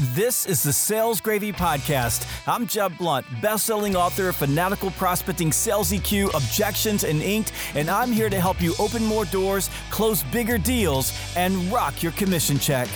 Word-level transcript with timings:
This 0.00 0.46
is 0.46 0.62
the 0.62 0.72
Sales 0.72 1.20
Gravy 1.20 1.52
Podcast. 1.52 2.26
I'm 2.46 2.66
Jeb 2.66 2.96
Blount, 2.96 3.26
best-selling 3.42 3.96
author 3.96 4.30
of 4.30 4.36
Fanatical 4.36 4.90
Prospecting 4.92 5.52
Sales 5.52 5.92
EQ, 5.92 6.32
Objections 6.32 7.04
and 7.04 7.20
Inked, 7.20 7.52
and 7.74 7.90
I'm 7.90 8.10
here 8.10 8.30
to 8.30 8.40
help 8.40 8.62
you 8.62 8.72
open 8.78 9.04
more 9.04 9.26
doors, 9.26 9.68
close 9.90 10.22
bigger 10.22 10.56
deals, 10.56 11.12
and 11.36 11.54
rock 11.70 12.02
your 12.02 12.12
commission 12.12 12.58
check. 12.58 12.88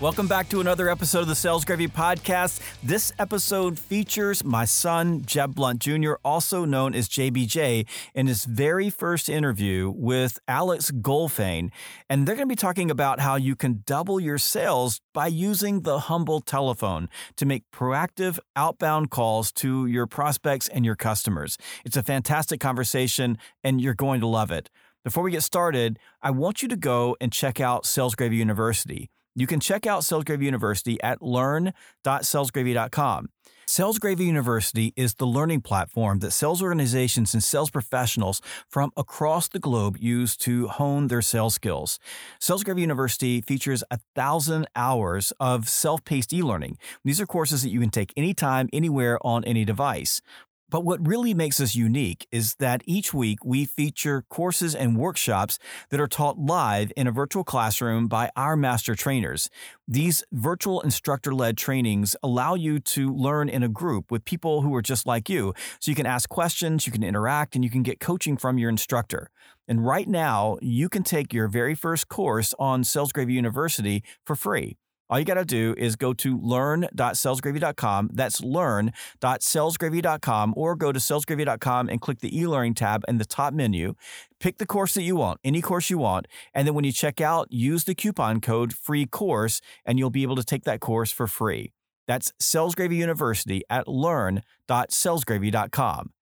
Welcome 0.00 0.26
back 0.26 0.48
to 0.48 0.60
another 0.60 0.88
episode 0.88 1.20
of 1.20 1.28
the 1.28 1.36
Sales 1.36 1.64
Gravy 1.64 1.86
Podcast. 1.86 2.60
This 2.82 3.12
episode 3.16 3.78
features 3.78 4.42
my 4.42 4.64
son, 4.64 5.22
Jeb 5.24 5.54
Blount 5.54 5.78
Jr., 5.78 6.14
also 6.24 6.64
known 6.64 6.96
as 6.96 7.08
JBJ, 7.08 7.86
in 8.12 8.26
his 8.26 8.44
very 8.44 8.90
first 8.90 9.28
interview 9.28 9.92
with 9.94 10.40
Alex 10.48 10.90
Goldfayn. 10.90 11.70
And 12.10 12.26
they're 12.26 12.34
going 12.34 12.48
to 12.48 12.52
be 12.52 12.56
talking 12.56 12.90
about 12.90 13.20
how 13.20 13.36
you 13.36 13.54
can 13.54 13.84
double 13.86 14.18
your 14.18 14.36
sales 14.36 15.00
by 15.14 15.28
using 15.28 15.82
the 15.82 16.00
humble 16.00 16.40
telephone 16.40 17.08
to 17.36 17.46
make 17.46 17.62
proactive 17.72 18.40
outbound 18.56 19.10
calls 19.10 19.52
to 19.52 19.86
your 19.86 20.08
prospects 20.08 20.66
and 20.66 20.84
your 20.84 20.96
customers. 20.96 21.56
It's 21.84 21.96
a 21.96 22.02
fantastic 22.02 22.58
conversation, 22.58 23.38
and 23.62 23.80
you're 23.80 23.94
going 23.94 24.20
to 24.22 24.26
love 24.26 24.50
it. 24.50 24.70
Before 25.04 25.22
we 25.22 25.30
get 25.30 25.44
started, 25.44 26.00
I 26.20 26.32
want 26.32 26.62
you 26.62 26.68
to 26.68 26.76
go 26.76 27.16
and 27.20 27.32
check 27.32 27.60
out 27.60 27.86
Sales 27.86 28.16
Gravy 28.16 28.36
University. 28.36 29.08
You 29.34 29.46
can 29.46 29.60
check 29.60 29.86
out 29.86 30.04
Sales 30.04 30.24
Gravy 30.24 30.46
University 30.46 31.02
at 31.02 31.22
learn.salesgravy.com. 31.22 33.28
Sales 33.66 33.98
Gravy 33.98 34.24
University 34.24 34.92
is 34.94 35.14
the 35.14 35.26
learning 35.26 35.62
platform 35.62 36.18
that 36.18 36.32
sales 36.32 36.62
organizations 36.62 37.32
and 37.32 37.42
sales 37.42 37.70
professionals 37.70 38.42
from 38.68 38.92
across 38.96 39.48
the 39.48 39.58
globe 39.58 39.96
use 39.98 40.36
to 40.36 40.68
hone 40.68 41.08
their 41.08 41.22
sales 41.22 41.54
skills. 41.54 41.98
Sales 42.38 42.62
Gravy 42.62 42.82
University 42.82 43.40
features 43.40 43.82
a 43.90 43.98
thousand 44.14 44.68
hours 44.76 45.32
of 45.40 45.68
self 45.68 46.04
paced 46.04 46.32
e 46.32 46.42
learning. 46.42 46.76
These 47.04 47.20
are 47.20 47.26
courses 47.26 47.62
that 47.62 47.70
you 47.70 47.80
can 47.80 47.90
take 47.90 48.12
anytime, 48.16 48.68
anywhere, 48.72 49.18
on 49.26 49.44
any 49.44 49.64
device. 49.64 50.20
But 50.70 50.84
what 50.84 51.06
really 51.06 51.34
makes 51.34 51.60
us 51.60 51.74
unique 51.74 52.26
is 52.32 52.54
that 52.56 52.82
each 52.86 53.12
week 53.12 53.44
we 53.44 53.64
feature 53.64 54.24
courses 54.28 54.74
and 54.74 54.96
workshops 54.96 55.58
that 55.90 56.00
are 56.00 56.08
taught 56.08 56.38
live 56.38 56.92
in 56.96 57.06
a 57.06 57.12
virtual 57.12 57.44
classroom 57.44 58.08
by 58.08 58.30
our 58.34 58.56
master 58.56 58.94
trainers. 58.94 59.50
These 59.86 60.24
virtual 60.32 60.80
instructor 60.80 61.34
led 61.34 61.56
trainings 61.56 62.16
allow 62.22 62.54
you 62.54 62.80
to 62.80 63.14
learn 63.14 63.48
in 63.48 63.62
a 63.62 63.68
group 63.68 64.10
with 64.10 64.24
people 64.24 64.62
who 64.62 64.74
are 64.74 64.82
just 64.82 65.06
like 65.06 65.28
you. 65.28 65.52
So 65.80 65.90
you 65.90 65.94
can 65.94 66.06
ask 66.06 66.28
questions, 66.28 66.86
you 66.86 66.92
can 66.92 67.02
interact, 67.02 67.54
and 67.54 67.62
you 67.62 67.70
can 67.70 67.82
get 67.82 68.00
coaching 68.00 68.36
from 68.36 68.58
your 68.58 68.70
instructor. 68.70 69.30
And 69.68 69.86
right 69.86 70.08
now, 70.08 70.58
you 70.60 70.88
can 70.88 71.02
take 71.02 71.32
your 71.32 71.48
very 71.48 71.74
first 71.74 72.08
course 72.08 72.54
on 72.58 72.84
Sales 72.84 73.12
Gravy 73.12 73.34
University 73.34 74.02
for 74.26 74.36
free. 74.36 74.76
All 75.14 75.20
you 75.20 75.24
got 75.24 75.34
to 75.34 75.44
do 75.44 75.76
is 75.78 75.94
go 75.94 76.12
to 76.12 76.36
learn.salesgravy.com. 76.36 78.10
That's 78.14 78.42
learn.salesgravy.com 78.42 80.54
or 80.56 80.74
go 80.74 80.90
to 80.90 80.98
salesgravy.com 80.98 81.88
and 81.88 82.00
click 82.00 82.18
the 82.18 82.36
e-learning 82.36 82.74
tab 82.74 83.04
in 83.06 83.18
the 83.18 83.24
top 83.24 83.54
menu. 83.54 83.94
Pick 84.40 84.58
the 84.58 84.66
course 84.66 84.92
that 84.94 85.02
you 85.02 85.14
want, 85.14 85.38
any 85.44 85.62
course 85.62 85.88
you 85.88 85.98
want, 85.98 86.26
and 86.52 86.66
then 86.66 86.74
when 86.74 86.84
you 86.84 86.90
check 86.90 87.20
out, 87.20 87.46
use 87.52 87.84
the 87.84 87.94
coupon 87.94 88.40
code 88.40 88.72
free 88.72 89.06
course 89.06 89.60
and 89.86 90.00
you'll 90.00 90.10
be 90.10 90.24
able 90.24 90.34
to 90.34 90.42
take 90.42 90.64
that 90.64 90.80
course 90.80 91.12
for 91.12 91.28
free. 91.28 91.70
That's 92.08 92.32
Sales 92.40 92.74
Gravy 92.74 92.96
University 92.96 93.62
at 93.70 93.86
learn.salesgravy.com. 93.86 96.13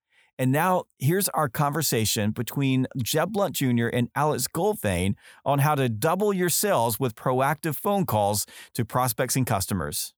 And 0.42 0.50
now 0.50 0.86
here's 0.98 1.28
our 1.28 1.48
conversation 1.48 2.32
between 2.32 2.88
Jeb 3.00 3.32
Blount 3.32 3.54
Jr. 3.54 3.86
and 3.86 4.08
Alex 4.16 4.48
Goldfayn 4.52 5.14
on 5.44 5.60
how 5.60 5.76
to 5.76 5.88
double 5.88 6.32
your 6.32 6.48
sales 6.48 6.98
with 6.98 7.14
proactive 7.14 7.76
phone 7.76 8.06
calls 8.06 8.44
to 8.74 8.84
prospects 8.84 9.36
and 9.36 9.46
customers. 9.46 10.14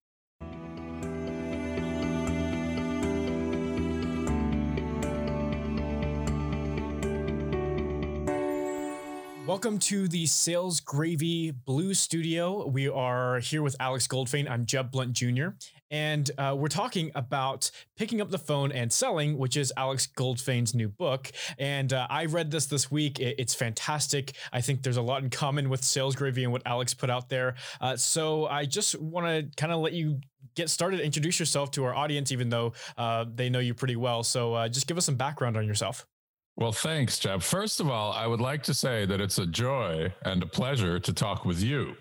Welcome 9.47 9.79
to 9.81 10.09
the 10.09 10.25
Sales 10.25 10.81
Gravy 10.81 11.51
Blue 11.51 11.93
Studio. 11.93 12.67
We 12.67 12.89
are 12.89 13.41
here 13.41 13.61
with 13.61 13.77
Alex 13.79 14.07
Goldfayn. 14.07 14.51
I'm 14.51 14.65
Jeb 14.65 14.91
Blount 14.91 15.13
Jr. 15.13 15.49
And 15.95 16.29
uh, 16.39 16.57
we're 16.59 16.67
talking 16.67 17.13
about 17.15 17.71
picking 17.97 18.21
up 18.21 18.29
the 18.29 18.39
phone 18.39 18.73
and 18.73 18.93
selling, 18.93 19.39
which 19.39 19.57
is 19.57 19.73
Alex 19.77 20.09
Goldfayn's 20.09 20.75
new 20.75 20.89
book. 20.89 21.31
And 21.57 21.93
uh, 21.93 22.09
I 22.11 22.25
read 22.25 22.51
this 22.51 22.67
this 22.67 22.91
week. 22.91 23.21
It's 23.21 23.55
fantastic. 23.55 24.35
I 24.53 24.61
think 24.61 24.83
there's 24.83 24.97
a 24.97 25.03
lot 25.03 25.23
in 25.23 25.31
common 25.31 25.69
with 25.69 25.85
Sales 25.85 26.17
Gravy 26.17 26.43
and 26.43 26.53
what 26.53 26.63
Alex 26.67 26.95
put 26.95 27.11
out 27.11 27.29
there. 27.29 27.55
Uh, 27.81 27.97
so 27.97 28.47
I 28.47 28.65
just 28.65 29.01
want 29.01 29.29
to 29.29 29.49
kind 29.57 29.73
of 29.73 29.79
let 29.79 29.93
you 29.93 30.19
get 30.57 30.69
started, 30.69 30.99
introduce 30.99 31.39
yourself 31.39 31.71
to 31.71 31.85
our 31.85 31.95
audience, 31.95 32.33
even 32.33 32.49
though 32.49 32.73
uh, 32.99 33.27
they 33.33 33.49
know 33.49 33.61
you 33.61 33.73
pretty 33.73 33.95
well. 33.95 34.25
So 34.25 34.53
uh, 34.53 34.69
just 34.69 34.89
give 34.89 34.99
us 34.99 35.05
some 35.05 35.15
background 35.15 35.57
on 35.57 35.65
yourself. 35.65 36.09
Well, 36.57 36.73
thanks, 36.73 37.21
Jeb. 37.21 37.41
First 37.41 37.79
of 37.79 37.89
all, 37.89 38.11
I 38.11 38.27
would 38.27 38.41
like 38.41 38.65
to 38.65 38.75
say 38.75 39.07
that 39.07 39.21
it's 39.21 39.39
a 39.39 39.47
joy 39.47 40.13
and 40.25 40.43
a 40.43 40.47
pleasure 40.47 40.99
to 40.99 41.13
talk 41.13 41.45
with 41.45 41.63
you. 41.63 41.95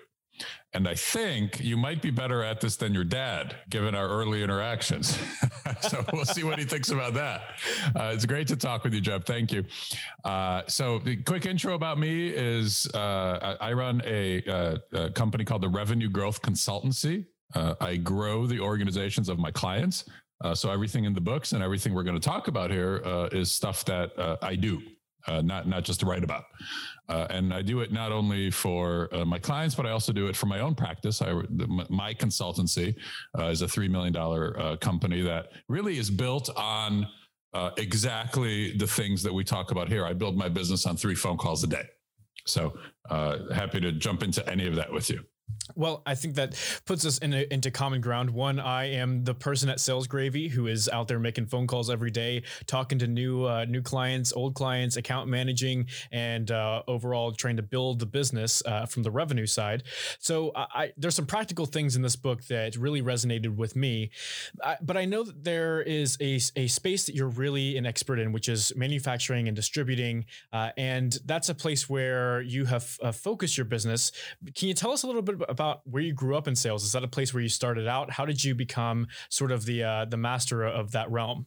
And 0.73 0.87
I 0.87 0.95
think 0.95 1.59
you 1.63 1.77
might 1.77 2.01
be 2.01 2.09
better 2.09 2.43
at 2.43 2.59
this 2.59 2.75
than 2.75 2.93
your 2.93 3.03
dad, 3.03 3.55
given 3.69 3.93
our 3.93 4.07
early 4.09 4.41
interactions. 4.41 5.17
so 5.81 6.03
we'll 6.11 6.25
see 6.25 6.43
what 6.43 6.57
he 6.57 6.65
thinks 6.65 6.89
about 6.89 7.13
that. 7.13 7.41
Uh, 7.95 8.11
it's 8.13 8.25
great 8.25 8.47
to 8.47 8.55
talk 8.55 8.83
with 8.83 8.93
you, 8.93 9.01
Jeb. 9.01 9.25
Thank 9.25 9.51
you. 9.51 9.65
Uh, 10.23 10.63
so, 10.67 10.99
the 10.99 11.17
quick 11.17 11.45
intro 11.45 11.75
about 11.75 11.99
me 11.99 12.29
is 12.29 12.87
uh, 12.93 13.57
I 13.61 13.73
run 13.73 14.01
a, 14.05 14.43
uh, 14.45 14.77
a, 14.93 15.09
company 15.11 15.45
called 15.45 15.61
the 15.61 15.69
Revenue 15.69 16.09
Growth 16.09 16.41
Consultancy. 16.41 17.25
Uh, 17.53 17.75
I 17.79 17.97
grow 17.97 18.47
the 18.47 18.59
organizations 18.59 19.29
of 19.29 19.37
my 19.37 19.51
clients 19.51 20.05
uh, 20.43 20.55
so 20.55 20.71
everything 20.71 21.05
in 21.05 21.13
the 21.13 21.21
books 21.21 21.53
and 21.53 21.63
everything 21.63 21.93
we're 21.93 22.03
going 22.03 22.19
to 22.19 22.29
talk 22.29 22.47
about 22.47 22.71
here 22.71 23.29
is 23.31 23.51
stuff 23.51 23.85
that 23.85 24.11
I 24.41 24.55
do, 24.55 24.81
uh, 25.27 25.41
not 25.41 25.67
not 25.67 25.83
just 25.83 25.99
to 26.01 26.05
write 26.05 26.23
about. 26.23 26.43
Uh, 27.09 27.27
and 27.29 27.53
I 27.53 27.61
do 27.61 27.81
it 27.81 27.91
not 27.91 28.11
only 28.11 28.49
for 28.49 29.09
uh, 29.13 29.25
my 29.25 29.39
clients, 29.39 29.75
but 29.75 29.85
I 29.85 29.91
also 29.91 30.13
do 30.13 30.27
it 30.27 30.35
for 30.35 30.45
my 30.45 30.59
own 30.59 30.75
practice. 30.75 31.21
I, 31.21 31.33
my 31.89 32.13
consultancy 32.13 32.95
is 33.39 33.61
a 33.61 33.67
three 33.67 33.87
million 33.87 34.13
dollar 34.13 34.77
company 34.77 35.21
that 35.21 35.51
really 35.67 35.97
is 35.97 36.09
built 36.09 36.49
on 36.55 37.07
exactly 37.77 38.75
the 38.77 38.87
things 38.87 39.21
that 39.23 39.33
we 39.33 39.43
talk 39.43 39.71
about 39.71 39.87
here. 39.89 40.05
I 40.05 40.13
build 40.13 40.37
my 40.37 40.49
business 40.49 40.85
on 40.85 40.97
three 40.97 41.15
phone 41.15 41.37
calls 41.37 41.63
a 41.63 41.67
day. 41.67 41.85
So 42.45 42.73
happy 43.53 43.79
to 43.81 43.91
jump 43.91 44.23
into 44.23 44.47
any 44.49 44.67
of 44.67 44.75
that 44.75 44.91
with 44.91 45.09
you. 45.09 45.23
Well, 45.75 46.03
I 46.05 46.15
think 46.15 46.35
that 46.35 46.55
puts 46.85 47.05
us 47.05 47.17
in 47.19 47.33
a, 47.33 47.45
into 47.49 47.71
common 47.71 48.01
ground. 48.01 48.29
One, 48.29 48.59
I 48.59 48.91
am 48.91 49.23
the 49.23 49.33
person 49.33 49.69
at 49.69 49.79
Sales 49.79 50.07
Gravy 50.07 50.49
who 50.49 50.67
is 50.67 50.89
out 50.89 51.07
there 51.07 51.19
making 51.19 51.45
phone 51.47 51.67
calls 51.67 51.89
every 51.89 52.11
day, 52.11 52.43
talking 52.67 52.99
to 52.99 53.07
new 53.07 53.45
uh, 53.45 53.65
new 53.65 53.81
clients, 53.81 54.33
old 54.33 54.55
clients, 54.55 54.97
account 54.97 55.29
managing, 55.29 55.87
and 56.11 56.51
uh, 56.51 56.83
overall 56.87 57.31
trying 57.31 57.55
to 57.57 57.63
build 57.63 57.99
the 57.99 58.05
business 58.05 58.61
uh, 58.65 58.85
from 58.85 59.03
the 59.03 59.11
revenue 59.11 59.45
side. 59.45 59.83
So, 60.19 60.51
I, 60.55 60.91
there's 60.97 61.15
some 61.15 61.25
practical 61.25 61.65
things 61.65 61.95
in 61.95 62.01
this 62.01 62.15
book 62.15 62.43
that 62.45 62.75
really 62.75 63.01
resonated 63.01 63.55
with 63.55 63.75
me. 63.75 64.11
I, 64.63 64.77
but 64.81 64.97
I 64.97 65.05
know 65.05 65.23
that 65.23 65.43
there 65.43 65.81
is 65.81 66.17
a, 66.21 66.39
a 66.55 66.67
space 66.67 67.05
that 67.05 67.15
you're 67.15 67.29
really 67.29 67.77
an 67.77 67.85
expert 67.85 68.19
in, 68.19 68.31
which 68.31 68.49
is 68.49 68.73
manufacturing 68.75 69.47
and 69.47 69.55
distributing, 69.55 70.25
uh, 70.51 70.69
and 70.77 71.17
that's 71.25 71.49
a 71.49 71.55
place 71.55 71.89
where 71.89 72.41
you 72.41 72.65
have 72.65 72.97
uh, 73.01 73.11
focused 73.11 73.57
your 73.57 73.65
business. 73.65 74.11
Can 74.55 74.67
you 74.67 74.73
tell 74.73 74.91
us 74.91 75.03
a 75.03 75.07
little 75.07 75.21
bit 75.21 75.32
about 75.49 75.81
where 75.85 76.03
you 76.03 76.13
grew 76.13 76.35
up 76.37 76.47
in 76.47 76.55
sales. 76.55 76.83
Is 76.83 76.91
that 76.91 77.03
a 77.03 77.07
place 77.07 77.33
where 77.33 77.43
you 77.43 77.49
started 77.49 77.87
out? 77.87 78.11
How 78.11 78.25
did 78.25 78.43
you 78.43 78.55
become 78.55 79.07
sort 79.29 79.51
of 79.51 79.65
the 79.65 79.83
uh, 79.83 80.05
the 80.05 80.17
master 80.17 80.63
of 80.63 80.91
that 80.91 81.09
realm? 81.11 81.45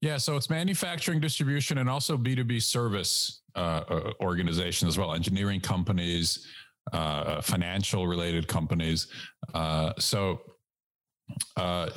Yeah, 0.00 0.18
so 0.18 0.36
it's 0.36 0.50
manufacturing, 0.50 1.20
distribution, 1.20 1.78
and 1.78 1.88
also 1.88 2.16
B 2.16 2.34
two 2.34 2.44
B 2.44 2.60
service 2.60 3.42
uh, 3.54 3.82
uh, 3.88 4.12
organization 4.20 4.88
as 4.88 4.98
well, 4.98 5.14
engineering 5.14 5.60
companies, 5.60 6.46
uh, 6.92 7.40
financial 7.40 8.06
related 8.06 8.46
companies. 8.48 9.08
Uh, 9.54 9.92
so 9.98 10.40
uh, 11.56 11.88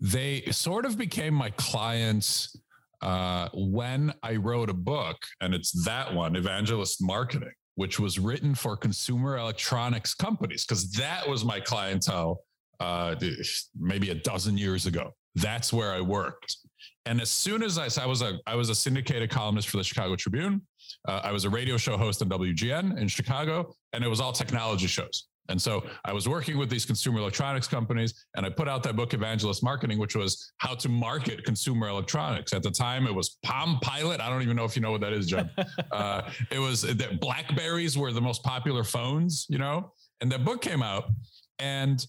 they 0.00 0.42
sort 0.50 0.84
of 0.84 0.98
became 0.98 1.34
my 1.34 1.50
clients 1.50 2.56
uh, 3.00 3.48
when 3.54 4.12
I 4.22 4.36
wrote 4.36 4.70
a 4.70 4.74
book, 4.74 5.16
and 5.40 5.54
it's 5.54 5.84
that 5.84 6.14
one, 6.14 6.36
Evangelist 6.36 7.02
Marketing 7.02 7.52
which 7.76 7.98
was 7.98 8.18
written 8.18 8.54
for 8.54 8.76
consumer 8.76 9.36
electronics 9.38 10.14
companies, 10.14 10.64
because 10.64 10.90
that 10.92 11.28
was 11.28 11.44
my 11.44 11.60
clientele 11.60 12.40
uh, 12.80 13.14
maybe 13.78 14.10
a 14.10 14.14
dozen 14.14 14.56
years 14.56 14.86
ago. 14.86 15.12
That's 15.34 15.72
where 15.72 15.92
I 15.92 16.00
worked. 16.00 16.56
And 17.06 17.20
as 17.20 17.30
soon 17.30 17.62
as 17.62 17.78
I, 17.78 17.88
I 18.02 18.06
was 18.06 18.22
a, 18.22 18.38
I 18.46 18.54
was 18.54 18.70
a 18.70 18.74
syndicated 18.74 19.30
columnist 19.30 19.68
for 19.68 19.76
the 19.76 19.84
Chicago 19.84 20.16
Tribune. 20.16 20.62
Uh, 21.06 21.20
I 21.22 21.32
was 21.32 21.44
a 21.44 21.50
radio 21.50 21.76
show 21.76 21.96
host 21.96 22.22
on 22.22 22.28
WGN 22.28 22.98
in 22.98 23.08
Chicago, 23.08 23.74
and 23.92 24.02
it 24.04 24.08
was 24.08 24.20
all 24.20 24.32
technology 24.32 24.86
shows. 24.86 25.28
And 25.48 25.60
so 25.60 25.84
I 26.04 26.12
was 26.12 26.28
working 26.28 26.56
with 26.56 26.70
these 26.70 26.86
consumer 26.86 27.18
electronics 27.18 27.68
companies 27.68 28.26
and 28.36 28.46
I 28.46 28.50
put 28.50 28.68
out 28.68 28.82
that 28.84 28.96
book, 28.96 29.12
Evangelist 29.12 29.62
Marketing, 29.62 29.98
which 29.98 30.16
was 30.16 30.52
how 30.58 30.74
to 30.74 30.88
market 30.88 31.44
consumer 31.44 31.88
electronics. 31.88 32.52
At 32.52 32.62
the 32.62 32.70
time, 32.70 33.06
it 33.06 33.14
was 33.14 33.38
Palm 33.42 33.78
Pilot. 33.80 34.20
I 34.20 34.30
don't 34.30 34.42
even 34.42 34.56
know 34.56 34.64
if 34.64 34.74
you 34.74 34.82
know 34.82 34.90
what 34.90 35.02
that 35.02 35.12
is, 35.12 35.26
Jeb. 35.26 35.50
uh, 35.92 36.22
it 36.50 36.58
was 36.58 36.82
that 36.82 37.20
Blackberries 37.20 37.98
were 37.98 38.12
the 38.12 38.22
most 38.22 38.42
popular 38.42 38.84
phones, 38.84 39.46
you 39.48 39.58
know? 39.58 39.92
And 40.20 40.32
that 40.32 40.44
book 40.44 40.62
came 40.62 40.82
out 40.82 41.10
and 41.58 42.04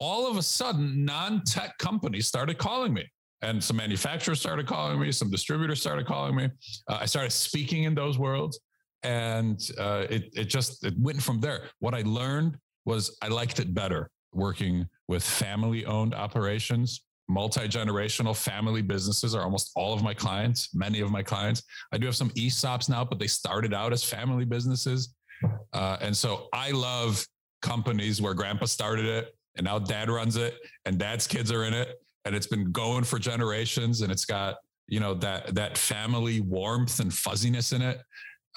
all 0.00 0.30
of 0.30 0.36
a 0.36 0.42
sudden, 0.42 1.04
non 1.04 1.42
tech 1.44 1.76
companies 1.78 2.26
started 2.26 2.58
calling 2.58 2.92
me. 2.92 3.04
And 3.42 3.62
some 3.62 3.76
manufacturers 3.76 4.40
started 4.40 4.66
calling 4.66 5.00
me, 5.00 5.12
some 5.12 5.30
distributors 5.30 5.80
started 5.80 6.06
calling 6.06 6.34
me. 6.34 6.50
Uh, 6.88 6.98
I 7.00 7.06
started 7.06 7.30
speaking 7.30 7.84
in 7.84 7.94
those 7.94 8.18
worlds 8.18 8.58
and 9.02 9.70
uh, 9.78 10.06
it 10.10 10.30
it 10.34 10.44
just 10.44 10.84
it 10.84 10.94
went 10.98 11.22
from 11.22 11.40
there. 11.40 11.64
What 11.78 11.94
I 11.94 12.02
learned 12.02 12.56
was 12.84 13.16
I 13.22 13.28
liked 13.28 13.60
it 13.60 13.74
better 13.74 14.10
working 14.32 14.86
with 15.08 15.22
family 15.22 15.84
owned 15.86 16.14
operations. 16.14 17.04
Multi 17.28 17.68
generational 17.68 18.34
family 18.34 18.80
businesses 18.80 19.34
are 19.34 19.42
almost 19.42 19.70
all 19.76 19.92
of 19.92 20.02
my 20.02 20.14
clients, 20.14 20.74
many 20.74 21.00
of 21.00 21.10
my 21.10 21.22
clients. 21.22 21.62
I 21.92 21.98
do 21.98 22.06
have 22.06 22.16
some 22.16 22.30
ESOPs 22.30 22.88
now, 22.88 23.04
but 23.04 23.18
they 23.18 23.26
started 23.26 23.74
out 23.74 23.92
as 23.92 24.02
family 24.02 24.46
businesses. 24.46 25.14
Uh, 25.74 25.98
and 26.00 26.16
so 26.16 26.48
I 26.54 26.70
love 26.70 27.24
companies 27.60 28.22
where 28.22 28.34
grandpa 28.34 28.66
started 28.66 29.04
it 29.04 29.34
and 29.56 29.64
now 29.64 29.78
dad 29.78 30.08
runs 30.08 30.36
it 30.36 30.54
and 30.86 30.98
dad's 30.98 31.26
kids 31.26 31.52
are 31.52 31.64
in 31.64 31.74
it 31.74 32.00
and 32.24 32.34
it's 32.34 32.46
been 32.46 32.70
going 32.72 33.04
for 33.04 33.18
generations 33.18 34.02
and 34.02 34.12
it's 34.12 34.24
got 34.24 34.56
you 34.86 35.00
know 35.00 35.14
that 35.14 35.54
that 35.54 35.76
family 35.76 36.40
warmth 36.40 37.00
and 37.00 37.12
fuzziness 37.12 37.72
in 37.72 37.82
it 37.82 38.00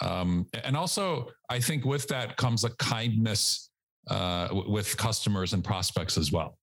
um, 0.01 0.47
and 0.63 0.75
also, 0.75 1.29
I 1.49 1.59
think 1.59 1.85
with 1.85 2.07
that 2.07 2.37
comes 2.37 2.63
a 2.63 2.69
kindness 2.77 3.69
uh, 4.09 4.47
w- 4.47 4.69
with 4.69 4.97
customers 4.97 5.53
and 5.53 5.63
prospects 5.63 6.17
as 6.17 6.31
well. 6.31 6.57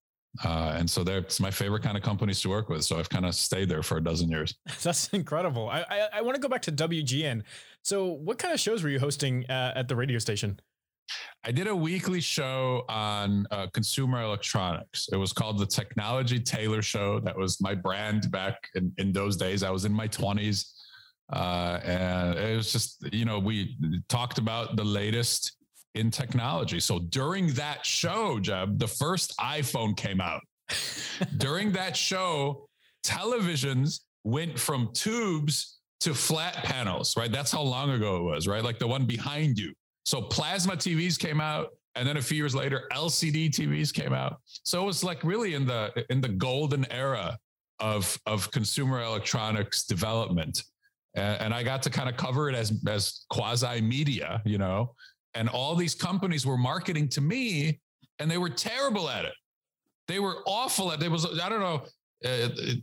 Uh, 0.45 0.75
and 0.77 0.89
so 0.89 1.03
that's 1.03 1.41
my 1.41 1.51
favorite 1.51 1.83
kind 1.83 1.97
of 1.97 2.03
companies 2.03 2.41
to 2.43 2.49
work 2.49 2.69
with. 2.69 2.85
So 2.85 2.99
I've 2.99 3.09
kind 3.09 3.25
of 3.25 3.35
stayed 3.35 3.69
there 3.69 3.83
for 3.83 3.97
a 3.97 4.03
dozen 4.03 4.29
years. 4.29 4.55
That's 4.83 5.09
incredible. 5.09 5.69
I 5.69 5.85
I, 5.89 6.09
I 6.15 6.21
want 6.21 6.37
to 6.37 6.41
go 6.41 6.49
back 6.49 6.63
to 6.63 6.73
WGN. 6.73 7.43
So 7.83 8.07
what 8.07 8.39
kind 8.39 8.53
of 8.53 8.61
shows 8.61 8.83
were 8.83 8.91
you 8.91 9.01
hosting 9.01 9.47
uh, 9.49 9.73
at 9.75 9.89
the 9.89 9.97
radio 9.97 10.19
station? 10.19 10.61
I 11.45 11.53
did 11.53 11.67
a 11.67 11.75
weekly 11.75 12.21
show 12.21 12.85
on 12.89 13.47
uh, 13.51 13.69
consumer 13.73 14.23
electronics. 14.23 15.09
It 15.11 15.17
was 15.17 15.33
called 15.33 15.59
the 15.59 15.67
Technology 15.67 16.39
Tailor 16.39 16.83
Show. 16.83 17.21
That 17.21 17.37
was 17.37 17.61
my 17.63 17.75
brand 17.75 18.31
back 18.31 18.69
in, 18.75 18.93
in 18.99 19.13
those 19.13 19.37
days. 19.37 19.63
I 19.63 19.71
was 19.71 19.87
in 19.87 19.93
my 19.93 20.07
20s. 20.09 20.67
Uh, 21.33 21.81
and 21.85 22.39
it 22.39 22.57
was 22.57 22.73
just, 22.73 23.05
you 23.13 23.25
know, 23.25 23.39
we 23.39 23.77
talked 24.09 24.39
about 24.39 24.77
the 24.77 24.85
latest 24.85 25.57
in 25.95 26.11
technology. 26.11 26.81
So 26.81 26.99
during 26.99 27.49
that 27.55 27.85
show, 27.85 28.39
Jeb, 28.41 28.79
the 28.79 28.89
first 28.89 29.37
iPhone 29.39 29.97
came 29.97 30.21
out. 30.21 30.43
during 31.39 31.73
that 31.73 31.97
show, 31.97 32.69
televisions 33.05 34.01
went 34.25 34.59
from 34.59 34.91
tubes 34.93 35.79
to 36.01 36.15
flat 36.15 36.55
panels, 36.55 37.17
right? 37.17 37.31
That's 37.31 37.51
how 37.51 37.63
long 37.63 37.91
ago 37.91 38.17
it 38.17 38.23
was, 38.23 38.47
right? 38.47 38.63
Like 38.63 38.79
the 38.79 38.87
one 38.87 39.07
behind 39.07 39.59
you. 39.59 39.73
So 40.05 40.23
plasma 40.23 40.75
TVs 40.75 41.19
came 41.19 41.41
out, 41.41 41.69
and 41.95 42.09
then 42.09 42.17
a 42.17 42.23
few 42.23 42.37
years 42.37 42.55
later, 42.55 42.85
LCD 42.93 43.51
TVs 43.51 43.93
came 43.93 44.13
out. 44.13 44.41
So 44.45 44.83
it 44.83 44.87
was 44.87 45.03
like 45.03 45.23
really 45.25 45.55
in 45.55 45.67
the 45.67 45.93
in 46.11 46.21
the 46.21 46.29
golden 46.29 46.91
era 46.93 47.39
of 47.81 48.19
of 48.25 48.51
consumer 48.51 49.03
electronics 49.03 49.85
development 49.85 50.63
and, 51.15 51.41
and 51.43 51.55
I 51.55 51.63
got 51.63 51.83
to 51.83 51.91
kind 51.91 52.09
of 52.09 52.17
cover 52.17 52.49
it 52.49 52.55
as 52.55 52.73
as 52.89 53.25
quasi 53.31 53.81
media, 53.81 54.43
you 54.45 54.59
know. 54.59 54.95
And 55.35 55.49
all 55.49 55.75
these 55.75 55.95
companies 55.95 56.47
were 56.47 56.59
marketing 56.59 57.09
to 57.11 57.21
me, 57.21 57.81
and 58.19 58.31
they 58.31 58.39
were 58.39 58.51
terrible 58.51 59.09
at 59.09 59.25
it. 59.25 59.35
They 60.07 60.21
were 60.21 60.43
awful 60.47 60.93
at. 60.93 61.03
It 61.03 61.11
was 61.11 61.27
I 61.41 61.49
don't 61.49 61.61
know. 61.61 61.83
It, 62.21 62.59
it, 62.59 62.79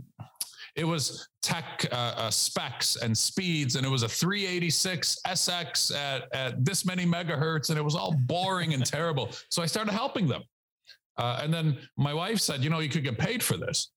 it 0.75 0.83
was 0.83 1.27
tech 1.42 1.86
uh, 1.92 1.95
uh, 1.95 2.30
specs 2.30 2.98
and 2.98 3.18
speeds, 3.18 3.77
and 3.77 3.86
it 3.86 3.89
was 3.89 4.04
a 4.04 4.10
386 4.10 5.18
SX 5.25 5.95
at 5.95 6.27
at 6.33 6.66
this 6.66 6.86
many 6.86 7.06
megahertz, 7.06 7.69
and 7.69 7.77
it 7.80 7.81
was 7.81 7.95
all 7.95 8.13
boring 8.25 8.74
and 8.74 8.86
terrible. 8.98 9.30
So 9.50 9.62
I 9.63 9.66
started 9.66 9.92
helping 9.92 10.27
them. 10.27 10.44
Uh, 11.18 11.39
and 11.42 11.54
then 11.54 11.77
my 11.98 12.13
wife 12.13 12.39
said, 12.39 12.62
you 12.62 12.69
know, 12.69 12.80
you 12.80 12.89
could 12.89 13.04
get 13.04 13.18
paid 13.18 13.42
for 13.42 13.56
this. 13.56 13.94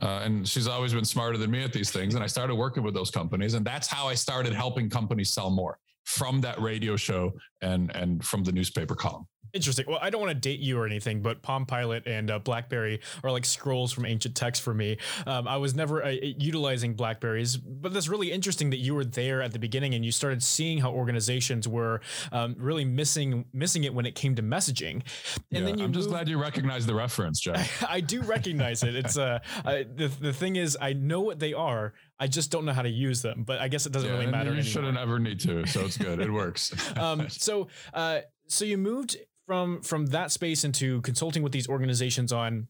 Uh, 0.00 0.20
and 0.24 0.48
she's 0.48 0.68
always 0.68 0.94
been 0.94 1.04
smarter 1.04 1.36
than 1.36 1.50
me 1.50 1.62
at 1.62 1.72
these 1.72 1.90
things. 1.90 2.14
And 2.14 2.22
I 2.22 2.26
started 2.26 2.54
working 2.54 2.82
with 2.82 2.94
those 2.94 3.10
companies, 3.10 3.54
and 3.54 3.66
that's 3.66 3.88
how 3.88 4.06
I 4.06 4.14
started 4.14 4.52
helping 4.52 4.88
companies 4.88 5.30
sell 5.30 5.50
more 5.50 5.78
from 6.04 6.40
that 6.40 6.58
radio 6.60 6.96
show 6.96 7.32
and 7.60 7.94
and 7.94 8.24
from 8.24 8.44
the 8.44 8.52
newspaper 8.52 8.94
column. 8.94 9.26
Interesting. 9.52 9.86
Well, 9.88 9.98
I 10.00 10.10
don't 10.10 10.20
want 10.20 10.30
to 10.30 10.38
date 10.38 10.60
you 10.60 10.78
or 10.78 10.86
anything, 10.86 11.22
but 11.22 11.42
Palm 11.42 11.66
Pilot 11.66 12.06
and 12.06 12.30
uh, 12.30 12.38
BlackBerry 12.38 13.00
are 13.24 13.30
like 13.30 13.44
scrolls 13.44 13.92
from 13.92 14.06
ancient 14.06 14.34
text 14.34 14.62
for 14.62 14.74
me. 14.74 14.98
Um, 15.26 15.48
I 15.48 15.56
was 15.56 15.74
never 15.74 16.04
uh, 16.04 16.10
utilizing 16.10 16.94
Blackberries, 16.94 17.56
but 17.56 17.92
that's 17.92 18.08
really 18.08 18.32
interesting 18.32 18.70
that 18.70 18.78
you 18.78 18.94
were 18.94 19.04
there 19.04 19.42
at 19.42 19.52
the 19.52 19.58
beginning 19.58 19.94
and 19.94 20.04
you 20.04 20.12
started 20.12 20.42
seeing 20.42 20.78
how 20.78 20.92
organizations 20.92 21.66
were 21.66 22.00
um, 22.32 22.56
really 22.58 22.84
missing 22.84 23.44
missing 23.52 23.84
it 23.84 23.94
when 23.94 24.06
it 24.06 24.14
came 24.14 24.34
to 24.34 24.42
messaging. 24.42 24.94
And 24.94 25.02
yeah, 25.50 25.60
then 25.60 25.78
you 25.78 25.84
I'm 25.84 25.90
moved, 25.90 25.94
just 25.94 26.08
glad 26.08 26.28
you 26.28 26.40
recognize 26.40 26.86
the 26.86 26.94
reference, 26.94 27.40
Jeff. 27.40 27.82
I, 27.84 27.94
I 27.98 28.00
do 28.00 28.22
recognize 28.22 28.82
it. 28.82 28.94
It's 28.94 29.16
uh, 29.16 29.38
I, 29.64 29.84
the 29.94 30.08
the 30.20 30.32
thing 30.32 30.56
is, 30.56 30.76
I 30.80 30.92
know 30.92 31.20
what 31.20 31.38
they 31.38 31.52
are. 31.52 31.94
I 32.20 32.26
just 32.26 32.50
don't 32.50 32.64
know 32.64 32.72
how 32.72 32.82
to 32.82 32.88
use 32.88 33.22
them, 33.22 33.44
but 33.44 33.60
I 33.60 33.68
guess 33.68 33.86
it 33.86 33.92
doesn't 33.92 34.08
yeah, 34.08 34.18
really 34.18 34.30
matter. 34.30 34.50
You 34.50 34.56
anymore. 34.58 34.70
shouldn't 34.70 34.98
ever 34.98 35.18
need 35.18 35.40
to, 35.40 35.66
so 35.66 35.80
it's 35.80 35.96
good. 35.96 36.20
It 36.20 36.32
works. 36.32 36.74
um, 36.96 37.28
so, 37.28 37.68
uh, 37.94 38.20
so 38.48 38.64
you 38.64 38.76
moved 38.76 39.16
from 39.48 39.80
from 39.80 40.06
that 40.06 40.30
space 40.30 40.62
into 40.62 41.00
consulting 41.00 41.42
with 41.42 41.52
these 41.52 41.68
organizations 41.68 42.32
on 42.32 42.68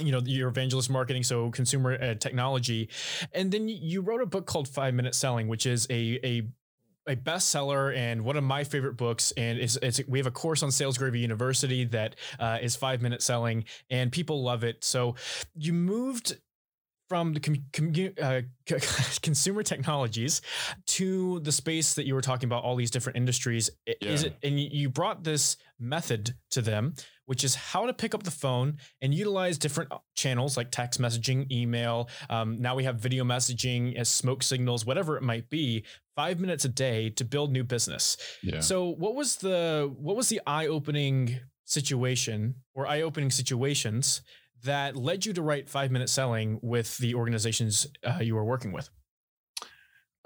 you 0.00 0.10
know 0.10 0.22
your 0.24 0.48
evangelist 0.48 0.88
marketing 0.88 1.22
so 1.22 1.50
consumer 1.50 2.02
uh, 2.02 2.14
technology 2.14 2.88
and 3.32 3.52
then 3.52 3.68
you 3.68 4.00
wrote 4.00 4.22
a 4.22 4.26
book 4.26 4.46
called 4.46 4.66
five 4.66 4.94
minute 4.94 5.14
selling 5.14 5.48
which 5.48 5.66
is 5.66 5.86
a 5.90 6.18
a 6.24 6.48
a 7.06 7.14
bestseller 7.14 7.94
and 7.94 8.24
one 8.24 8.34
of 8.34 8.44
my 8.44 8.64
favorite 8.64 8.96
books. 8.96 9.30
And 9.36 9.58
it's, 9.58 9.76
it's 9.82 10.00
we 10.08 10.18
have 10.18 10.26
a 10.26 10.30
course 10.30 10.62
on 10.62 10.70
Sales 10.70 10.96
Gravy 10.96 11.20
University 11.20 11.84
that 11.84 12.16
uh, 12.38 12.56
is 12.62 12.76
five 12.76 13.02
minute 13.02 13.20
selling, 13.20 13.64
and 13.90 14.10
people 14.10 14.42
love 14.42 14.64
it. 14.64 14.82
So 14.82 15.14
you 15.54 15.74
moved 15.74 16.38
from 17.08 17.34
the 17.34 17.40
com- 17.40 17.64
com- 17.72 18.14
uh, 18.20 18.40
consumer 19.22 19.62
technologies 19.62 20.40
to 20.86 21.40
the 21.40 21.52
space 21.52 21.94
that 21.94 22.06
you 22.06 22.14
were 22.14 22.20
talking 22.20 22.48
about, 22.48 22.64
all 22.64 22.76
these 22.76 22.90
different 22.90 23.16
industries. 23.16 23.70
Yeah. 23.86 23.94
Is 24.00 24.24
it, 24.24 24.36
and 24.42 24.58
you 24.58 24.88
brought 24.88 25.24
this 25.24 25.56
method 25.78 26.34
to 26.50 26.62
them, 26.62 26.94
which 27.26 27.44
is 27.44 27.54
how 27.54 27.86
to 27.86 27.92
pick 27.92 28.14
up 28.14 28.22
the 28.22 28.30
phone 28.30 28.78
and 29.02 29.14
utilize 29.14 29.58
different 29.58 29.92
uh, 29.92 29.98
channels 30.14 30.56
like 30.56 30.70
text 30.70 31.00
messaging, 31.00 31.50
email. 31.50 32.08
Um, 32.30 32.60
now 32.60 32.74
we 32.74 32.84
have 32.84 32.96
video 32.96 33.24
messaging 33.24 33.96
as 33.96 34.08
smoke 34.08 34.42
signals, 34.42 34.86
whatever 34.86 35.16
it 35.16 35.22
might 35.22 35.50
be. 35.50 35.84
Five 36.16 36.38
minutes 36.38 36.64
a 36.64 36.68
day 36.68 37.10
to 37.10 37.24
build 37.24 37.50
new 37.50 37.64
business. 37.64 38.16
Yeah. 38.42 38.60
So, 38.60 38.90
what 38.90 39.16
was 39.16 39.36
the 39.36 39.92
what 39.98 40.14
was 40.16 40.28
the 40.28 40.40
eye 40.46 40.68
opening 40.68 41.40
situation 41.64 42.54
or 42.74 42.86
eye 42.86 43.00
opening 43.00 43.30
situations 43.32 44.22
that 44.64 44.96
led 44.96 45.24
you 45.24 45.32
to 45.32 45.42
write 45.42 45.68
five 45.68 45.90
minute 45.90 46.08
selling 46.08 46.58
with 46.62 46.98
the 46.98 47.14
organizations 47.14 47.86
uh, 48.04 48.18
you 48.20 48.34
were 48.34 48.44
working 48.44 48.72
with? 48.72 48.88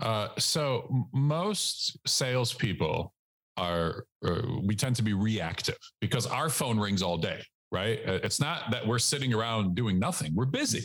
Uh, 0.01 0.29
so 0.39 1.07
most 1.13 1.99
salespeople 2.07 3.13
are 3.57 4.05
uh, 4.25 4.43
we 4.63 4.77
tend 4.77 4.95
to 4.97 5.03
be 5.03 5.13
reactive 5.13 5.79
because 6.01 6.27
our 6.27 6.49
phone 6.49 6.79
rings 6.79 7.03
all 7.03 7.19
day, 7.19 7.41
right? 7.73 8.01
Uh, 8.07 8.21
it's 8.23 8.41
not 8.41 8.71
that 8.71 8.87
we're 8.87 9.01
sitting 9.01 9.35
around 9.35 9.75
doing 9.75 9.99
nothing; 9.99 10.33
we're 10.35 10.47
busy, 10.47 10.85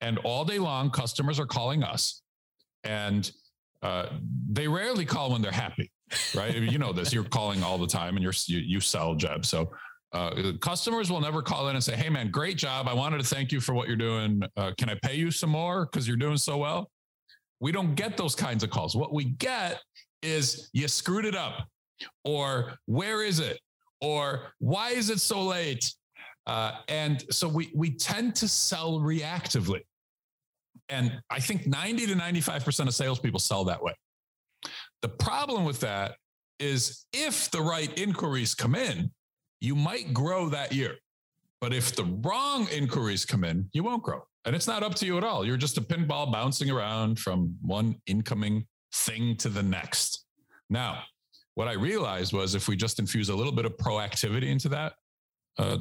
and 0.00 0.18
all 0.18 0.44
day 0.44 0.60
long, 0.60 0.90
customers 0.90 1.40
are 1.40 1.46
calling 1.46 1.82
us, 1.82 2.22
and 2.84 3.32
uh, 3.82 4.06
they 4.48 4.68
rarely 4.68 5.04
call 5.04 5.32
when 5.32 5.42
they're 5.42 5.50
happy, 5.50 5.90
right? 6.36 6.54
you 6.54 6.78
know 6.78 6.92
this. 6.92 7.12
You're 7.12 7.24
calling 7.24 7.64
all 7.64 7.78
the 7.78 7.88
time, 7.88 8.16
and 8.16 8.22
you're 8.22 8.34
you, 8.46 8.58
you 8.58 8.80
sell 8.80 9.16
Jeb, 9.16 9.44
so 9.44 9.72
uh, 10.12 10.52
customers 10.60 11.10
will 11.10 11.20
never 11.20 11.40
call 11.40 11.68
in 11.68 11.76
and 11.76 11.82
say, 11.82 11.96
"Hey, 11.96 12.08
man, 12.08 12.30
great 12.30 12.58
job! 12.58 12.86
I 12.86 12.92
wanted 12.92 13.18
to 13.18 13.26
thank 13.26 13.50
you 13.50 13.60
for 13.60 13.72
what 13.74 13.88
you're 13.88 13.96
doing. 13.96 14.42
Uh, 14.56 14.72
can 14.76 14.90
I 14.90 14.98
pay 15.02 15.14
you 15.14 15.30
some 15.30 15.50
more 15.50 15.86
because 15.86 16.06
you're 16.06 16.16
doing 16.16 16.36
so 16.36 16.58
well?" 16.58 16.90
We 17.60 17.72
don't 17.72 17.94
get 17.94 18.16
those 18.16 18.34
kinds 18.34 18.62
of 18.62 18.70
calls. 18.70 18.94
What 18.94 19.12
we 19.12 19.24
get 19.24 19.80
is 20.20 20.68
you 20.72 20.88
screwed 20.88 21.24
it 21.24 21.34
up, 21.34 21.66
or 22.24 22.74
where 22.86 23.24
is 23.24 23.40
it, 23.40 23.58
or 24.00 24.52
why 24.58 24.90
is 24.90 25.08
it 25.08 25.20
so 25.20 25.42
late? 25.42 25.94
Uh, 26.46 26.72
and 26.88 27.24
so 27.30 27.48
we 27.48 27.72
we 27.74 27.90
tend 27.90 28.34
to 28.36 28.48
sell 28.48 29.00
reactively, 29.00 29.80
and 30.88 31.22
I 31.30 31.40
think 31.40 31.66
90 31.66 32.06
to 32.08 32.14
95 32.16 32.64
percent 32.64 32.88
of 32.88 32.94
salespeople 32.94 33.40
sell 33.40 33.64
that 33.64 33.82
way. 33.82 33.94
The 35.00 35.08
problem 35.08 35.64
with 35.64 35.80
that 35.80 36.16
is 36.58 37.06
if 37.12 37.50
the 37.50 37.60
right 37.60 37.96
inquiries 37.98 38.54
come 38.54 38.74
in, 38.74 39.10
you 39.62 39.76
might 39.76 40.12
grow 40.12 40.48
that 40.48 40.72
year. 40.72 40.96
But 41.60 41.72
if 41.72 41.94
the 41.94 42.04
wrong 42.04 42.66
inquiries 42.72 43.24
come 43.24 43.44
in, 43.44 43.68
you 43.72 43.84
won't 43.84 44.02
grow. 44.02 44.22
And 44.44 44.56
it's 44.56 44.66
not 44.66 44.82
up 44.82 44.96
to 44.96 45.06
you 45.06 45.16
at 45.18 45.24
all. 45.24 45.46
You're 45.46 45.56
just 45.56 45.78
a 45.78 45.80
pinball 45.80 46.32
bouncing 46.32 46.68
around 46.68 47.20
from 47.20 47.56
one 47.62 47.94
incoming 48.06 48.66
thing 48.92 49.36
to 49.36 49.48
the 49.48 49.62
next. 49.62 50.26
Now, 50.68 51.04
what 51.54 51.68
I 51.68 51.74
realized 51.74 52.32
was 52.32 52.56
if 52.56 52.66
we 52.66 52.74
just 52.74 52.98
infuse 52.98 53.28
a 53.28 53.36
little 53.36 53.52
bit 53.52 53.64
of 53.64 53.76
proactivity 53.76 54.50
into 54.50 54.68
that, 54.70 54.94
uh, 55.58 55.78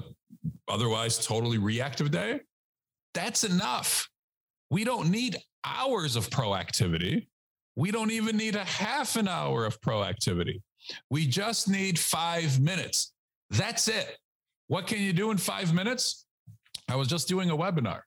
otherwise 0.67 1.25
totally 1.25 1.57
reactive 1.57 2.11
day, 2.11 2.41
that's 3.15 3.43
enough. 3.43 4.07
We 4.69 4.83
don't 4.83 5.09
need 5.09 5.37
hours 5.65 6.15
of 6.15 6.29
proactivity. 6.29 7.29
We 7.75 7.89
don't 7.89 8.11
even 8.11 8.37
need 8.37 8.55
a 8.55 8.63
half 8.63 9.15
an 9.15 9.27
hour 9.27 9.65
of 9.65 9.81
proactivity. 9.81 10.61
We 11.09 11.25
just 11.25 11.67
need 11.67 11.97
five 11.97 12.59
minutes. 12.59 13.10
That's 13.51 13.87
it. 13.87 14.17
What 14.67 14.87
can 14.87 14.99
you 14.99 15.13
do 15.13 15.31
in 15.31 15.37
five 15.37 15.73
minutes? 15.73 16.25
I 16.89 16.95
was 16.95 17.07
just 17.07 17.27
doing 17.27 17.49
a 17.49 17.57
webinar, 17.57 18.01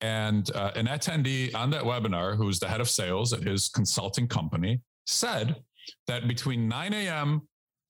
and 0.00 0.50
uh, 0.54 0.72
an 0.74 0.86
attendee 0.86 1.54
on 1.54 1.70
that 1.70 1.84
webinar, 1.84 2.36
who's 2.36 2.58
the 2.58 2.68
head 2.68 2.80
of 2.80 2.88
sales 2.88 3.32
at 3.32 3.42
his 3.42 3.68
consulting 3.68 4.26
company, 4.26 4.80
said 5.06 5.56
that 6.06 6.28
between 6.28 6.68
9 6.68 6.92
a.m. 6.92 7.42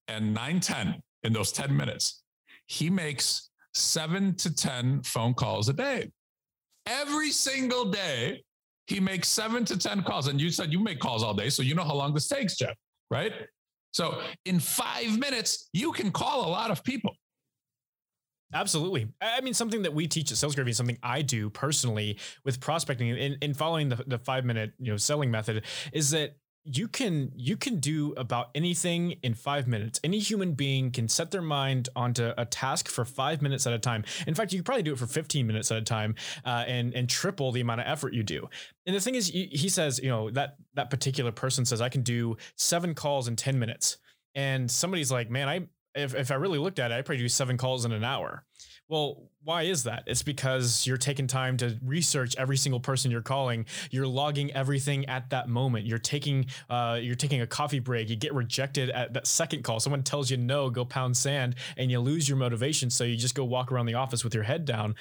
and 0.09 0.37
9:10 0.37 1.01
in 1.23 1.33
those 1.33 1.53
10 1.53 1.75
minutes, 1.75 2.23
he 2.67 2.91
makes 2.91 3.51
seven 3.75 4.35
to 4.37 4.55
10 4.55 5.03
phone 5.03 5.35
calls 5.35 5.69
a 5.69 5.73
day. 5.73 6.11
Every 6.87 7.31
single 7.31 7.87
day, 7.87 8.43
he 8.87 9.01
makes 9.01 9.29
seven 9.29 9.65
to 9.67 9.79
10 9.79 10.03
calls. 10.03 10.27
And 10.29 10.41
you 10.41 10.51
said 10.51 10.73
you 10.73 10.81
make 10.81 10.99
calls 10.99 11.23
all 11.23 11.35
day. 11.35 11.49
So 11.49 11.63
you 11.63 11.75
know 11.75 11.85
how 11.85 11.95
long 11.95 12.13
this 12.13 12.29
takes, 12.29 12.57
Jeff, 12.57 12.77
right? 13.11 13.33
So 13.93 14.21
in 14.45 14.61
five 14.61 15.19
minutes, 15.19 15.69
you 15.73 15.93
can 15.93 16.11
call 16.13 16.49
a 16.49 16.51
lot 16.51 16.71
of 16.71 16.85
people. 16.85 17.15
Absolutely. 18.53 19.09
I 19.21 19.41
mean, 19.43 19.55
something 19.55 19.83
that 19.83 19.95
we 19.95 20.09
teach 20.09 20.33
at 20.33 20.37
Sales 20.37 20.57
Gravy, 20.57 20.73
something 20.73 20.99
I 21.03 21.23
do 21.23 21.51
personally 21.51 22.19
with 22.45 22.61
prospecting 22.61 23.11
and, 23.11 23.37
in 23.41 23.55
following 23.55 23.89
the, 23.89 24.03
the 24.07 24.19
five 24.19 24.45
minute, 24.45 24.73
you 24.79 24.91
know, 24.91 24.97
selling 24.97 25.31
method 25.31 25.65
is 25.93 26.11
that 26.11 26.37
you 26.65 26.89
can 26.89 27.33
you 27.35 27.57
can 27.57 27.79
do 27.79 28.13
about 28.17 28.51
anything 28.55 29.13
in 29.23 29.35
five 29.35 29.67
minutes. 29.67 29.99
Any 30.05 30.19
human 30.19 30.53
being 30.53 30.91
can 30.91 31.09
set 31.09 31.31
their 31.31 31.43
mind 31.43 31.89
onto 31.97 32.33
a 32.37 32.45
task 32.45 32.89
for 32.89 33.05
five 33.05 33.41
minutes 33.41 33.67
at 33.67 33.73
a 33.73 33.79
time. 33.79 34.05
In 34.27 34.35
fact 34.35 34.53
you 34.53 34.59
could 34.59 34.67
probably 34.67 34.83
do 34.83 34.93
it 34.93 34.99
for 34.99 35.07
15 35.07 35.47
minutes 35.47 35.71
at 35.71 35.79
a 35.79 35.83
time 35.83 36.15
uh, 36.45 36.65
and 36.67 36.95
and 36.95 37.09
triple 37.09 37.51
the 37.53 37.61
amount 37.61 37.81
of 37.81 37.87
effort 37.87 38.13
you 38.13 38.23
do. 38.23 38.49
And 38.87 38.95
the 38.95 39.01
thing 39.01 39.15
is 39.15 39.29
he 39.29 39.69
says 39.69 40.01
you 40.03 40.11
know 40.11 40.31
that 40.31 40.57
that 40.75 40.91
particular 40.91 41.33
person 41.33 41.65
says 41.65 41.81
i 41.81 41.89
can 41.89 42.03
do 42.03 42.37
seven 42.57 42.95
calls 42.95 43.27
in 43.27 43.37
10 43.37 43.59
minutes. 43.59 43.97
And 44.35 44.71
somebody's 44.71 45.11
like 45.11 45.31
man 45.31 45.49
i 45.49 45.67
if, 45.95 46.15
if 46.15 46.31
i 46.31 46.35
really 46.35 46.59
looked 46.59 46.79
at 46.79 46.93
it 46.93 46.95
i 46.95 47.03
probably 47.03 47.23
do 47.23 47.29
seven 47.29 47.57
calls 47.57 47.85
in 47.85 47.93
an 47.93 48.05
hour. 48.05 48.45
Well, 48.89 49.31
why 49.43 49.63
is 49.63 49.85
that? 49.85 50.03
It's 50.07 50.23
because 50.23 50.87
you're 50.87 50.99
taking 50.99 51.27
time 51.27 51.57
to 51.59 51.79
research 51.83 52.35
every 52.37 52.59
single 52.59 52.81
person 52.81 53.11
you're 53.11 53.23
calling. 53.23 53.65
You're 53.91 54.07
logging 54.07 54.53
everything 54.53 55.07
at 55.07 55.31
that 55.31 55.49
moment. 55.49 55.87
You're 55.87 55.99
taking 55.99 56.47
uh, 56.69 56.99
you're 57.01 57.15
taking 57.15 57.41
a 57.41 57.47
coffee 57.47 57.79
break. 57.79 58.11
You 58.11 58.17
get 58.17 58.35
rejected 58.35 58.91
at 58.91 59.15
that 59.15 59.27
second 59.27 59.65
call. 59.65 59.81
Someone 59.81 60.03
tells 60.03 60.31
you 60.31 60.37
no, 60.37 60.69
go 60.69 60.85
pound 60.85 61.17
sand, 61.17 61.55
and 61.79 61.91
you 61.91 62.01
lose 62.01 62.29
your 62.29 62.37
motivation. 62.37 62.91
So 62.91 63.05
you 63.05 63.17
just 63.17 63.35
go 63.35 63.45
walk 63.45 63.73
around 63.73 63.87
the 63.87 63.95
office 63.95 64.25
with 64.25 64.35
your 64.35 64.45
head 64.45 64.67
down. 64.67 64.95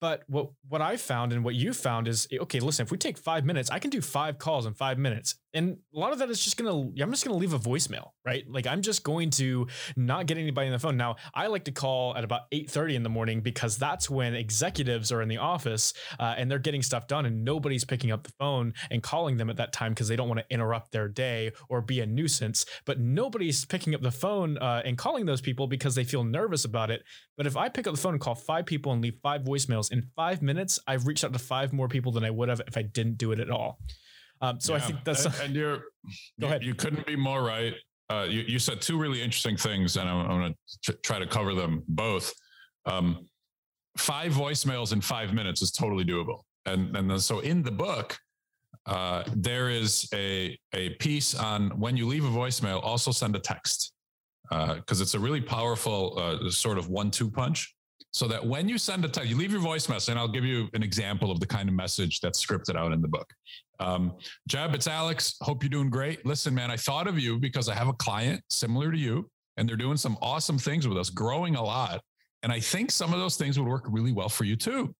But 0.00 0.24
what 0.26 0.48
what 0.68 0.82
I 0.82 0.96
found 0.96 1.32
and 1.32 1.44
what 1.44 1.54
you 1.54 1.72
found 1.72 2.08
is 2.08 2.26
okay. 2.32 2.58
Listen, 2.58 2.84
if 2.84 2.90
we 2.90 2.98
take 2.98 3.16
five 3.16 3.44
minutes, 3.44 3.70
I 3.70 3.78
can 3.78 3.90
do 3.90 4.00
five 4.00 4.38
calls 4.38 4.66
in 4.66 4.74
five 4.74 4.98
minutes, 4.98 5.36
and 5.52 5.78
a 5.94 5.98
lot 5.98 6.12
of 6.12 6.18
that 6.18 6.30
is 6.30 6.42
just 6.42 6.56
gonna 6.56 6.90
I'm 7.00 7.10
just 7.12 7.24
gonna 7.24 7.38
leave 7.38 7.52
a 7.54 7.60
voicemail, 7.60 8.08
right? 8.26 8.44
Like 8.48 8.66
I'm 8.66 8.82
just 8.82 9.04
going 9.04 9.30
to 9.30 9.68
not 9.96 10.26
get 10.26 10.36
anybody 10.36 10.66
on 10.66 10.72
the 10.72 10.80
phone. 10.80 10.96
Now 10.96 11.14
I 11.32 11.46
like 11.46 11.64
to 11.64 11.72
call 11.72 12.16
at 12.16 12.24
about 12.24 12.50
8:30 12.50 12.96
in 12.96 13.02
the 13.04 13.08
morning 13.08 13.40
because 13.40 13.78
that's 13.84 14.08
when 14.08 14.34
executives 14.34 15.12
are 15.12 15.20
in 15.20 15.28
the 15.28 15.36
office 15.36 15.92
uh, 16.18 16.34
and 16.38 16.50
they're 16.50 16.58
getting 16.58 16.82
stuff 16.82 17.06
done 17.06 17.26
and 17.26 17.44
nobody's 17.44 17.84
picking 17.84 18.10
up 18.10 18.22
the 18.22 18.32
phone 18.38 18.72
and 18.90 19.02
calling 19.02 19.36
them 19.36 19.50
at 19.50 19.58
that 19.58 19.74
time 19.74 19.92
because 19.92 20.08
they 20.08 20.16
don't 20.16 20.26
want 20.26 20.40
to 20.40 20.46
interrupt 20.48 20.90
their 20.90 21.06
day 21.06 21.52
or 21.68 21.82
be 21.82 22.00
a 22.00 22.06
nuisance. 22.06 22.64
But 22.86 22.98
nobody's 22.98 23.66
picking 23.66 23.94
up 23.94 24.00
the 24.00 24.10
phone 24.10 24.56
uh, 24.56 24.80
and 24.86 24.96
calling 24.96 25.26
those 25.26 25.42
people 25.42 25.66
because 25.66 25.94
they 25.94 26.04
feel 26.04 26.24
nervous 26.24 26.64
about 26.64 26.90
it. 26.90 27.02
But 27.36 27.46
if 27.46 27.58
I 27.58 27.68
pick 27.68 27.86
up 27.86 27.94
the 27.94 28.00
phone 28.00 28.14
and 28.14 28.20
call 28.22 28.34
five 28.34 28.64
people 28.64 28.90
and 28.92 29.02
leave 29.02 29.18
five 29.22 29.42
voicemails 29.42 29.92
in 29.92 30.02
five 30.16 30.40
minutes, 30.40 30.78
I've 30.86 31.06
reached 31.06 31.22
out 31.22 31.34
to 31.34 31.38
five 31.38 31.74
more 31.74 31.88
people 31.88 32.10
than 32.10 32.24
I 32.24 32.30
would 32.30 32.48
have 32.48 32.62
if 32.66 32.78
I 32.78 32.82
didn't 32.82 33.18
do 33.18 33.32
it 33.32 33.38
at 33.38 33.50
all. 33.50 33.80
Um, 34.40 34.60
so 34.60 34.72
yeah. 34.72 34.78
I 34.78 34.80
think 34.80 35.04
that's 35.04 35.26
and, 35.26 35.34
and 35.42 35.54
you're 35.54 35.82
go 36.40 36.46
ahead. 36.46 36.62
You 36.62 36.74
couldn't 36.74 37.06
be 37.06 37.16
more 37.16 37.42
right. 37.42 37.74
Uh, 38.08 38.26
you, 38.28 38.42
you, 38.42 38.58
said 38.58 38.80
two 38.80 38.98
really 38.98 39.22
interesting 39.22 39.56
things, 39.56 39.96
and 39.96 40.08
I'm, 40.08 40.30
I'm 40.30 40.40
going 40.40 40.54
to 40.84 40.92
try 41.02 41.18
to 41.18 41.26
cover 41.26 41.54
them 41.54 41.82
both. 41.88 42.32
Um, 42.86 43.26
five 43.96 44.32
voicemails 44.32 44.92
in 44.92 45.00
five 45.00 45.32
minutes 45.32 45.62
is 45.62 45.70
totally 45.70 46.04
doable. 46.04 46.40
And, 46.66 46.96
and 46.96 47.10
then, 47.10 47.18
so 47.18 47.40
in 47.40 47.62
the 47.62 47.70
book, 47.70 48.18
uh, 48.86 49.24
there 49.34 49.70
is 49.70 50.08
a, 50.12 50.58
a 50.74 50.90
piece 50.96 51.34
on 51.34 51.70
when 51.78 51.96
you 51.96 52.06
leave 52.06 52.24
a 52.24 52.28
voicemail, 52.28 52.82
also 52.82 53.10
send 53.10 53.34
a 53.36 53.38
text 53.38 53.92
because 54.50 55.00
uh, 55.00 55.02
it's 55.02 55.14
a 55.14 55.18
really 55.18 55.40
powerful 55.40 56.18
uh, 56.18 56.50
sort 56.50 56.76
of 56.76 56.88
one 56.88 57.10
two 57.10 57.30
punch. 57.30 57.74
So 58.12 58.28
that 58.28 58.46
when 58.46 58.68
you 58.68 58.78
send 58.78 59.04
a 59.04 59.08
text, 59.08 59.28
you 59.28 59.36
leave 59.36 59.50
your 59.50 59.60
voice 59.60 59.88
message, 59.88 60.10
and 60.10 60.18
I'll 60.20 60.28
give 60.28 60.44
you 60.44 60.68
an 60.72 60.84
example 60.84 61.32
of 61.32 61.40
the 61.40 61.46
kind 61.46 61.68
of 61.68 61.74
message 61.74 62.20
that's 62.20 62.44
scripted 62.44 62.76
out 62.76 62.92
in 62.92 63.02
the 63.02 63.08
book. 63.08 63.28
Um, 63.80 64.12
Jeb, 64.46 64.72
it's 64.72 64.86
Alex. 64.86 65.34
Hope 65.40 65.64
you're 65.64 65.70
doing 65.70 65.90
great. 65.90 66.24
Listen, 66.24 66.54
man, 66.54 66.70
I 66.70 66.76
thought 66.76 67.08
of 67.08 67.18
you 67.18 67.40
because 67.40 67.68
I 67.68 67.74
have 67.74 67.88
a 67.88 67.92
client 67.94 68.40
similar 68.50 68.92
to 68.92 68.98
you, 68.98 69.28
and 69.56 69.68
they're 69.68 69.76
doing 69.76 69.96
some 69.96 70.16
awesome 70.22 70.58
things 70.58 70.86
with 70.86 70.96
us, 70.96 71.10
growing 71.10 71.56
a 71.56 71.62
lot. 71.64 72.00
And 72.44 72.52
I 72.52 72.60
think 72.60 72.90
some 72.90 73.14
of 73.14 73.18
those 73.18 73.36
things 73.36 73.58
would 73.58 73.66
work 73.66 73.86
really 73.88 74.12
well 74.12 74.28
for 74.28 74.44
you 74.44 74.54
too. 74.54 74.94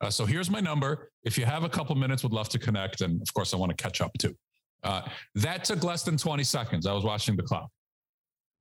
Uh, 0.00 0.08
so 0.08 0.24
here's 0.24 0.50
my 0.50 0.60
number. 0.60 1.10
If 1.24 1.36
you 1.36 1.44
have 1.44 1.62
a 1.62 1.68
couple 1.68 1.94
minutes, 1.94 2.22
would 2.22 2.32
love 2.32 2.48
to 2.48 2.58
connect. 2.58 3.02
And 3.02 3.20
of 3.20 3.32
course, 3.34 3.52
I 3.52 3.58
want 3.58 3.76
to 3.76 3.80
catch 3.80 4.00
up 4.00 4.10
too. 4.18 4.34
Uh, 4.82 5.02
that 5.34 5.64
took 5.64 5.84
less 5.84 6.04
than 6.04 6.16
20 6.16 6.42
seconds. 6.42 6.86
I 6.86 6.94
was 6.94 7.04
watching 7.04 7.36
the 7.36 7.42
clock. 7.42 7.68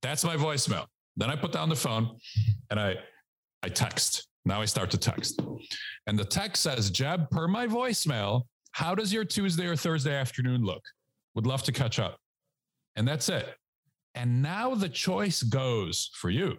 That's 0.01 0.25
my 0.25 0.35
voicemail. 0.35 0.85
Then 1.15 1.29
I 1.29 1.37
put 1.37 1.53
down 1.53 1.69
the 1.69 1.77
phone 1.77 2.17
and 2.69 2.77
I, 2.77 2.95
I 3.63 3.69
text. 3.69 4.27
Now 4.43 4.61
I 4.61 4.65
start 4.65 4.91
to 4.91 4.97
text. 4.97 5.41
And 6.05 6.19
the 6.19 6.25
text 6.25 6.61
says, 6.61 6.89
Jeb, 6.89 7.29
per 7.29 7.47
my 7.47 7.67
voicemail, 7.67 8.43
how 8.71 8.93
does 8.93 9.13
your 9.13 9.23
Tuesday 9.23 9.65
or 9.65 9.77
Thursday 9.77 10.13
afternoon 10.13 10.63
look? 10.63 10.83
Would 11.35 11.47
love 11.47 11.63
to 11.63 11.71
catch 11.71 11.99
up. 11.99 12.17
And 12.97 13.07
that's 13.07 13.29
it. 13.29 13.55
And 14.13 14.41
now 14.41 14.75
the 14.75 14.89
choice 14.89 15.41
goes 15.41 16.11
for 16.15 16.29
you. 16.29 16.57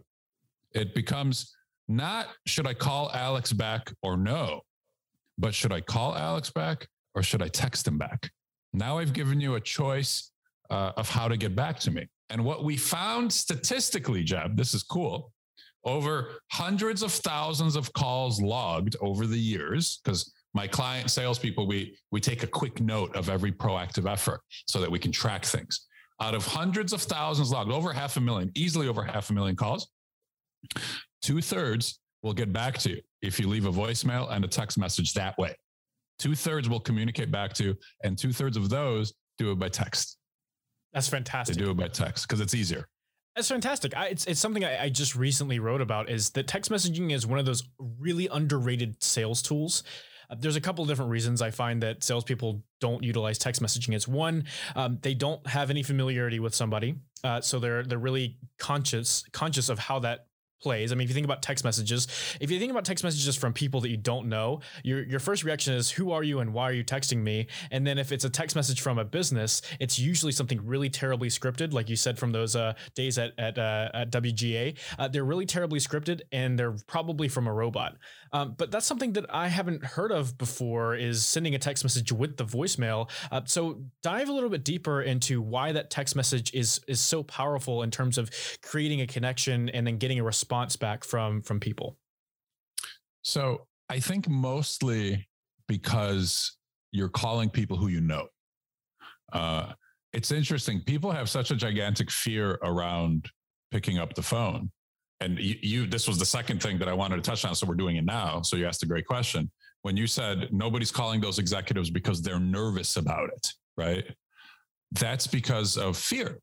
It 0.73 0.95
becomes 0.95 1.56
not 1.89 2.29
should 2.47 2.67
I 2.67 2.75
call 2.75 3.11
Alex 3.13 3.53
back 3.53 3.93
or 4.03 4.17
no, 4.17 4.63
but 5.39 5.55
should 5.55 5.73
I 5.73 5.81
call 5.81 6.17
Alex 6.17 6.51
back 6.51 6.89
or 7.15 7.23
should 7.23 7.43
I 7.43 7.49
text 7.49 7.87
him 7.87 7.99
back? 7.99 8.31
Now 8.73 8.99
I've 8.99 9.13
given 9.13 9.41
you 9.41 9.55
a 9.55 9.61
choice 9.61 10.33
uh, 10.71 10.93
of 10.97 11.09
how 11.09 11.29
to 11.29 11.37
get 11.37 11.55
back 11.55 11.79
to 11.81 11.91
me. 11.91 12.07
And 12.31 12.45
what 12.45 12.65
we 12.65 12.77
found 12.77 13.33
statistically, 13.33 14.25
Jeb, 14.25 14.57
this 14.57 14.75
is 14.75 14.83
cool. 14.83 15.33
Over 15.85 16.41
hundreds 16.51 17.03
of 17.03 17.13
thousands 17.13 17.77
of 17.77 17.93
calls 17.93 18.43
logged 18.43 18.97
over 19.01 19.27
the 19.27 19.39
years, 19.39 20.01
because 20.03 20.33
my 20.53 20.67
client 20.67 21.11
salespeople, 21.11 21.69
we 21.69 21.97
we 22.11 22.21
take 22.21 22.43
a 22.43 22.47
quick 22.47 22.81
note 22.81 23.15
of 23.15 23.29
every 23.29 23.53
proactive 23.53 24.11
effort 24.11 24.41
so 24.67 24.81
that 24.81 24.91
we 24.91 24.99
can 24.99 25.13
track 25.13 25.45
things. 25.45 25.87
Out 26.21 26.35
of 26.35 26.45
hundreds 26.45 26.93
of 26.93 27.03
thousands 27.03 27.53
logged, 27.53 27.71
over 27.71 27.93
half 27.93 28.17
a 28.17 28.21
million, 28.21 28.51
easily 28.57 28.89
over 28.89 29.05
half 29.05 29.31
a 29.31 29.33
million 29.33 29.55
calls, 29.55 29.89
Two 31.23 31.41
thirds 31.41 32.01
will 32.23 32.33
get 32.33 32.53
back 32.53 32.79
to 32.79 32.91
you 32.91 33.01
if 33.23 33.39
you 33.39 33.49
leave 33.49 33.67
a 33.67 33.73
voicemail 33.73 34.31
and 34.31 34.45
a 34.45 34.49
text 34.49 34.79
message 34.79 35.13
that 35.15 35.37
way. 35.39 35.55
Two 36.19 36.35
thirds 36.35 36.69
will 36.69 36.81
communicate 36.81 37.31
back 37.31 37.53
to, 37.55 37.65
you, 37.65 37.77
and 38.03 38.17
two 38.17 38.33
thirds 38.33 38.57
of 38.57 38.69
those 38.69 39.13
do 39.39 39.53
it 39.53 39.59
by 39.59 39.69
text. 39.69 40.17
That's 40.93 41.09
fantastic. 41.09 41.57
They 41.57 41.65
do 41.65 41.71
it 41.71 41.77
by 41.77 41.89
text 41.89 42.27
because 42.27 42.41
it's 42.41 42.55
easier. 42.55 42.89
That's 43.35 43.49
fantastic. 43.49 43.95
I, 43.95 44.07
it's 44.07 44.25
it's 44.25 44.41
something 44.41 44.65
I, 44.65 44.85
I, 44.85 44.89
just 44.89 45.15
recently 45.15 45.59
wrote 45.59 45.83
about. 45.83 46.09
Is 46.09 46.31
that 46.31 46.49
text 46.49 46.71
messaging 46.71 47.13
is 47.13 47.27
one 47.27 47.39
of 47.39 47.45
those 47.45 47.65
really 47.79 48.29
underrated 48.29 49.03
sales 49.03 49.43
tools. 49.43 49.83
Uh, 50.31 50.37
there's 50.39 50.57
a 50.57 50.61
couple 50.61 50.83
of 50.83 50.89
different 50.89 51.11
reasons 51.11 51.43
I 51.43 51.51
find 51.51 51.83
that 51.83 52.03
salespeople 52.03 52.63
don't 52.81 53.05
utilize 53.05 53.37
text 53.37 53.63
messaging. 53.63 53.95
It's 53.95 54.09
one, 54.09 54.45
um, 54.75 54.99
they 55.03 55.13
don't 55.13 55.47
have 55.47 55.69
any 55.69 55.83
familiarity 55.83 56.41
with 56.41 56.55
somebody, 56.55 56.95
uh, 57.25 57.43
so 57.43 57.59
they're 57.59 57.83
they're 57.83 57.99
really 57.99 58.39
conscious 58.59 59.23
conscious 59.33 59.69
of 59.69 59.79
how 59.79 59.99
that 59.99 60.29
plays. 60.61 60.93
I 60.93 60.95
mean, 60.95 61.05
if 61.05 61.11
you 61.11 61.15
think 61.15 61.25
about 61.25 61.43
text 61.43 61.65
messages, 61.65 62.07
if 62.41 62.51
you 62.51 62.59
think 62.59 62.71
about 62.71 62.85
text 62.85 63.05
messages 63.05 63.37
from 63.37 63.53
people 63.53 63.81
that 63.83 63.91
you 63.91 63.97
don't 63.97 64.29
know, 64.29 64.61
your 64.83 65.03
your 65.05 65.21
first 65.21 65.45
reaction 65.45 65.75
is 65.75 65.91
who 65.91 66.13
are 66.13 66.23
you 66.23 66.41
and 66.41 66.53
why 66.53 66.65
are 66.65 66.73
you 66.73 66.85
texting 66.85 67.19
me? 67.19 67.47
And 67.71 67.87
then 67.87 67.99
if 67.99 68.13
it's 68.13 68.25
a 68.25 68.31
text 68.31 68.57
message 68.57 68.81
from 68.81 68.99
a 68.99 69.05
business, 69.05 69.63
it's 69.81 69.99
usually 69.99 70.33
something 70.33 70.65
really 70.65 70.89
terribly 70.89 71.29
scripted, 71.29 71.73
like 71.73 71.89
you 71.89 71.97
said 71.97 72.19
from 72.19 72.33
those 72.33 72.57
uh, 72.57 72.75
days 72.95 73.19
at 73.19 73.33
at, 73.39 73.59
uh, 73.59 73.91
at 73.95 74.11
WGN. 74.11 74.77
Uh, 74.99 75.09
they're 75.09 75.25
really 75.25 75.47
terribly 75.47 75.79
scripted, 75.79 76.23
and 76.33 76.59
they're 76.59 76.77
probably 76.87 77.29
from 77.29 77.47
a 77.47 77.53
robot. 77.53 77.97
Um, 78.33 78.55
but 78.57 78.71
that's 78.71 78.87
something 78.87 79.13
that 79.13 79.27
I 79.31 79.49
haven't 79.49 79.85
heard 79.85 80.11
of 80.11 80.37
before 80.39 80.95
is 80.95 81.25
sending 81.25 81.55
a 81.55 81.59
text 81.59 81.85
message 81.85 82.13
with 82.13 82.37
the 82.37 82.45
voicemail. 82.45 83.11
Uh, 83.31 83.43
so 83.45 83.83
dive 84.03 84.29
a 84.29 84.33
little 84.33 84.51
bit 84.51 84.65
deeper 84.65 85.03
into 85.03 85.41
why 85.41 85.73
that 85.73 85.91
text 85.91 86.17
message 86.17 86.53
is 86.55 86.81
is 86.89 87.01
so 87.01 87.23
powerful 87.23 87.83
in 87.83 87.91
terms 87.91 88.19
of 88.19 88.31
creating 88.63 89.01
a 89.01 89.07
connection 89.07 89.69
and 89.71 89.87
then 89.87 89.99
getting 89.99 90.19
a 90.19 90.25
response 90.25 90.46
response 90.47 90.77
back 90.77 91.05
from 91.05 91.43
from 91.43 91.59
people? 91.61 91.97
So 93.23 93.67
I 93.89 93.99
think 93.99 94.29
mostly 94.29 95.27
because 95.69 96.57
you're 96.93 97.09
calling 97.09 97.51
people 97.51 97.77
who 97.77 97.89
you 97.89 98.01
know. 98.01 98.29
Uh, 99.33 99.73
it's 100.13 100.31
interesting. 100.31 100.81
People 100.87 101.11
have 101.11 101.29
such 101.29 101.51
a 101.51 101.57
gigantic 101.57 102.11
fear 102.11 102.59
around 102.63 103.29
picking 103.73 103.99
up 103.99 104.15
the 104.15 104.23
phone 104.23 104.71
and 105.21 105.39
you, 105.39 105.57
you, 105.63 105.87
this 105.87 106.07
was 106.07 106.19
the 106.19 106.27
second 106.27 106.63
thing 106.63 106.79
that 106.79 106.89
I 106.89 106.95
wanted 106.95 107.17
to 107.17 107.23
touch 107.23 107.45
on. 107.45 107.55
So 107.55 107.67
we're 107.67 107.75
doing 107.75 107.97
it 107.97 108.05
now. 108.05 108.43
So 108.43 108.57
you 108.57 108.67
asked 108.67 108.83
a 108.83 108.87
great 108.87 109.07
question. 109.07 109.51
When 109.83 109.97
you 109.97 110.07
said 110.07 110.49
nobody's 110.53 110.91
calling 110.91 111.21
those 111.21 111.39
executives 111.39 111.91
because 111.91 112.21
they're 112.21 112.41
nervous 112.41 112.97
about 112.97 113.31
it, 113.31 113.53
right? 113.77 114.05
That's 114.93 115.27
because 115.27 115.77
of 115.77 115.97
fear. 115.97 116.39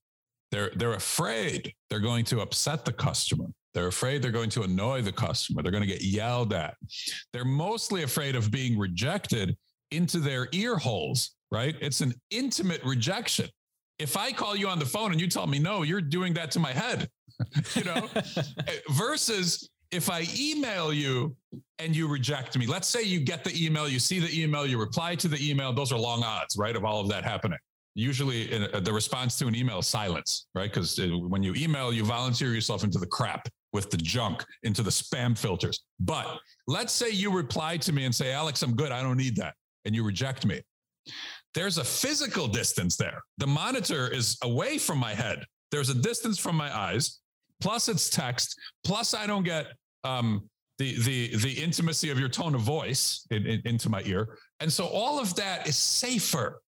They're 0.52 0.72
they're 0.76 0.94
afraid 0.94 1.74
they're 1.90 2.00
going 2.00 2.26
to 2.26 2.42
upset 2.42 2.86
the 2.86 2.94
customer. 2.94 3.48
They're 3.74 3.88
afraid 3.88 4.22
they're 4.22 4.32
going 4.32 4.52
to 4.52 4.64
annoy 4.64 5.02
the 5.02 5.12
customer. 5.12 5.64
They're 5.64 5.72
going 5.72 5.84
to 5.84 5.88
get 5.88 6.04
yelled 6.04 6.54
at. 6.54 6.76
They're 7.32 7.46
mostly 7.46 8.04
afraid 8.04 8.36
of 8.36 8.52
being 8.52 8.78
rejected 8.78 9.58
into 9.92 10.20
their 10.20 10.48
ear 10.52 10.78
holes, 10.78 11.36
right? 11.52 11.76
It's 11.82 12.02
an 12.02 12.14
intimate 12.30 12.84
rejection. 12.84 13.50
If 14.00 14.18
I 14.18 14.32
call 14.32 14.56
you 14.56 14.68
on 14.68 14.80
the 14.80 14.86
phone 14.86 15.12
and 15.12 15.20
you 15.20 15.28
tell 15.28 15.48
me 15.48 15.60
no, 15.60 15.84
you're 15.84 16.02
doing 16.02 16.34
that 16.34 16.52
to 16.52 16.60
my 16.60 16.72
head, 16.72 17.10
you 17.76 17.84
know, 17.84 18.08
eh, 18.16 18.78
versus 18.92 19.70
if 19.92 20.10
I 20.10 20.28
email 20.38 20.94
you 20.94 21.36
and 21.80 21.96
you 21.96 22.08
reject 22.08 22.58
me, 22.58 22.66
let's 22.66 22.88
say 22.88 23.04
you 23.04 23.20
get 23.20 23.44
the 23.44 23.66
email, 23.66 23.88
you 23.88 24.00
see 24.00 24.20
the 24.20 24.42
email, 24.42 24.66
you 24.66 24.80
reply 24.80 25.16
to 25.16 25.28
the 25.28 25.50
email, 25.50 25.74
those 25.74 25.92
are 25.92 26.00
long 26.00 26.24
odds, 26.24 26.58
right, 26.58 26.76
of 26.76 26.86
all 26.86 27.00
of 27.00 27.10
that 27.10 27.24
happening 27.24 27.60
usually 27.96 28.52
in, 28.52 28.64
uh, 28.74 28.80
the 28.80 28.92
response 28.92 29.38
to 29.38 29.48
an 29.48 29.56
email 29.56 29.80
is 29.80 29.88
silence, 29.88 30.48
right? 30.56 30.72
Because 30.72 30.98
uh, 31.00 31.08
when 31.28 31.44
you 31.44 31.54
email, 31.56 31.94
you 31.94 32.04
volunteer 32.04 32.54
yourself 32.54 32.84
into 32.84 32.98
the 32.98 33.06
crap 33.06 33.48
with 33.74 33.90
the 33.90 33.98
junk, 33.98 34.44
into 34.64 34.84
the 34.84 34.90
spam 34.90 35.38
filters. 35.38 35.84
But 36.00 36.40
let's 36.68 36.94
say 36.94 37.10
you 37.10 37.32
reply 37.32 37.78
to 37.78 37.92
me 37.92 38.06
and 38.06 38.14
say, 38.14 38.32
Alex, 38.32 38.62
I'm 38.62 38.76
good. 38.76 38.92
I 38.92 39.02
don't 39.02 39.18
need 39.18 39.36
that. 39.38 39.56
And 39.86 39.96
you 39.96 40.04
reject 40.04 40.46
me. 40.46 40.62
There's 41.54 41.78
a 41.78 41.84
physical 41.84 42.48
distance 42.48 42.96
there. 42.96 43.22
The 43.38 43.48
monitor 43.48 44.08
is 44.08 44.38
away 44.44 44.78
from 44.78 44.98
my 44.98 45.14
head. 45.14 45.44
There's 45.72 45.90
a 45.90 45.96
distance 45.96 46.40
from 46.40 46.56
my 46.56 46.76
eyes. 46.76 47.20
Plus, 47.62 47.90
it's 47.90 48.10
text. 48.10 48.58
Plus, 48.84 49.14
I 49.14 49.28
don't 49.28 49.44
get 49.44 49.68
um, 50.04 50.50
the 50.78 51.00
the 51.04 51.36
the 51.38 51.52
intimacy 51.52 52.10
of 52.10 52.20
your 52.20 52.30
tone 52.30 52.56
of 52.56 52.62
voice 52.62 53.26
in, 53.32 53.46
in, 53.46 53.62
into 53.66 53.90
my 53.90 54.02
ear. 54.06 54.38
And 54.60 54.72
so 54.72 54.86
all 54.88 55.20
of 55.20 55.36
that 55.36 55.68
is 55.68 55.78
safer 55.78 56.62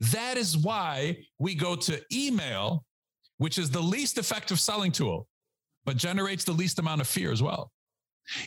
that 0.00 0.36
is 0.36 0.56
why 0.56 1.18
we 1.38 1.54
go 1.54 1.76
to 1.76 2.00
email, 2.12 2.84
which 3.38 3.58
is 3.58 3.70
the 3.70 3.80
least 3.80 4.18
effective 4.18 4.60
selling 4.60 4.92
tool, 4.92 5.26
but 5.84 5.96
generates 5.96 6.44
the 6.44 6.52
least 6.52 6.78
amount 6.78 7.00
of 7.00 7.06
fear 7.06 7.32
as 7.32 7.42
well. 7.42 7.70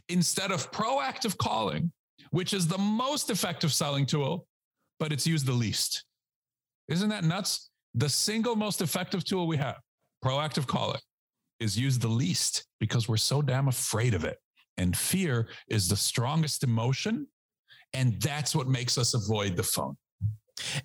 Instead 0.10 0.52
of 0.52 0.72
proactive 0.72 1.38
calling, 1.38 1.92
which 2.32 2.54
is 2.54 2.68
the 2.68 2.78
most 2.78 3.30
effective 3.30 3.72
selling 3.72 4.06
tool, 4.06 4.48
but 5.00 5.12
it's 5.12 5.28
used 5.28 5.46
the 5.46 5.54
least. 5.54 6.04
Isn't 6.88 7.10
that 7.10 7.24
nuts? 7.24 7.70
The 7.94 8.10
single 8.10 8.56
most 8.56 8.82
effective 8.82 9.24
tool 9.24 9.48
we 9.48 9.58
have, 9.58 9.78
proactive 10.24 10.68
calling, 10.68 11.02
is 11.60 11.78
used 11.78 12.02
the 12.02 12.08
least 12.08 12.66
because 12.80 13.08
we're 13.08 13.18
so 13.18 13.42
damn 13.42 13.68
afraid 13.68 14.14
of 14.14 14.24
it. 14.24 14.38
And 14.78 14.96
fear 14.96 15.48
is 15.68 15.88
the 15.88 15.98
strongest 15.98 16.64
emotion. 16.64 17.28
And 17.94 18.22
that's 18.22 18.56
what 18.56 18.68
makes 18.68 18.98
us 18.98 19.14
avoid 19.14 19.56
the 19.56 19.64
phone. 19.64 19.98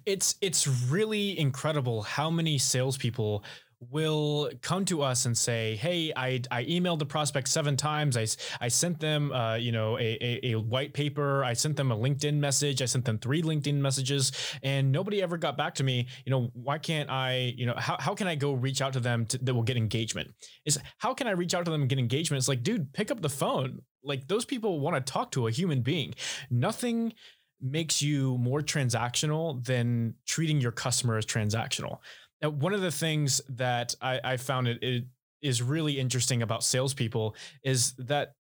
It's 0.07 0.37
it's 0.41 0.67
really 0.67 1.39
incredible 1.39 2.03
how 2.03 2.31
many 2.31 2.59
salespeople 2.59 3.43
will 3.91 4.51
come 4.61 4.85
to 4.87 5.03
us 5.03 5.27
and 5.27 5.37
say, 5.37 5.77
"Hey, 5.77 6.13
I 6.15 6.41
I 6.51 6.65
emailed 6.65 6.99
the 6.99 7.07
prospect 7.07 7.49
seven 7.49 7.77
times. 7.77 8.17
I 8.17 8.27
I 8.61 8.69
sent 8.69 9.01
them, 9.01 9.33
uh, 9.33 9.55
you 9.55 9.73
know, 9.73 9.99
a, 9.99 10.19
a, 10.21 10.53
a 10.53 10.55
white 10.59 10.93
paper. 10.93 11.45
I 11.45 11.53
sent 11.55 11.77
them 11.77 11.91
a 11.91 11.97
LinkedIn 11.97 12.35
message. 12.35 12.83
I 12.83 12.87
sent 12.87 13.05
them 13.05 13.19
three 13.19 13.43
LinkedIn 13.43 13.75
messages, 13.75 14.33
and 14.63 14.93
nobody 14.93 15.23
ever 15.23 15.37
got 15.37 15.57
back 15.57 15.75
to 15.77 15.85
me. 15.85 16.07
You 16.25 16.31
know, 16.31 16.51
why 16.55 16.79
can't 16.79 17.11
I? 17.11 17.55
You 17.57 17.67
know, 17.67 17.75
how 17.77 17.97
how 17.99 18.15
can 18.15 18.27
I 18.27 18.35
go 18.35 18.53
reach 18.53 18.81
out 18.81 18.93
to 18.95 19.01
them 19.01 19.27
to, 19.27 19.39
that 19.39 19.55
will 19.55 19.63
get 19.63 19.77
engagement? 19.77 20.31
Is 20.65 20.79
how 20.99 21.15
can 21.15 21.27
I 21.27 21.33
reach 21.33 21.55
out 21.55 21.65
to 21.65 21.71
them 21.71 21.83
and 21.83 21.91
get 21.91 21.99
engagement? 21.99 22.39
It's 22.39 22.49
like, 22.49 22.63
dude, 22.63 22.93
pick 22.93 23.11
up 23.11 23.21
the 23.21 23.29
phone. 23.29 23.83
Like 24.05 24.29
those 24.29 24.45
people 24.45 24.81
want 24.81 24.95
to 24.97 25.13
talk 25.13 25.31
to 25.33 25.47
a 25.47 25.51
human 25.51 25.83
being. 25.83 26.15
Nothing 26.51 27.15
makes 27.63 28.03
you 28.03 28.37
more 28.39 28.61
transactional 28.61 29.65
than 29.65 30.15
treating 30.27 30.61
your 30.61 30.73
customer 30.73 31.17
as 31.17 31.25
transactional. 31.25 31.99
Now, 32.43 32.51
one 32.51 32.75
of 32.75 32.81
the 32.81 32.91
things 32.91 33.41
that 33.49 33.95
I, 34.03 34.21
I 34.25 34.37
found 34.37 34.69
it, 34.69 34.83
it 34.83 35.05
is 35.41 35.63
really 35.63 35.99
interesting 35.99 36.43
about 36.43 36.65
salespeople 36.65 37.37
is 37.63 37.95
that 37.95 38.35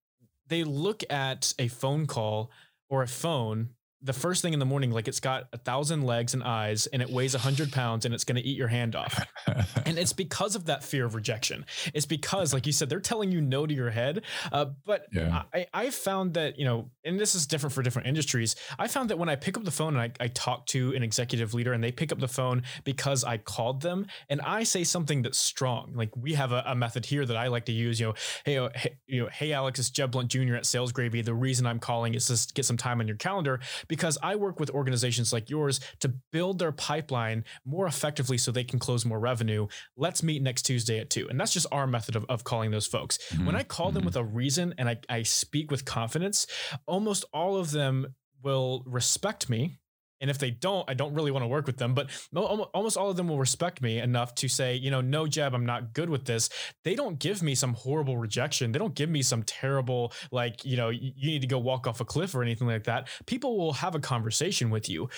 they 0.48 0.64
look 0.64 1.03
at 1.11 1.55
a 1.59 1.68
phone 1.68 2.07
call 2.07 2.50
or 2.90 3.03
a 3.03 3.09
phone 3.09 3.70
the 4.02 4.12
first 4.12 4.42
thing 4.42 4.52
in 4.52 4.58
the 4.58 4.66
morning, 4.66 4.90
like 4.90 5.06
it's 5.06 5.20
got 5.20 5.48
a 5.52 5.58
thousand 5.58 6.02
legs 6.02 6.34
and 6.34 6.42
eyes 6.42 6.86
and 6.86 7.00
it 7.00 7.08
weighs 7.08 7.34
a 7.34 7.38
hundred 7.38 7.70
pounds 7.72 8.04
and 8.04 8.12
it's 8.12 8.24
going 8.24 8.36
to 8.36 8.42
eat 8.42 8.56
your 8.56 8.68
hand 8.68 8.96
off. 8.96 9.24
and 9.86 9.98
it's 9.98 10.12
because 10.12 10.56
of 10.56 10.66
that 10.66 10.82
fear 10.82 11.04
of 11.04 11.14
rejection. 11.14 11.64
It's 11.94 12.06
because, 12.06 12.52
like 12.52 12.66
you 12.66 12.72
said, 12.72 12.88
they're 12.88 13.00
telling 13.00 13.30
you 13.30 13.40
no 13.40 13.64
to 13.64 13.72
your 13.72 13.90
head. 13.90 14.22
Uh, 14.50 14.66
but 14.84 15.06
yeah. 15.12 15.44
I, 15.54 15.66
I 15.72 15.90
found 15.90 16.34
that, 16.34 16.58
you 16.58 16.64
know, 16.64 16.90
and 17.04 17.18
this 17.18 17.34
is 17.34 17.46
different 17.46 17.72
for 17.72 17.82
different 17.82 18.08
industries. 18.08 18.56
I 18.78 18.88
found 18.88 19.10
that 19.10 19.18
when 19.18 19.28
I 19.28 19.36
pick 19.36 19.56
up 19.56 19.64
the 19.64 19.70
phone 19.70 19.96
and 19.96 20.02
I, 20.02 20.24
I 20.24 20.28
talk 20.28 20.66
to 20.66 20.92
an 20.94 21.02
executive 21.04 21.54
leader 21.54 21.72
and 21.72 21.82
they 21.82 21.92
pick 21.92 22.10
up 22.10 22.18
the 22.18 22.28
phone 22.28 22.62
because 22.82 23.22
I 23.22 23.38
called 23.38 23.82
them 23.82 24.06
and 24.28 24.40
I 24.40 24.64
say 24.64 24.82
something 24.82 25.22
that's 25.22 25.38
strong, 25.38 25.92
like 25.94 26.10
we 26.16 26.34
have 26.34 26.50
a, 26.50 26.64
a 26.66 26.74
method 26.74 27.06
here 27.06 27.24
that 27.24 27.36
I 27.36 27.48
like 27.48 27.66
to 27.66 27.72
use, 27.72 28.00
you 28.00 28.06
know, 28.06 28.14
hey, 28.44 28.58
uh, 28.58 28.70
hey, 28.74 28.96
you 29.06 29.22
know, 29.22 29.28
hey, 29.28 29.52
Alex, 29.52 29.78
it's 29.78 29.90
Jeb 29.90 30.10
Blount 30.10 30.28
Jr. 30.28 30.56
at 30.56 30.66
Sales 30.66 30.90
Gravy. 30.90 31.22
The 31.22 31.34
reason 31.34 31.66
I'm 31.66 31.78
calling 31.78 32.14
is 32.14 32.26
to 32.26 32.54
get 32.54 32.64
some 32.64 32.76
time 32.76 33.00
on 33.00 33.06
your 33.06 33.16
calendar 33.16 33.60
because 33.92 34.16
I 34.22 34.37
work 34.37 34.59
with 34.59 34.70
organizations 34.70 35.35
like 35.35 35.50
yours 35.50 35.78
to 36.00 36.09
build 36.33 36.59
their 36.59 36.72
pipeline 36.72 37.44
more 37.66 37.87
effectively 37.87 38.38
so 38.38 38.50
they 38.50 38.64
can 38.64 38.78
close 38.78 39.05
more 39.05 39.20
revenue. 39.20 39.66
Let's 39.98 40.22
meet 40.22 40.40
next 40.40 40.62
Tuesday 40.62 40.98
at 40.98 41.11
two. 41.11 41.28
And 41.28 41.38
that's 41.38 41.52
just 41.52 41.66
our 41.70 41.87
method 41.87 42.16
of, 42.16 42.24
of 42.31 42.42
calling 42.42 42.70
those 42.70 42.87
folks. 42.87 43.18
Mm-hmm. 43.18 43.44
When 43.44 43.55
I 43.55 43.64
call 43.64 43.88
mm-hmm. 43.88 43.96
them 43.96 44.05
with 44.07 44.16
a 44.16 44.24
reason 44.24 44.72
and 44.78 44.88
I, 44.88 44.96
I 45.11 45.24
speak 45.24 45.70
with 45.70 45.85
confidence, 45.85 46.46
almost 46.87 47.26
all 47.35 47.59
of 47.59 47.70
them 47.70 48.14
will 48.42 48.83
respect 48.87 49.50
me 49.50 49.78
and 50.22 50.30
if 50.30 50.38
they 50.38 50.52
don't, 50.52 50.88
I 50.88 50.94
don't 50.94 51.12
really 51.14 51.32
want 51.32 51.42
to 51.42 51.48
work 51.48 51.66
with 51.66 51.76
them. 51.76 51.94
But 51.94 52.08
almost 52.35 52.96
all 52.96 53.11
of 53.11 53.16
them 53.16 53.28
will 53.28 53.38
respect 53.38 53.82
me 53.82 53.98
enough 53.98 54.35
to 54.37 54.48
say, 54.48 54.76
you 54.76 54.90
know, 54.90 55.00
no, 55.00 55.26
Jeb, 55.26 55.52
I'm 55.52 55.66
not 55.66 55.92
good 55.92 56.08
with 56.08 56.24
this. 56.24 56.48
They 56.85 56.94
don't 56.94 57.18
give 57.18 57.42
me 57.42 57.56
some 57.56 57.74
horrible 57.74 58.16
rejection. 58.16 58.70
They 58.70 58.78
don't 58.78 58.94
give 58.94 59.11
me 59.11 59.22
some 59.22 59.42
terrible, 59.42 60.12
like, 60.30 60.64
you 60.64 60.76
know, 60.76 60.90
you 60.90 61.12
need 61.16 61.42
to 61.42 61.48
go 61.48 61.58
walk 61.58 61.88
off 61.88 62.00
a 62.00 62.04
cliff 62.04 62.37
or 62.37 62.42
anything 62.42 62.68
like 62.68 62.85
that. 62.85 63.08
People 63.26 63.58
will 63.58 63.72
have 63.72 63.96
a 63.96 64.00
conversation 64.00 64.70
with 64.70 64.88
you. 64.88 65.08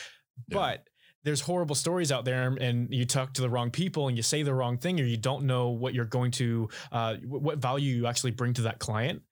Yeah. 0.48 0.58
But 0.58 0.88
there's 1.22 1.42
horrible 1.42 1.74
stories 1.74 2.10
out 2.10 2.24
there 2.24 2.48
and 2.60 2.92
you 2.92 3.04
talk 3.04 3.34
to 3.34 3.42
the 3.42 3.50
wrong 3.50 3.70
people 3.70 4.08
and 4.08 4.16
you 4.16 4.22
say 4.22 4.42
the 4.42 4.54
wrong 4.54 4.78
thing 4.78 5.00
or 5.00 5.04
you 5.04 5.16
don't 5.16 5.44
know 5.44 5.68
what 5.68 5.94
you're 5.94 6.04
going 6.04 6.30
to 6.30 6.68
uh, 6.92 7.16
what 7.24 7.58
value 7.58 7.94
you 7.94 8.06
actually 8.06 8.30
bring 8.30 8.52
to 8.54 8.62
that 8.62 8.78
client 8.78 9.22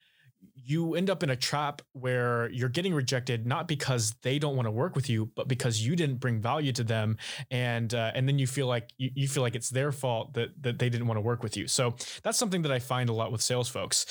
you 0.64 0.94
end 0.94 1.10
up 1.10 1.22
in 1.22 1.30
a 1.30 1.36
trap 1.36 1.82
where 1.92 2.48
you're 2.50 2.68
getting 2.68 2.94
rejected 2.94 3.46
not 3.46 3.66
because 3.66 4.14
they 4.22 4.38
don't 4.38 4.56
want 4.56 4.66
to 4.66 4.70
work 4.70 4.94
with 4.94 5.08
you 5.08 5.30
but 5.34 5.48
because 5.48 5.84
you 5.84 5.96
didn't 5.96 6.16
bring 6.16 6.40
value 6.40 6.72
to 6.72 6.84
them 6.84 7.16
and 7.50 7.94
uh, 7.94 8.12
and 8.14 8.28
then 8.28 8.38
you 8.38 8.46
feel 8.46 8.66
like 8.66 8.90
you, 8.96 9.10
you 9.14 9.28
feel 9.28 9.42
like 9.42 9.54
it's 9.54 9.70
their 9.70 9.92
fault 9.92 10.34
that 10.34 10.50
that 10.60 10.78
they 10.78 10.88
didn't 10.88 11.06
want 11.06 11.16
to 11.16 11.22
work 11.22 11.42
with 11.42 11.56
you. 11.56 11.66
So 11.66 11.94
that's 12.22 12.38
something 12.38 12.62
that 12.62 12.72
i 12.72 12.78
find 12.78 13.08
a 13.08 13.12
lot 13.12 13.32
with 13.32 13.42
sales 13.42 13.68
folks. 13.68 14.06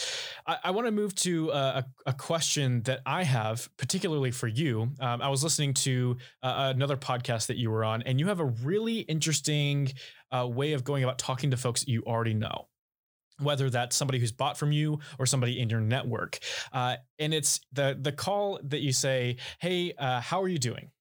I, 0.46 0.58
I 0.66 0.72
want 0.72 0.88
to 0.88 0.92
move 0.92 1.16
to 1.16 1.50
a, 1.52 1.86
a, 2.06 2.14
question 2.14 2.84
that 2.84 3.02
i 3.06 3.24
have 3.24 3.70
particularly 3.78 4.32
for 4.32 4.48
you. 4.48 4.92
Um, 5.00 5.22
i 5.22 5.30
was 5.30 5.44
listening 5.44 5.74
to 5.76 6.18
uh, 6.44 6.72
another 6.76 6.98
podcast 6.98 7.48
that 7.48 7.58
you 7.58 7.72
were 7.72 7.84
on 7.84 8.02
and 8.04 8.20
you 8.20 8.28
have 8.28 8.40
a 8.40 8.46
really 8.46 9.00
interesting 9.00 9.92
uh, 10.32 10.48
way 10.48 10.74
of 10.74 10.84
going 10.84 11.04
about 11.04 11.18
talking 11.18 11.52
to 11.52 11.58
folks 11.58 11.88
you 11.88 12.04
already 12.04 12.34
know 12.34 12.68
whether 13.39 13.70
that's 13.70 13.96
somebody 13.96 14.20
who's 14.20 14.32
bought 14.32 14.58
from 14.58 14.72
you 14.72 15.00
or 15.20 15.26
somebody 15.26 15.60
in 15.60 15.70
your 15.70 15.82
network. 15.82 16.39
Uh, 16.72 16.96
and 17.20 17.34
it's 17.34 17.62
the 17.74 17.98
the 18.00 18.12
call 18.12 18.60
that 18.63 18.82
you 18.82 18.94
say, 18.94 19.38
"Hey, 19.60 19.94
uh, 19.98 20.22
how 20.22 20.41
are 20.41 20.48
you 20.48 20.60
doing?" 20.60 20.91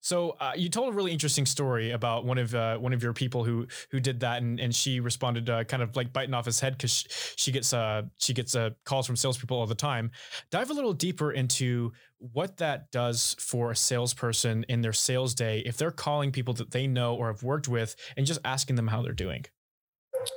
So 0.00 0.36
uh, 0.40 0.52
you 0.56 0.68
told 0.68 0.92
a 0.94 0.96
really 0.96 1.12
interesting 1.12 1.44
story 1.44 1.90
about 1.90 2.24
one 2.24 2.38
of 2.38 2.54
uh, 2.54 2.78
one 2.78 2.92
of 2.92 3.02
your 3.02 3.12
people 3.12 3.44
who 3.44 3.66
who 3.90 4.00
did 4.00 4.20
that, 4.20 4.42
and, 4.42 4.60
and 4.60 4.74
she 4.74 5.00
responded 5.00 5.50
uh, 5.50 5.64
kind 5.64 5.82
of 5.82 5.96
like 5.96 6.12
biting 6.12 6.34
off 6.34 6.46
his 6.46 6.60
head 6.60 6.78
because 6.78 6.92
she, 6.92 7.08
she, 7.36 7.52
gets 7.52 7.72
uh, 7.72 8.02
she 8.18 8.32
gets 8.32 8.54
uh, 8.54 8.70
calls 8.84 9.06
from 9.06 9.16
salespeople 9.16 9.58
all 9.58 9.66
the 9.66 9.74
time. 9.74 10.10
Dive 10.50 10.70
a 10.70 10.72
little 10.72 10.92
deeper 10.92 11.32
into 11.32 11.92
what 12.18 12.56
that 12.58 12.90
does 12.90 13.36
for 13.38 13.70
a 13.70 13.76
salesperson 13.76 14.64
in 14.68 14.80
their 14.80 14.92
sales 14.92 15.34
day 15.34 15.62
if 15.66 15.76
they're 15.76 15.90
calling 15.90 16.32
people 16.32 16.54
that 16.54 16.70
they 16.70 16.86
know 16.86 17.14
or 17.14 17.28
have 17.28 17.42
worked 17.42 17.68
with 17.68 17.94
and 18.16 18.24
just 18.24 18.40
asking 18.44 18.76
them 18.76 18.88
how 18.88 19.02
they're 19.02 19.12
doing. 19.12 19.44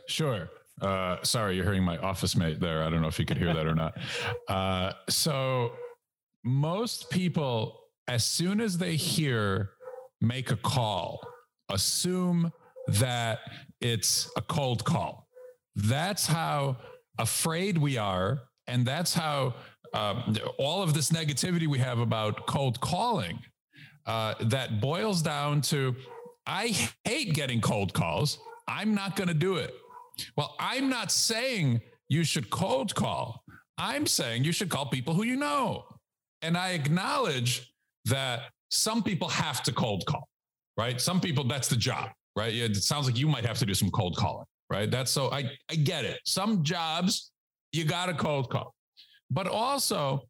Sure. 0.08 0.50
Uh, 0.82 1.18
sorry, 1.24 1.56
you're 1.56 1.66
hearing 1.66 1.84
my 1.84 1.98
office 1.98 2.36
mate 2.36 2.60
there. 2.60 2.84
I 2.84 2.90
don't 2.90 3.02
know 3.02 3.08
if 3.08 3.20
you 3.20 3.26
could 3.26 3.38
hear 3.38 3.54
that 3.54 3.68
or 3.68 3.76
not. 3.76 3.98
Uh, 4.48 4.92
so, 5.08 5.72
most 6.44 7.10
people, 7.10 7.80
as 8.08 8.26
soon 8.26 8.60
as 8.60 8.78
they 8.78 8.96
hear 8.96 9.72
make 10.20 10.52
a 10.52 10.58
call, 10.58 11.22
assume 11.70 12.52
that 12.88 13.40
it's 13.80 14.30
a 14.36 14.42
cold 14.42 14.84
call. 14.84 15.28
That's 15.76 16.28
how 16.28 16.78
afraid 17.18 17.78
we 17.78 17.98
are. 17.98 18.42
And 18.68 18.86
that's 18.86 19.14
how 19.14 19.56
um, 19.94 20.36
all 20.58 20.82
of 20.84 20.94
this 20.94 21.12
negativity 21.12 21.68
we 21.68 21.80
have 21.80 22.00
about 22.00 22.46
cold 22.48 22.80
calling 22.82 23.40
uh, 24.06 24.36
that 24.42 24.82
boils 24.82 25.22
down 25.22 25.62
to 25.62 25.96
I 26.46 26.76
hate 27.06 27.34
getting 27.34 27.62
cold 27.62 27.94
calls. 27.94 28.40
I'm 28.68 28.96
not 28.96 29.16
going 29.16 29.28
to 29.28 29.34
do 29.34 29.56
it. 29.56 29.74
Well, 30.36 30.56
I'm 30.60 30.90
not 30.90 31.12
saying 31.12 31.82
you 32.10 32.24
should 32.24 32.50
cold 32.50 32.94
call. 32.96 33.44
I'm 33.78 34.06
saying 34.06 34.44
you 34.44 34.52
should 34.52 34.70
call 34.70 34.86
people 34.88 35.14
who 35.14 35.24
you 35.24 35.36
know. 35.36 35.86
And 36.42 36.58
I 36.58 36.72
acknowledge 36.72 37.74
that 38.06 38.52
some 38.70 39.04
people 39.04 39.28
have 39.30 39.62
to 39.64 39.72
cold 39.72 40.06
call, 40.06 40.28
right? 40.78 41.00
Some 41.00 41.22
people, 41.22 41.44
that's 41.44 41.68
the 41.68 41.76
job, 41.76 42.10
right? 42.36 42.54
It 42.54 42.76
sounds 42.78 43.06
like 43.06 43.18
you 43.18 43.28
might 43.28 43.46
have 43.46 43.58
to 43.60 43.66
do 43.66 43.74
some 43.74 43.92
cold 43.92 44.16
calling, 44.18 44.46
right? 44.70 44.90
That's 44.90 45.12
so 45.12 45.32
I, 45.32 45.52
I 45.70 45.76
get 45.76 46.06
it. 46.06 46.20
Some 46.26 46.64
jobs, 46.64 47.32
you 47.72 47.86
got 47.86 48.08
to 48.08 48.14
cold 48.14 48.50
call. 48.50 48.74
But 49.30 49.48
also, 49.48 50.24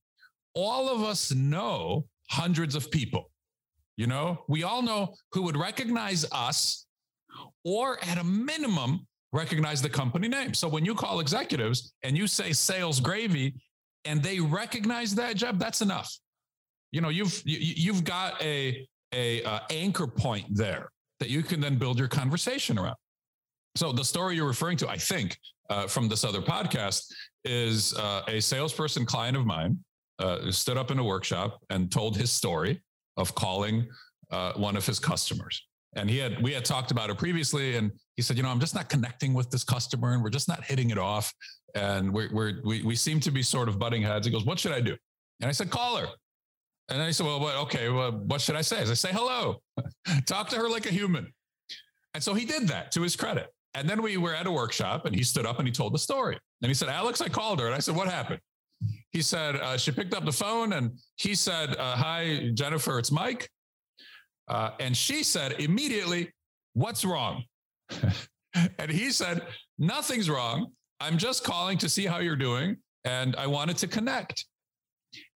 all 0.53 0.89
of 0.89 1.01
us 1.01 1.33
know 1.33 2.05
hundreds 2.29 2.75
of 2.75 2.91
people. 2.91 3.29
You 3.97 4.07
know, 4.07 4.43
we 4.47 4.63
all 4.63 4.81
know 4.81 5.13
who 5.31 5.43
would 5.43 5.57
recognize 5.57 6.25
us 6.31 6.85
or 7.63 8.03
at 8.03 8.17
a 8.17 8.23
minimum 8.23 9.05
recognize 9.33 9.81
the 9.81 9.89
company 9.89 10.27
name. 10.27 10.53
So 10.53 10.67
when 10.67 10.85
you 10.85 10.95
call 10.95 11.19
executives 11.19 11.93
and 12.03 12.17
you 12.17 12.27
say 12.27 12.53
sales 12.53 12.99
gravy 12.99 13.55
and 14.05 14.21
they 14.21 14.39
recognize 14.39 15.15
that 15.15 15.35
job, 15.35 15.59
that's 15.59 15.81
enough. 15.81 16.11
You 16.91 17.01
know, 17.01 17.09
you've 17.09 17.41
you, 17.45 17.57
you've 17.59 18.03
got 18.03 18.41
a 18.41 18.87
a 19.13 19.43
uh, 19.43 19.59
anchor 19.69 20.07
point 20.07 20.45
there 20.49 20.89
that 21.19 21.29
you 21.29 21.43
can 21.43 21.61
then 21.61 21.77
build 21.77 21.99
your 21.99 22.07
conversation 22.07 22.77
around. 22.77 22.95
So 23.75 23.91
the 23.91 24.03
story 24.03 24.35
you're 24.35 24.47
referring 24.47 24.77
to, 24.77 24.89
I 24.89 24.97
think, 24.97 25.37
uh, 25.69 25.87
from 25.87 26.09
this 26.09 26.23
other 26.23 26.41
podcast, 26.41 27.05
is 27.45 27.93
uh, 27.93 28.23
a 28.27 28.41
salesperson 28.41 29.05
client 29.05 29.37
of 29.37 29.45
mine 29.45 29.77
uh, 30.19 30.51
stood 30.51 30.77
up 30.77 30.91
in 30.91 30.99
a 30.99 31.03
workshop 31.03 31.61
and 31.69 31.91
told 31.91 32.17
his 32.17 32.31
story 32.31 32.81
of 33.17 33.33
calling 33.35 33.87
uh, 34.31 34.53
one 34.53 34.75
of 34.75 34.85
his 34.85 34.99
customers. 34.99 35.65
And 35.95 36.09
he 36.09 36.17
had 36.17 36.41
we 36.41 36.53
had 36.53 36.63
talked 36.63 36.91
about 36.91 37.09
it 37.09 37.17
previously, 37.17 37.75
and 37.75 37.91
he 38.15 38.21
said, 38.21 38.37
you 38.37 38.43
know, 38.43 38.49
I'm 38.49 38.59
just 38.59 38.75
not 38.75 38.89
connecting 38.89 39.33
with 39.33 39.49
this 39.51 39.63
customer, 39.63 40.13
and 40.13 40.23
we're 40.23 40.29
just 40.29 40.47
not 40.47 40.63
hitting 40.63 40.89
it 40.89 40.97
off, 40.97 41.33
and 41.75 42.13
we're, 42.13 42.29
we're 42.31 42.61
we 42.63 42.81
we 42.83 42.95
seem 42.95 43.19
to 43.21 43.31
be 43.31 43.43
sort 43.43 43.67
of 43.67 43.77
butting 43.77 44.01
heads. 44.01 44.25
He 44.25 44.31
goes, 44.31 44.45
what 44.45 44.57
should 44.57 44.71
I 44.71 44.79
do? 44.79 44.95
And 45.41 45.49
I 45.49 45.51
said, 45.51 45.69
call 45.69 45.97
her. 45.97 46.07
And 46.89 47.01
I 47.01 47.11
said, 47.11 47.25
well, 47.25 47.39
what, 47.39 47.55
okay, 47.55 47.89
well, 47.89 48.11
what 48.11 48.41
should 48.41 48.55
I 48.55 48.61
say? 48.61 48.79
As 48.79 48.91
I 48.91 48.95
say 48.95 49.11
hello, 49.11 49.61
talk 50.25 50.49
to 50.49 50.57
her 50.57 50.69
like 50.69 50.85
a 50.85 50.91
human. 50.91 51.31
And 52.13 52.21
so 52.21 52.33
he 52.33 52.45
did 52.45 52.67
that 52.67 52.91
to 52.93 53.01
his 53.01 53.15
credit. 53.15 53.47
And 53.73 53.89
then 53.89 54.01
we 54.01 54.17
were 54.17 54.35
at 54.35 54.45
a 54.45 54.51
workshop 54.51 55.05
and 55.05 55.15
he 55.15 55.23
stood 55.23 55.45
up 55.45 55.59
and 55.59 55.67
he 55.67 55.71
told 55.71 55.93
the 55.93 55.99
story. 55.99 56.37
And 56.61 56.69
he 56.69 56.73
said, 56.73 56.89
Alex, 56.89 57.21
I 57.21 57.29
called 57.29 57.59
her. 57.61 57.67
And 57.67 57.75
I 57.75 57.79
said, 57.79 57.95
what 57.95 58.09
happened? 58.09 58.41
He 59.11 59.21
said, 59.21 59.55
uh, 59.55 59.77
she 59.77 59.91
picked 59.91 60.13
up 60.13 60.25
the 60.25 60.31
phone 60.31 60.73
and 60.73 60.99
he 61.15 61.35
said, 61.35 61.75
uh, 61.77 61.95
hi, 61.95 62.51
Jennifer, 62.53 62.99
it's 62.99 63.11
Mike. 63.11 63.49
Uh, 64.47 64.71
and 64.79 64.95
she 64.95 65.23
said 65.23 65.53
immediately, 65.59 66.31
what's 66.73 67.05
wrong? 67.05 67.43
and 68.79 68.91
he 68.91 69.11
said, 69.11 69.45
nothing's 69.77 70.29
wrong. 70.29 70.71
I'm 70.99 71.17
just 71.17 71.43
calling 71.43 71.77
to 71.79 71.89
see 71.89 72.05
how 72.05 72.19
you're 72.19 72.35
doing. 72.35 72.77
And 73.05 73.35
I 73.35 73.47
wanted 73.47 73.77
to 73.77 73.87
connect. 73.87 74.45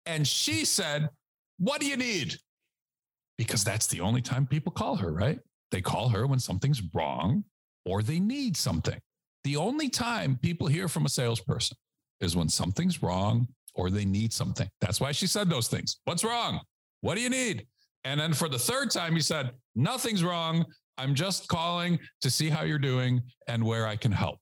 And 0.05 0.27
she 0.27 0.65
said, 0.65 1.09
what 1.57 1.81
do 1.81 1.87
you 1.87 1.97
need? 1.97 2.35
Because 3.37 3.63
that's 3.63 3.87
the 3.87 4.01
only 4.01 4.21
time 4.21 4.45
people 4.45 4.71
call 4.71 4.95
her, 4.97 5.11
right? 5.11 5.39
They 5.71 5.81
call 5.81 6.09
her 6.09 6.27
when 6.27 6.39
something's 6.39 6.81
wrong 6.93 7.43
or 7.85 8.01
they 8.01 8.19
need 8.19 8.55
something. 8.55 8.99
The 9.43 9.57
only 9.57 9.89
time 9.89 10.39
people 10.41 10.67
hear 10.67 10.87
from 10.87 11.05
a 11.05 11.09
salesperson 11.09 11.77
is 12.21 12.35
when 12.35 12.49
something's 12.49 13.01
wrong 13.01 13.47
or 13.73 13.89
they 13.89 14.05
need 14.05 14.33
something. 14.33 14.69
That's 14.81 15.01
why 15.01 15.11
she 15.11 15.27
said 15.27 15.49
those 15.49 15.67
things. 15.67 15.97
What's 16.05 16.23
wrong? 16.23 16.61
What 17.01 17.15
do 17.15 17.21
you 17.21 17.29
need? 17.29 17.67
And 18.05 18.19
then 18.19 18.33
for 18.33 18.47
the 18.47 18.59
third 18.59 18.91
time, 18.91 19.13
he 19.15 19.21
said, 19.21 19.51
Nothing's 19.75 20.23
wrong. 20.23 20.63
I'm 20.97 21.15
just 21.15 21.49
calling 21.49 21.99
to 22.21 22.29
see 22.29 22.49
how 22.49 22.63
you're 22.63 22.79
doing 22.79 23.21
and 23.47 23.63
where 23.65 23.85
I 23.85 23.97
can 23.97 24.11
help. 24.11 24.39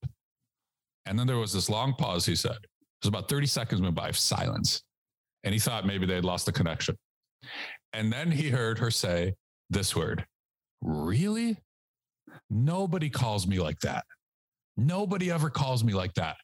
And 1.08 1.18
then 1.18 1.26
there 1.26 1.38
was 1.38 1.52
this 1.52 1.70
long 1.70 1.96
pause, 1.96 2.26
he 2.26 2.36
said. 2.36 2.52
It 2.52 3.06
was 3.06 3.10
about 3.10 3.28
30 3.28 3.48
seconds 3.48 3.82
went 3.82 3.96
by 3.96 4.10
of 4.10 4.18
silence. 4.18 4.84
And 5.44 5.54
he 5.54 5.60
thought 5.60 5.88
maybe 5.88 6.06
they 6.06 6.16
had 6.16 6.26
lost 6.26 6.46
the 6.46 6.52
connection. 6.52 6.96
And 7.94 8.14
then 8.14 8.32
he 8.32 8.50
heard 8.50 8.78
her 8.80 8.92
say 8.92 9.34
this 9.70 9.96
word 9.96 10.26
Really? 10.82 11.58
Nobody 12.50 13.10
calls 13.10 13.48
me 13.48 13.60
like 13.60 13.80
that. 13.80 14.04
Nobody 14.76 15.32
ever 15.32 15.50
calls 15.50 15.84
me 15.84 15.94
like 15.94 16.14
that. 16.16 16.36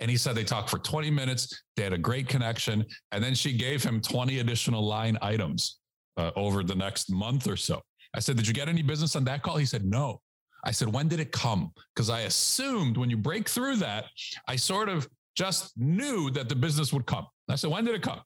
And 0.00 0.10
he 0.10 0.16
said 0.16 0.34
they 0.34 0.44
talked 0.44 0.70
for 0.70 0.78
20 0.78 1.10
minutes. 1.10 1.62
They 1.76 1.84
had 1.84 1.92
a 1.92 1.98
great 1.98 2.28
connection. 2.28 2.84
And 3.12 3.22
then 3.22 3.34
she 3.34 3.56
gave 3.56 3.82
him 3.82 4.00
20 4.00 4.40
additional 4.40 4.84
line 4.84 5.16
items 5.22 5.78
uh, 6.16 6.30
over 6.36 6.62
the 6.62 6.74
next 6.74 7.10
month 7.10 7.48
or 7.48 7.56
so. 7.56 7.80
I 8.14 8.20
said, 8.20 8.36
Did 8.36 8.46
you 8.46 8.54
get 8.54 8.68
any 8.68 8.82
business 8.82 9.16
on 9.16 9.24
that 9.24 9.42
call? 9.42 9.56
He 9.56 9.66
said, 9.66 9.84
No. 9.84 10.20
I 10.64 10.70
said, 10.70 10.92
When 10.92 11.08
did 11.08 11.20
it 11.20 11.32
come? 11.32 11.72
Because 11.94 12.10
I 12.10 12.20
assumed 12.20 12.96
when 12.96 13.10
you 13.10 13.16
break 13.16 13.48
through 13.48 13.76
that, 13.76 14.06
I 14.48 14.56
sort 14.56 14.88
of 14.88 15.08
just 15.36 15.76
knew 15.76 16.30
that 16.30 16.48
the 16.48 16.54
business 16.54 16.92
would 16.92 17.06
come. 17.06 17.26
I 17.48 17.56
said, 17.56 17.70
When 17.70 17.84
did 17.84 17.94
it 17.94 18.02
come? 18.02 18.20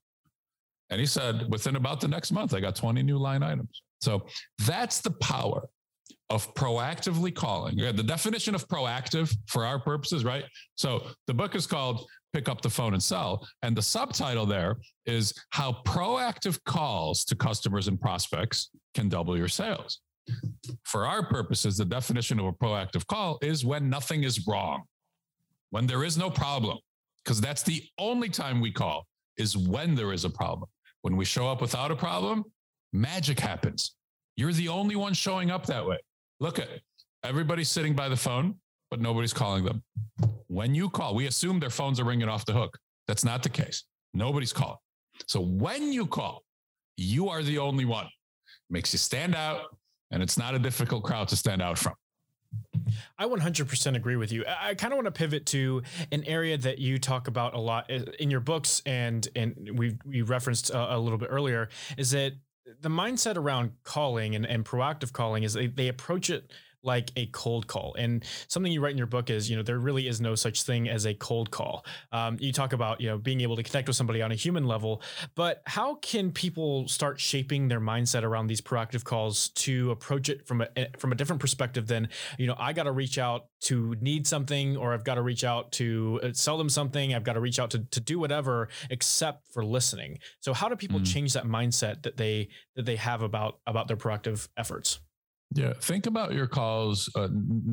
And 0.91 1.01
he 1.01 1.07
said, 1.07 1.51
Within 1.51 1.77
about 1.77 2.01
the 2.01 2.09
next 2.09 2.33
month, 2.33 2.55
I 2.55 2.61
got 2.61 2.77
20 2.77 3.03
new 3.03 3.19
line 3.19 3.43
items. 3.43 3.83
So 4.01 4.27
that's 4.67 5.01
the 5.01 5.11
power 5.11 5.69
of 6.31 6.55
proactively 6.55 7.35
calling. 7.35 7.77
The 7.77 8.03
definition 8.03 8.55
of 8.55 8.69
proactive 8.69 9.35
for 9.47 9.65
our 9.65 9.79
purposes, 9.79 10.25
right? 10.25 10.45
So 10.75 11.07
the 11.27 11.35
book 11.35 11.55
is 11.55 11.67
called 11.67 12.07
Pick 12.33 12.49
Up 12.49 12.61
the 12.61 12.71
Phone 12.71 12.93
and 12.93 13.03
Sell. 13.03 13.47
And 13.63 13.77
the 13.77 13.83
subtitle 13.83 14.47
there 14.47 14.77
is 15.07 15.33
How 15.51 15.81
Proactive 15.85 16.63
Calls 16.65 17.25
to 17.27 17.37
Customers 17.37 17.89
and 17.89 18.01
Prospects 18.01 18.71
Can 18.95 19.09
Double 19.09 19.37
Your 19.37 19.49
Sales. 19.49 20.01
For 20.85 21.07
our 21.07 21.27
purposes, 21.27 21.79
the 21.79 21.85
definition 21.85 22.39
of 22.39 22.47
a 22.47 22.53
proactive 22.53 23.07
call 23.07 23.39
is 23.43 23.65
when 23.65 23.89
nothing 23.89 24.25
is 24.25 24.47
wrong, 24.47 24.83
when 25.71 25.87
there 25.87 26.05
is 26.05 26.19
no 26.19 26.29
problem, 26.31 26.79
because 27.25 27.41
that's 27.41 27.63
the 27.63 27.83
only 27.99 28.29
time 28.29 28.61
we 28.61 28.71
call 28.71 29.07
is 29.39 29.57
when 29.57 29.95
there 29.95 30.13
is 30.13 30.25
a 30.25 30.31
problem. 30.31 30.69
When 31.03 31.17
we 31.17 31.25
show 31.25 31.49
up 31.49 31.61
without 31.61 31.91
a 31.91 31.97
problem, 31.97 32.45
magic 32.93 33.39
happens. 33.39 33.95
You're 34.37 34.53
the 34.53 34.69
only 34.69 34.97
one 34.97 35.15
showing 35.15 35.51
up 35.51 35.67
that 35.67 35.87
way. 35.87 35.99
Look 36.41 36.59
at 36.59 36.69
everybody's 37.25 37.69
sitting 37.69 37.95
by 37.95 38.09
the 38.09 38.17
phone, 38.17 38.57
but 38.91 39.01
nobody's 39.01 39.33
calling 39.33 39.65
them. 39.65 39.83
When 40.59 40.75
you 40.75 40.91
call, 40.91 41.15
we 41.15 41.29
assume 41.29 41.61
their 41.61 41.71
phones 41.71 42.01
are 42.01 42.05
ringing 42.05 42.29
off 42.29 42.45
the 42.45 42.53
hook. 42.53 42.77
That's 43.07 43.25
not 43.25 43.45
the 43.45 43.49
case. 43.49 43.85
Nobody's 44.13 44.53
calling. 44.53 44.79
So 45.29 45.41
when 45.41 45.93
you 45.93 46.05
call, 46.05 46.43
you 46.97 47.29
are 47.29 47.45
the 47.45 47.59
only 47.59 47.85
one. 47.85 48.09
Makes 48.69 48.93
you 48.93 48.99
stand 48.99 49.37
out, 49.37 49.67
and 50.11 50.21
it's 50.21 50.37
not 50.37 50.57
a 50.57 50.59
difficult 50.59 51.05
crowd 51.05 51.29
to 51.29 51.37
stand 51.37 51.63
out 51.63 51.79
from. 51.79 51.93
I 53.17 53.27
100% 53.27 53.95
agree 53.95 54.17
with 54.17 54.33
you. 54.33 54.45
I 54.49 54.75
kind 54.75 54.93
of 54.93 54.97
want 54.97 55.07
to 55.07 55.13
pivot 55.13 55.47
to 55.47 55.85
an 56.11 56.25
area 56.25 56.59
that 56.59 56.79
you 56.79 56.99
talk 56.99 57.29
about 57.29 57.55
a 57.55 57.61
lot 57.61 57.89
uh, 57.89 58.01
in 58.19 58.29
your 58.29 58.41
books, 58.41 58.83
and 58.85 59.29
and 59.37 59.71
we 59.75 59.97
we 60.05 60.23
referenced 60.23 60.71
a, 60.71 60.97
a 60.97 60.99
little 60.99 61.19
bit 61.19 61.29
earlier. 61.31 61.69
Is 61.97 62.11
that 62.11 62.33
the 62.81 62.89
mindset 62.89 63.37
around 63.37 63.71
calling 63.85 64.35
and, 64.35 64.45
and 64.45 64.65
proactive 64.65 65.13
calling 65.13 65.45
is 65.45 65.53
they, 65.53 65.69
they 65.69 65.87
approach 65.87 66.31
it 66.31 66.51
like 66.89 67.13
a 67.17 67.27
cold 67.27 67.67
call. 67.67 67.95
And 67.99 68.25
something 68.49 68.73
you 68.73 68.81
write 68.81 68.93
in 68.93 68.99
your 68.99 69.07
book 69.07 69.29
is, 69.29 69.49
you 69.49 69.57
know, 69.57 69.63
there 69.63 69.79
really 69.79 70.09
is 70.09 70.21
no 70.21 70.35
such 70.35 70.63
thing 70.63 70.89
as 70.89 71.07
a 71.07 71.13
cold 71.15 71.51
call. 71.51 71.85
Um, 72.13 72.39
you 72.41 72.51
talk 72.51 72.73
about, 72.73 73.01
you 73.01 73.09
know, 73.09 73.19
being 73.19 73.43
able 73.43 73.57
to 73.57 73.63
connect 73.63 73.87
with 73.89 73.97
somebody 73.97 74.23
on 74.23 74.33
a 74.33 74.35
human 74.35 74.67
level, 74.67 75.03
but 75.35 75.63
how 75.67 75.97
can 75.97 76.33
people 76.33 76.89
start 76.89 77.21
shaping 77.21 77.69
their 77.69 77.81
mindset 77.81 78.23
around 78.23 78.47
these 78.47 78.63
proactive 78.63 79.05
calls 79.05 79.51
to 79.51 79.91
approach 79.91 80.31
it 80.31 80.47
from 80.47 80.63
a 80.63 80.69
eh, 80.77 80.87
from 80.97 81.13
a 81.13 81.15
different 81.15 81.41
perspective 81.41 81.87
than, 81.87 82.09
you 82.39 82.47
know, 82.47 82.57
I 82.59 82.73
got 82.73 82.85
to 82.85 82.93
reach 82.93 83.19
out 83.19 83.49
to 83.61 83.95
need 84.01 84.27
something 84.27 84.77
or 84.77 84.95
I've 84.95 85.05
got 85.05 85.17
to 85.17 85.23
reach 85.23 85.45
out 85.45 85.73
to 85.73 86.21
uh, 86.23 86.33
sell 86.33 86.57
them 86.57 86.71
something, 86.71 87.15
I've 87.15 87.25
got 87.25 87.35
to 87.35 87.41
reach 87.41 87.59
out 87.59 87.71
to 87.73 87.81
to 87.81 88.01
do 88.01 88.19
whatever 88.19 88.69
except 88.89 89.53
for 89.53 89.63
listening. 89.63 90.21
So 90.41 90.55
how 90.55 90.71
do 90.71 90.77
people 90.77 91.01
mm. 91.01 91.13
change 91.13 91.35
that 91.35 91.45
mindset 91.45 92.03
that 92.05 92.17
they 92.17 92.49
that 92.77 92.87
they 92.87 92.97
have 92.97 93.21
about 93.21 93.59
about 93.67 93.89
their 93.89 93.99
proactive 93.99 94.49
efforts? 94.57 95.01
Yeah, 95.55 95.73
think 95.81 96.07
about 96.07 96.35
your 96.35 96.47
calls 96.47 97.11
uh, 97.17 97.29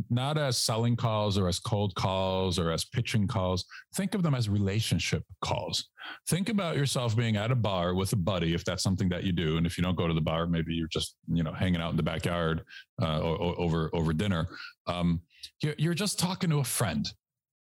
not 0.09 0.37
as 0.37 0.57
selling 0.57 0.95
calls 0.95 1.37
or 1.37 1.49
as 1.49 1.59
cold 1.59 1.93
calls 1.95 2.57
or 2.57 2.71
as 2.71 2.85
pitching 2.85 3.27
calls. 3.27 3.65
Think 3.95 4.15
of 4.15 4.23
them 4.23 4.33
as 4.33 4.47
relationship 4.47 5.23
calls. 5.43 5.89
Think 6.29 6.47
about 6.47 6.77
yourself 6.77 7.17
being 7.17 7.35
at 7.35 7.51
a 7.51 7.55
bar 7.55 7.93
with 7.93 8.13
a 8.13 8.15
buddy, 8.15 8.53
if 8.53 8.63
that's 8.63 8.81
something 8.81 9.09
that 9.09 9.25
you 9.25 9.33
do. 9.33 9.57
And 9.57 9.65
if 9.65 9.77
you 9.77 9.83
don't 9.83 9.97
go 9.97 10.07
to 10.07 10.13
the 10.13 10.21
bar, 10.21 10.47
maybe 10.47 10.73
you're 10.73 10.87
just 10.87 11.17
you 11.27 11.43
know 11.43 11.51
hanging 11.51 11.81
out 11.81 11.91
in 11.91 11.97
the 11.97 12.03
backyard 12.03 12.63
uh, 13.01 13.19
or, 13.19 13.35
or 13.35 13.59
over 13.59 13.89
over 13.91 14.13
dinner. 14.13 14.47
Um, 14.87 15.19
you're, 15.61 15.93
just 15.93 16.17
talking 16.17 16.49
to 16.51 16.59
a 16.59 16.63
friend, 16.63 17.07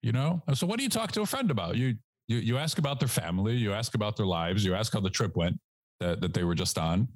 you 0.03 0.11
know. 0.11 0.43
So 0.53 0.67
what 0.67 0.77
do 0.77 0.83
you 0.83 0.89
talk 0.89 1.11
to 1.13 1.21
a 1.21 1.25
friend 1.25 1.49
about? 1.49 1.75
You 1.75 1.95
you 2.27 2.37
you 2.37 2.57
ask 2.59 2.77
about 2.77 2.99
their 2.99 3.09
family, 3.09 3.55
you 3.55 3.73
ask 3.73 3.95
about 3.95 4.15
their 4.15 4.27
lives, 4.27 4.63
you 4.63 4.75
ask 4.75 4.93
how 4.93 4.99
the 4.99 5.09
trip 5.09 5.35
went 5.35 5.59
that 5.99 6.21
that 6.21 6.35
they 6.35 6.43
were 6.43 6.55
just 6.55 6.77
on. 6.77 7.07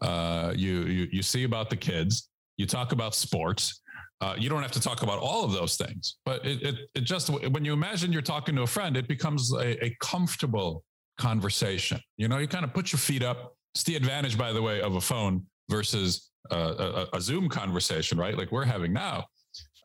Uh, 0.00 0.52
you 0.54 0.82
you 0.82 1.08
you 1.10 1.22
see 1.22 1.42
about 1.42 1.70
the 1.70 1.76
kids 1.76 2.28
you 2.56 2.66
talk 2.66 2.92
about 2.92 3.14
sports. 3.14 3.80
Uh, 4.20 4.34
you 4.38 4.48
don't 4.48 4.62
have 4.62 4.72
to 4.72 4.80
talk 4.80 5.02
about 5.02 5.18
all 5.18 5.44
of 5.44 5.52
those 5.52 5.76
things, 5.76 6.16
but 6.24 6.44
it, 6.46 6.62
it, 6.62 6.74
it 6.94 7.00
just 7.02 7.28
when 7.28 7.64
you 7.64 7.74
imagine 7.74 8.12
you're 8.12 8.22
talking 8.22 8.56
to 8.56 8.62
a 8.62 8.66
friend, 8.66 8.96
it 8.96 9.06
becomes 9.08 9.52
a, 9.52 9.84
a 9.84 9.96
comfortable 10.00 10.82
conversation. 11.18 12.00
You 12.16 12.28
know, 12.28 12.38
you 12.38 12.48
kind 12.48 12.64
of 12.64 12.72
put 12.72 12.92
your 12.92 12.98
feet 12.98 13.22
up. 13.22 13.54
It's 13.74 13.84
the 13.84 13.94
advantage, 13.94 14.38
by 14.38 14.52
the 14.52 14.62
way, 14.62 14.80
of 14.80 14.96
a 14.96 15.00
phone 15.00 15.44
versus 15.68 16.30
a, 16.50 17.06
a 17.12 17.20
Zoom 17.20 17.48
conversation, 17.48 18.18
right? 18.18 18.36
Like 18.36 18.52
we're 18.52 18.64
having 18.64 18.92
now. 18.92 19.26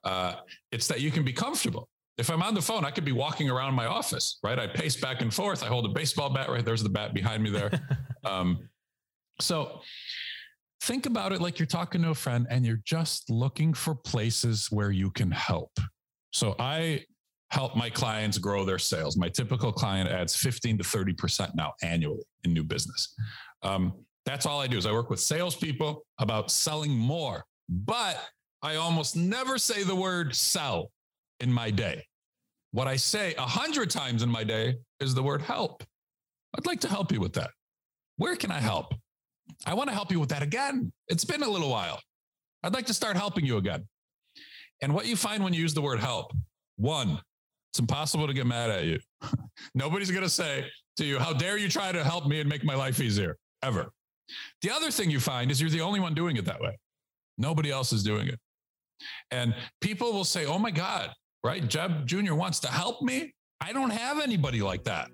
Uh, 0.03 0.35
it's 0.71 0.87
that 0.87 1.01
you 1.01 1.11
can 1.11 1.23
be 1.23 1.33
comfortable. 1.33 1.87
If 2.17 2.29
I'm 2.29 2.43
on 2.43 2.53
the 2.53 2.61
phone, 2.61 2.85
I 2.85 2.91
could 2.91 3.05
be 3.05 3.11
walking 3.11 3.49
around 3.49 3.73
my 3.73 3.85
office, 3.85 4.39
right? 4.43 4.59
I 4.59 4.67
pace 4.67 4.95
back 4.95 5.21
and 5.21 5.33
forth. 5.33 5.63
I 5.63 5.67
hold 5.67 5.85
a 5.85 5.89
baseball 5.89 6.29
bat, 6.29 6.49
right? 6.49 6.63
There's 6.63 6.83
the 6.83 6.89
bat 6.89 7.13
behind 7.13 7.41
me 7.41 7.49
there. 7.49 7.71
um, 8.23 8.69
so 9.39 9.81
think 10.81 11.05
about 11.05 11.31
it 11.31 11.41
like 11.41 11.59
you're 11.59 11.65
talking 11.67 12.01
to 12.01 12.09
a 12.09 12.15
friend 12.15 12.47
and 12.49 12.65
you're 12.65 12.81
just 12.83 13.29
looking 13.29 13.73
for 13.73 13.93
places 13.93 14.67
where 14.71 14.91
you 14.91 15.11
can 15.11 15.29
help. 15.29 15.71
So 16.31 16.55
I 16.59 17.05
help 17.51 17.75
my 17.75 17.89
clients 17.89 18.37
grow 18.37 18.65
their 18.65 18.79
sales. 18.79 19.17
My 19.17 19.29
typical 19.29 19.71
client 19.71 20.09
adds 20.09 20.35
15 20.35 20.79
to 20.79 20.83
30% 20.83 21.53
now 21.53 21.73
annually 21.83 22.23
in 22.43 22.53
new 22.53 22.63
business. 22.63 23.13
Um, 23.61 23.93
that's 24.25 24.45
all 24.45 24.59
I 24.59 24.67
do 24.67 24.77
is 24.77 24.85
I 24.85 24.91
work 24.91 25.09
with 25.09 25.19
salespeople 25.19 26.03
about 26.19 26.49
selling 26.49 26.91
more, 26.91 27.43
but 27.69 28.17
I 28.61 28.75
almost 28.75 29.15
never 29.15 29.57
say 29.57 29.83
the 29.83 29.95
word 29.95 30.35
sell 30.35 30.91
in 31.39 31.51
my 31.51 31.71
day. 31.71 32.05
What 32.71 32.87
I 32.87 32.95
say 32.95 33.35
a 33.35 33.41
hundred 33.41 33.89
times 33.89 34.23
in 34.23 34.29
my 34.29 34.43
day 34.43 34.75
is 34.99 35.13
the 35.13 35.23
word 35.23 35.41
help. 35.41 35.83
I'd 36.57 36.65
like 36.65 36.79
to 36.81 36.87
help 36.87 37.11
you 37.11 37.19
with 37.19 37.33
that. 37.33 37.51
Where 38.17 38.35
can 38.35 38.51
I 38.51 38.59
help? 38.59 38.93
I 39.65 39.73
want 39.73 39.89
to 39.89 39.93
help 39.93 40.11
you 40.11 40.19
with 40.19 40.29
that 40.29 40.43
again. 40.43 40.91
It's 41.07 41.25
been 41.25 41.43
a 41.43 41.49
little 41.49 41.69
while. 41.69 41.99
I'd 42.63 42.73
like 42.73 42.85
to 42.87 42.93
start 42.93 43.15
helping 43.17 43.45
you 43.45 43.57
again. 43.57 43.87
And 44.81 44.93
what 44.93 45.05
you 45.05 45.15
find 45.15 45.43
when 45.43 45.53
you 45.53 45.61
use 45.61 45.73
the 45.73 45.81
word 45.81 45.99
help, 45.99 46.31
one, 46.77 47.19
it's 47.71 47.79
impossible 47.79 48.27
to 48.27 48.33
get 48.33 48.45
mad 48.45 48.69
at 48.69 48.85
you. 48.85 48.99
Nobody's 49.75 50.11
going 50.11 50.23
to 50.23 50.29
say 50.29 50.65
to 50.97 51.05
you, 51.05 51.19
How 51.19 51.33
dare 51.33 51.57
you 51.57 51.69
try 51.69 51.91
to 51.91 52.03
help 52.03 52.27
me 52.27 52.39
and 52.39 52.49
make 52.49 52.63
my 52.63 52.75
life 52.75 52.99
easier? 52.99 53.37
Ever. 53.63 53.91
The 54.61 54.71
other 54.71 54.91
thing 54.91 55.09
you 55.09 55.19
find 55.19 55.51
is 55.51 55.61
you're 55.61 55.69
the 55.69 55.81
only 55.81 55.99
one 55.99 56.13
doing 56.13 56.37
it 56.37 56.45
that 56.45 56.59
way. 56.59 56.77
Nobody 57.37 57.69
else 57.71 57.93
is 57.93 58.03
doing 58.03 58.27
it. 58.27 58.39
And 59.29 59.55
people 59.79 60.13
will 60.13 60.23
say, 60.23 60.45
Oh 60.45 60.57
my 60.57 60.71
God, 60.71 61.11
right? 61.43 61.67
Jeb 61.67 62.05
Jr. 62.07 62.33
wants 62.33 62.59
to 62.61 62.67
help 62.67 63.01
me. 63.01 63.33
I 63.59 63.73
don't 63.73 63.91
have 63.91 64.19
anybody 64.19 64.61
like 64.61 64.83
that. 64.85 65.09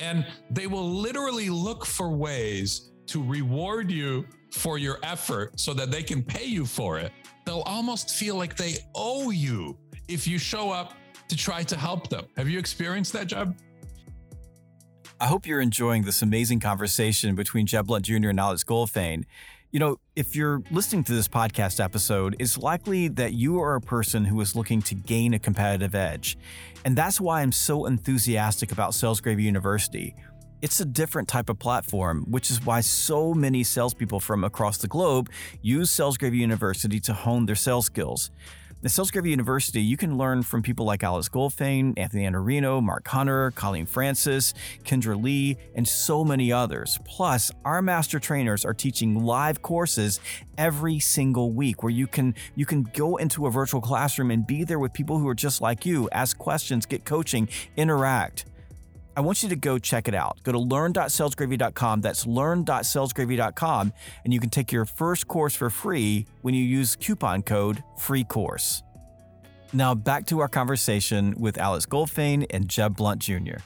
And 0.00 0.26
they 0.50 0.66
will 0.66 0.88
literally 0.88 1.50
look 1.50 1.84
for 1.84 2.10
ways 2.10 2.90
to 3.06 3.22
reward 3.22 3.90
you 3.90 4.26
for 4.52 4.78
your 4.78 4.98
effort 5.02 5.58
so 5.58 5.74
that 5.74 5.90
they 5.90 6.02
can 6.02 6.22
pay 6.22 6.44
you 6.44 6.64
for 6.64 6.98
it. 6.98 7.12
They'll 7.44 7.60
almost 7.60 8.14
feel 8.14 8.36
like 8.36 8.56
they 8.56 8.76
owe 8.94 9.30
you 9.30 9.76
if 10.08 10.26
you 10.26 10.38
show 10.38 10.70
up 10.70 10.94
to 11.28 11.36
try 11.36 11.62
to 11.64 11.76
help 11.76 12.08
them. 12.08 12.26
Have 12.36 12.48
you 12.48 12.58
experienced 12.58 13.12
that, 13.12 13.26
Jeb? 13.28 13.56
I 15.18 15.26
hope 15.26 15.46
you're 15.46 15.60
enjoying 15.60 16.02
this 16.02 16.22
amazing 16.22 16.60
conversation 16.60 17.34
between 17.34 17.66
Jeb 17.66 17.86
Blount 17.86 18.04
Jr. 18.04 18.28
and 18.28 18.38
Alex 18.38 18.64
Goldfayn. 18.64 19.24
You 19.72 19.80
know, 19.80 19.96
if 20.14 20.36
you're 20.36 20.62
listening 20.70 21.04
to 21.04 21.12
this 21.12 21.26
podcast 21.26 21.82
episode, 21.82 22.36
it's 22.38 22.58
likely 22.58 23.08
that 23.08 23.32
you 23.32 23.60
are 23.60 23.74
a 23.74 23.80
person 23.80 24.24
who 24.24 24.40
is 24.40 24.54
looking 24.54 24.80
to 24.82 24.94
gain 24.94 25.34
a 25.34 25.38
competitive 25.38 25.94
edge. 25.94 26.36
And 26.84 26.96
that's 26.96 27.20
why 27.20 27.42
I'm 27.42 27.52
so 27.52 27.86
enthusiastic 27.86 28.72
about 28.72 28.92
Salesgravy 28.92 29.42
University. 29.42 30.14
It's 30.62 30.80
a 30.80 30.86
different 30.86 31.28
type 31.28 31.50
of 31.50 31.58
platform, 31.58 32.24
which 32.30 32.50
is 32.50 32.64
why 32.64 32.80
so 32.80 33.34
many 33.34 33.62
salespeople 33.62 34.20
from 34.20 34.42
across 34.42 34.78
the 34.78 34.88
globe 34.88 35.28
use 35.60 35.90
Salesgravy 35.90 36.38
University 36.38 36.98
to 37.00 37.12
hone 37.12 37.44
their 37.44 37.54
sales 37.54 37.84
skills. 37.84 38.30
At 38.82 38.90
Salesgravy 38.90 39.28
University, 39.28 39.82
you 39.82 39.98
can 39.98 40.16
learn 40.16 40.42
from 40.42 40.62
people 40.62 40.86
like 40.86 41.02
Alex 41.02 41.28
Goldfayn, 41.28 41.92
Anthony 41.98 42.24
Iannarino, 42.24 42.82
Mark 42.82 43.06
Hunter, 43.08 43.50
Colleen 43.50 43.84
Francis, 43.84 44.54
Kendra 44.84 45.22
Lee, 45.22 45.58
and 45.74 45.86
so 45.86 46.24
many 46.24 46.50
others. 46.52 46.98
Plus, 47.04 47.50
our 47.66 47.82
master 47.82 48.18
trainers 48.18 48.64
are 48.64 48.74
teaching 48.74 49.24
live 49.24 49.60
courses 49.60 50.20
every 50.56 50.98
single 50.98 51.52
week 51.52 51.82
where 51.82 51.92
you 51.92 52.06
can 52.06 52.34
you 52.54 52.64
can 52.64 52.84
go 52.94 53.16
into 53.16 53.46
a 53.46 53.50
virtual 53.50 53.82
classroom 53.82 54.30
and 54.30 54.46
be 54.46 54.64
there 54.64 54.78
with 54.78 54.94
people 54.94 55.18
who 55.18 55.28
are 55.28 55.34
just 55.34 55.60
like 55.60 55.84
you, 55.84 56.08
ask 56.12 56.38
questions, 56.38 56.86
get 56.86 57.04
coaching, 57.04 57.46
interact. 57.76 58.46
I 59.16 59.20
want 59.20 59.42
you 59.42 59.48
to 59.48 59.56
go 59.56 59.78
check 59.78 60.08
it 60.08 60.14
out. 60.14 60.42
Go 60.42 60.52
to 60.52 60.58
learn.salesgravy.com. 60.58 62.02
That's 62.02 62.26
learn.salesgravy.com, 62.26 63.92
and 64.24 64.34
you 64.34 64.40
can 64.40 64.50
take 64.50 64.70
your 64.70 64.84
first 64.84 65.26
course 65.26 65.54
for 65.54 65.70
free 65.70 66.26
when 66.42 66.54
you 66.54 66.62
use 66.62 66.96
coupon 66.96 67.42
code 67.42 67.82
FREECOURSE. 67.98 68.82
Now 69.72 69.94
back 69.94 70.26
to 70.26 70.40
our 70.40 70.48
conversation 70.48 71.34
with 71.38 71.58
Alex 71.58 71.86
Goldfayn 71.86 72.46
and 72.50 72.68
Jeb 72.68 72.96
Blount 72.96 73.20
Jr. 73.20 73.56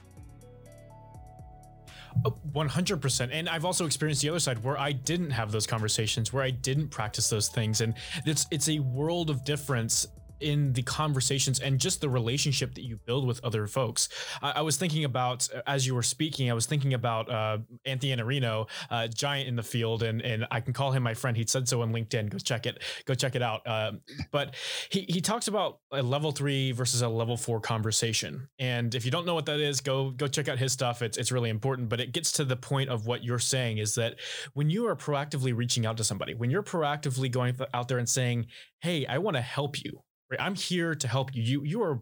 100% 2.53 3.29
and 3.33 3.49
i've 3.49 3.65
also 3.65 3.87
experienced 3.87 4.21
the 4.21 4.29
other 4.29 4.41
side 4.41 4.63
where 4.65 4.79
i 4.79 4.91
didn't 4.91 5.31
have 5.31 5.53
those 5.53 5.67
conversations 5.67 6.33
where 6.33 6.43
i 6.43 6.51
didn't 6.51 6.89
practice 6.89 7.31
those 7.31 7.49
things 7.49 7.81
and 7.81 7.95
it's 8.27 8.47
it's 8.51 8.69
a 8.69 8.81
world 8.81 9.31
of 9.31 9.45
difference 9.45 10.09
in 10.41 10.73
the 10.73 10.83
conversations 10.83 11.61
and 11.61 11.79
just 11.79 12.01
the 12.01 12.09
relationship 12.09 12.75
that 12.75 12.85
you 12.85 12.97
build 12.97 13.27
with 13.27 13.43
other 13.45 13.67
folks. 13.67 14.09
I, 14.43 14.53
I 14.57 14.61
was 14.63 14.77
thinking 14.77 15.05
about 15.05 15.49
as 15.67 15.87
you 15.87 15.95
were 15.95 16.03
speaking, 16.03 16.51
I 16.51 16.55
was 16.55 16.67
thinking 16.67 16.95
about 16.95 17.31
uh, 17.31 17.59
Anthony 17.85 18.15
Iannarino, 18.15 18.69
uh, 18.91 19.09
giant 19.09 19.49
in 19.49 19.57
the 19.57 19.63
field, 19.63 20.03
and 20.03 20.21
and 20.23 20.47
I 20.51 20.61
can 20.61 20.73
call 20.73 20.93
him 20.93 21.03
my 21.03 21.15
friend. 21.15 21.37
He 21.37 21.45
said 21.47 21.69
so 21.69 21.83
on 21.83 21.93
LinkedIn. 21.93 22.31
Go 22.31 22.39
check 22.39 22.67
it. 22.67 22.83
Go 23.05 23.15
check 23.15 23.35
it 23.35 23.43
out. 23.43 23.67
Um, 23.67 24.01
but 24.31 24.55
he 24.91 25.07
he 25.09 25.21
talks 25.21 25.49
about 25.49 25.81
a 25.93 26.03
level 26.03 26.33
three 26.33 26.73
versus 26.73 27.03
a 27.03 27.09
level 27.09 27.37
four 27.37 27.61
conversation, 27.61 28.49
and 28.59 28.95
if 28.95 29.05
you 29.05 29.11
don't 29.11 29.27
know 29.27 29.35
what 29.35 29.47
that 29.47 29.61
is, 29.61 29.81
go 29.81 30.11
go 30.11 30.27
check 30.27 30.49
out 30.49 30.59
his 30.59 30.73
stuff. 30.73 31.03
It's 31.03 31.17
it's 31.17 31.33
really 31.33 31.51
important. 31.51 31.89
But 31.89 32.01
it 32.01 32.13
gets 32.13 32.33
to 32.33 32.45
the 32.45 32.57
point 32.57 32.91
of 32.91 33.07
what 33.07 33.25
you're 33.25 33.39
saying 33.39 33.79
is 33.79 33.95
that 33.95 34.17
when 34.55 34.71
you 34.71 34.87
are 34.87 34.97
proactively 34.97 35.57
reaching 35.57 35.87
out 35.87 35.97
to 35.99 36.05
somebody, 36.05 36.35
when 36.35 36.51
you're 36.51 36.63
proactively 36.63 37.31
going 37.31 37.57
out 37.75 37.89
there 37.89 37.99
and 37.99 38.09
saying, 38.09 38.47
"Hey, 38.81 39.07
I 39.07 39.19
want 39.19 39.37
to 39.37 39.43
help 39.43 39.83
you," 39.83 40.03
right? 40.31 40.41
I'm 40.41 40.55
here 40.55 40.95
to 40.95 41.09
help 41.09 41.35
you. 41.35 41.43
You 41.43 41.65
you 41.65 41.83
are 41.83 42.01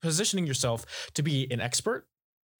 positioning 0.00 0.46
yourself 0.46 1.10
to 1.14 1.22
be 1.22 1.50
an 1.50 1.60
expert 1.60 2.06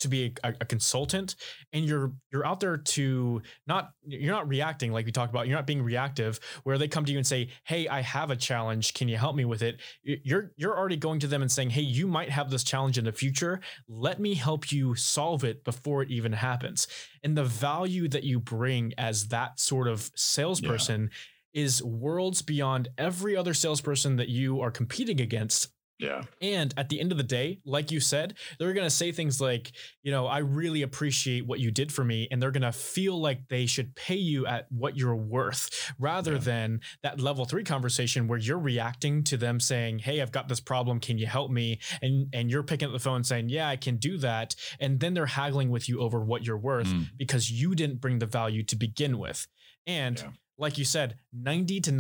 to 0.00 0.09
be 0.09 0.35
a, 0.44 0.54
a, 0.61 0.64
consultant 0.64 1.35
and 1.72 1.85
you're 1.85 2.12
you're 2.31 2.46
out 2.46 2.61
there 2.61 2.76
to 2.76 3.42
not 3.66 3.90
you're 4.07 4.33
not 4.33 4.48
reacting 4.48 4.92
like 4.92 5.07
we 5.07 5.12
talked 5.12 5.33
about. 5.33 5.46
You're 5.46 5.57
not 5.57 5.66
being 5.66 5.83
reactive 5.83 6.38
where 6.62 6.78
they 6.78 6.88
come 6.88 7.04
to 7.04 7.12
you 7.12 7.18
and 7.18 7.26
say 7.26 7.48
hey 7.64 7.88
i 7.88 8.00
have 8.00 8.31
a 8.31 8.37
challenge. 8.37 8.94
Can 8.94 9.09
you 9.09 9.16
help 9.16 9.35
me 9.37 9.44
with 9.44 9.62
it? 9.62 9.81
You're 10.02 10.52
you're 10.57 10.76
already 10.76 10.96
going 10.96 11.20
to 11.20 11.26
them 11.26 11.42
and 11.42 11.50
saying 11.50 11.70
hey 11.70 11.83
you 11.83 12.07
might 12.07 12.31
have 12.31 12.50
this 12.50 12.64
challenge 12.64 12.98
in 12.98 13.04
the 13.04 13.12
future. 13.12 13.61
Let 13.88 14.20
me 14.20 14.35
help 14.35 14.70
you 14.70 14.94
solve 14.94 15.44
it 15.44 15.64
before 15.64 16.02
it 16.02 16.11
even 16.11 16.33
happens. 16.33 16.87
And 17.24 17.37
the 17.37 17.44
value 17.44 18.09
that 18.09 18.24
you 18.24 18.40
bring 18.40 18.92
as 18.98 19.28
that 19.28 19.59
sort 19.59 19.88
of 19.88 20.11
salesperson 20.14 21.11
yeah 21.11 21.18
is 21.54 21.82
worlds 21.82 22.42
beyond 22.42 22.88
every 22.98 23.37
other 23.37 23.54
salesperson 23.54 24.16
that 24.16 24.28
you 24.28 24.61
are 24.61 24.70
competing 24.70 25.20
against. 25.20 25.68
Yeah. 25.98 26.22
And 26.40 26.72
at 26.76 26.88
the 26.88 27.00
end 27.00 27.11
of 27.11 27.18
the 27.18 27.24
day, 27.24 27.58
like 27.64 27.90
you 27.90 27.98
said, 27.98 28.34
they're 28.58 28.72
going 28.72 28.87
to 28.87 28.90
say 28.90 29.11
things 29.11 29.40
like, 29.40 29.72
you 30.02 30.12
know, 30.12 30.26
I 30.26 30.38
really 30.38 30.82
appreciate 30.82 31.44
what 31.44 31.58
you 31.58 31.72
did 31.72 31.92
for 31.92 32.04
me. 32.04 32.28
And 32.30 32.40
they're 32.40 32.52
going 32.52 32.62
to 32.62 32.72
feel 32.72 33.20
like 33.20 33.48
they 33.48 33.66
should 33.66 33.96
pay 33.96 34.14
you 34.16 34.46
at 34.46 34.66
what 34.70 34.96
you're 34.96 35.16
worth 35.16 35.92
rather 35.98 36.34
yeah. 36.34 36.38
than 36.38 36.80
that 37.02 37.20
level 37.20 37.44
three 37.46 37.64
conversation 37.64 38.28
where 38.28 38.38
you're 38.38 38.61
reacting 38.61 39.24
to 39.24 39.37
them 39.37 39.58
saying, 39.58 39.98
Hey, 39.98 40.22
I've 40.22 40.30
got 40.30 40.48
this 40.48 40.61
problem. 40.61 41.00
Can 41.00 41.18
you 41.18 41.26
help 41.26 41.50
me? 41.50 41.80
And, 42.00 42.28
and 42.32 42.48
you're 42.48 42.62
picking 42.62 42.87
up 42.87 42.92
the 42.92 43.00
phone 43.00 43.24
saying, 43.24 43.48
Yeah, 43.48 43.68
I 43.68 43.76
can 43.76 43.96
do 43.96 44.18
that. 44.18 44.54
And 44.78 45.00
then 45.00 45.14
they're 45.14 45.26
haggling 45.26 45.70
with 45.70 45.88
you 45.88 46.00
over 46.00 46.20
what 46.20 46.46
you're 46.46 46.56
worth 46.56 46.87
mm. 46.87 47.06
because 47.16 47.50
you 47.50 47.74
didn't 47.74 48.00
bring 48.00 48.20
the 48.20 48.26
value 48.26 48.62
to 48.64 48.76
begin 48.76 49.18
with. 49.18 49.48
And 49.84 50.18
yeah 50.18 50.30
like 50.58 50.76
you 50.76 50.84
said, 50.84 51.18
90 51.32 51.80
to 51.82 51.92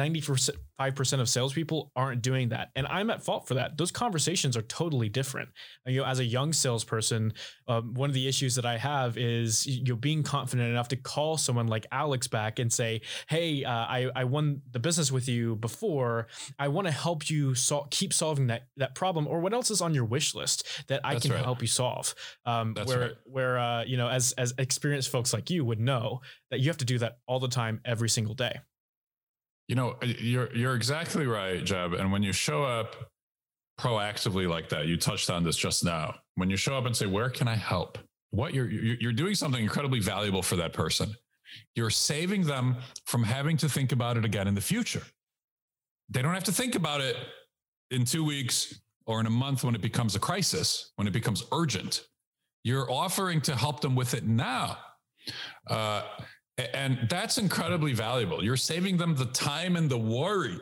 95% 0.78 1.20
of 1.20 1.28
salespeople 1.28 1.90
aren't 1.96 2.22
doing 2.22 2.50
that. 2.50 2.70
And 2.76 2.86
I'm 2.86 3.10
at 3.10 3.22
fault 3.22 3.48
for 3.48 3.54
that. 3.54 3.76
Those 3.76 3.90
conversations 3.90 4.56
are 4.56 4.62
totally 4.62 5.08
different. 5.08 5.50
You 5.86 6.00
know, 6.00 6.06
as 6.06 6.18
a 6.18 6.24
young 6.24 6.52
salesperson, 6.52 7.32
um, 7.66 7.94
one 7.94 8.10
of 8.10 8.14
the 8.14 8.28
issues 8.28 8.54
that 8.54 8.64
I 8.64 8.78
have 8.78 9.18
is 9.18 9.66
you 9.66 9.84
know, 9.84 9.96
being 9.96 10.22
confident 10.22 10.70
enough 10.70 10.88
to 10.88 10.96
call 10.96 11.36
someone 11.36 11.66
like 11.66 11.86
Alex 11.92 12.28
back 12.28 12.58
and 12.58 12.72
say, 12.72 13.02
Hey, 13.28 13.64
uh, 13.64 13.70
I, 13.70 14.10
I 14.14 14.24
won 14.24 14.62
the 14.70 14.78
business 14.78 15.10
with 15.10 15.28
you 15.28 15.56
before. 15.56 16.28
I 16.58 16.68
want 16.68 16.86
to 16.86 16.92
help 16.92 17.28
you 17.28 17.54
sol- 17.54 17.88
keep 17.90 18.12
solving 18.12 18.48
that, 18.48 18.68
that 18.76 18.94
problem. 18.94 19.26
Or 19.26 19.40
what 19.40 19.52
else 19.52 19.70
is 19.70 19.80
on 19.80 19.94
your 19.94 20.04
wish 20.04 20.34
list 20.34 20.66
that 20.88 21.00
I 21.04 21.14
That's 21.14 21.26
can 21.26 21.34
right. 21.34 21.44
help 21.44 21.60
you 21.60 21.68
solve? 21.68 22.14
Um, 22.46 22.74
where, 22.84 23.00
right. 23.00 23.12
where, 23.24 23.58
uh, 23.58 23.84
you 23.84 23.96
know, 23.96 24.08
as, 24.08 24.32
as 24.32 24.54
experienced 24.58 25.10
folks 25.10 25.32
like 25.32 25.50
you 25.50 25.64
would 25.64 25.80
know 25.80 26.20
that 26.50 26.60
you 26.60 26.68
have 26.68 26.78
to 26.78 26.84
do 26.84 26.98
that 26.98 27.18
all 27.26 27.40
the 27.40 27.48
time, 27.48 27.80
every 27.84 28.08
single 28.08 28.34
day. 28.34 28.60
You 29.68 29.74
know, 29.74 29.96
you're 30.02 30.54
you're 30.54 30.74
exactly 30.74 31.26
right, 31.26 31.62
Jeb. 31.62 31.92
And 31.92 32.10
when 32.10 32.22
you 32.22 32.32
show 32.32 32.64
up 32.64 32.96
proactively 33.78 34.48
like 34.48 34.70
that, 34.70 34.86
you 34.86 34.96
touched 34.96 35.30
on 35.30 35.44
this 35.44 35.56
just 35.56 35.84
now. 35.84 36.14
When 36.36 36.50
you 36.50 36.56
show 36.56 36.76
up 36.76 36.86
and 36.86 36.96
say, 36.96 37.06
"Where 37.06 37.30
can 37.30 37.48
I 37.48 37.54
help?" 37.54 37.98
What 38.30 38.54
you're 38.54 38.68
you're 38.68 39.12
doing 39.12 39.34
something 39.34 39.62
incredibly 39.62 40.00
valuable 40.00 40.42
for 40.42 40.56
that 40.56 40.72
person. 40.72 41.14
You're 41.74 41.90
saving 41.90 42.44
them 42.44 42.76
from 43.06 43.24
having 43.24 43.56
to 43.58 43.68
think 43.68 43.92
about 43.92 44.16
it 44.16 44.24
again 44.24 44.48
in 44.48 44.54
the 44.54 44.60
future. 44.60 45.02
They 46.10 46.22
don't 46.22 46.34
have 46.34 46.44
to 46.44 46.52
think 46.52 46.74
about 46.74 47.00
it 47.00 47.16
in 47.90 48.04
two 48.04 48.24
weeks 48.24 48.80
or 49.06 49.20
in 49.20 49.26
a 49.26 49.30
month 49.30 49.64
when 49.64 49.74
it 49.74 49.80
becomes 49.80 50.14
a 50.14 50.18
crisis, 50.18 50.92
when 50.96 51.06
it 51.06 51.12
becomes 51.12 51.44
urgent. 51.52 52.04
You're 52.64 52.90
offering 52.90 53.40
to 53.42 53.56
help 53.56 53.80
them 53.80 53.94
with 53.94 54.14
it 54.14 54.24
now. 54.24 54.78
Uh, 55.66 56.02
and 56.58 57.06
that's 57.08 57.38
incredibly 57.38 57.92
valuable. 57.92 58.42
You're 58.42 58.56
saving 58.56 58.96
them 58.96 59.14
the 59.14 59.26
time 59.26 59.76
and 59.76 59.88
the 59.88 59.98
worry 59.98 60.58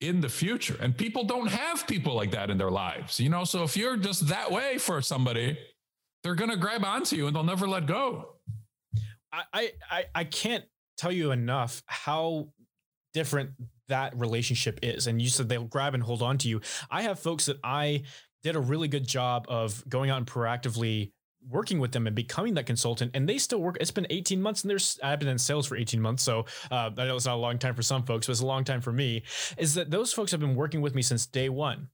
in 0.00 0.20
the 0.20 0.28
future. 0.28 0.76
And 0.80 0.96
people 0.96 1.24
don't 1.24 1.48
have 1.48 1.86
people 1.86 2.14
like 2.14 2.32
that 2.32 2.50
in 2.50 2.58
their 2.58 2.70
lives, 2.70 3.18
you 3.20 3.28
know? 3.28 3.44
So 3.44 3.62
if 3.62 3.76
you're 3.76 3.96
just 3.96 4.28
that 4.28 4.50
way 4.50 4.78
for 4.78 5.00
somebody, 5.00 5.58
they're 6.22 6.34
going 6.34 6.50
to 6.50 6.56
grab 6.56 6.84
onto 6.84 7.16
you 7.16 7.26
and 7.26 7.36
they'll 7.36 7.44
never 7.44 7.68
let 7.68 7.86
go. 7.86 8.34
I, 9.32 9.72
I, 9.90 10.04
I 10.14 10.24
can't 10.24 10.64
tell 10.96 11.12
you 11.12 11.30
enough 11.30 11.82
how 11.86 12.48
different 13.14 13.50
that 13.88 14.16
relationship 14.18 14.80
is. 14.82 15.06
And 15.06 15.20
you 15.20 15.28
said 15.28 15.48
they'll 15.48 15.64
grab 15.64 15.94
and 15.94 16.02
hold 16.02 16.22
on 16.22 16.38
to 16.38 16.48
you. 16.48 16.60
I 16.90 17.02
have 17.02 17.18
folks 17.18 17.46
that 17.46 17.58
I 17.62 18.02
did 18.42 18.56
a 18.56 18.60
really 18.60 18.88
good 18.88 19.06
job 19.06 19.46
of 19.48 19.86
going 19.88 20.10
out 20.10 20.18
and 20.18 20.26
proactively 20.26 21.12
working 21.50 21.78
with 21.78 21.92
them 21.92 22.06
and 22.06 22.16
becoming 22.16 22.54
that 22.54 22.66
consultant 22.66 23.10
and 23.14 23.28
they 23.28 23.38
still 23.38 23.60
work 23.60 23.76
it's 23.80 23.90
been 23.90 24.06
18 24.10 24.40
months 24.40 24.62
and 24.62 24.70
there's 24.70 24.98
i've 25.02 25.18
been 25.18 25.28
in 25.28 25.38
sales 25.38 25.66
for 25.66 25.76
18 25.76 26.00
months 26.00 26.22
so 26.22 26.44
uh, 26.70 26.90
i 26.96 27.04
know 27.06 27.16
it's 27.16 27.26
not 27.26 27.34
a 27.34 27.38
long 27.38 27.58
time 27.58 27.74
for 27.74 27.82
some 27.82 28.02
folks 28.02 28.26
but 28.26 28.32
it's 28.32 28.40
a 28.40 28.46
long 28.46 28.64
time 28.64 28.80
for 28.80 28.92
me 28.92 29.22
is 29.56 29.74
that 29.74 29.90
those 29.90 30.12
folks 30.12 30.30
have 30.30 30.40
been 30.40 30.54
working 30.54 30.80
with 30.80 30.94
me 30.94 31.02
since 31.02 31.26
day 31.26 31.48
one 31.48 31.88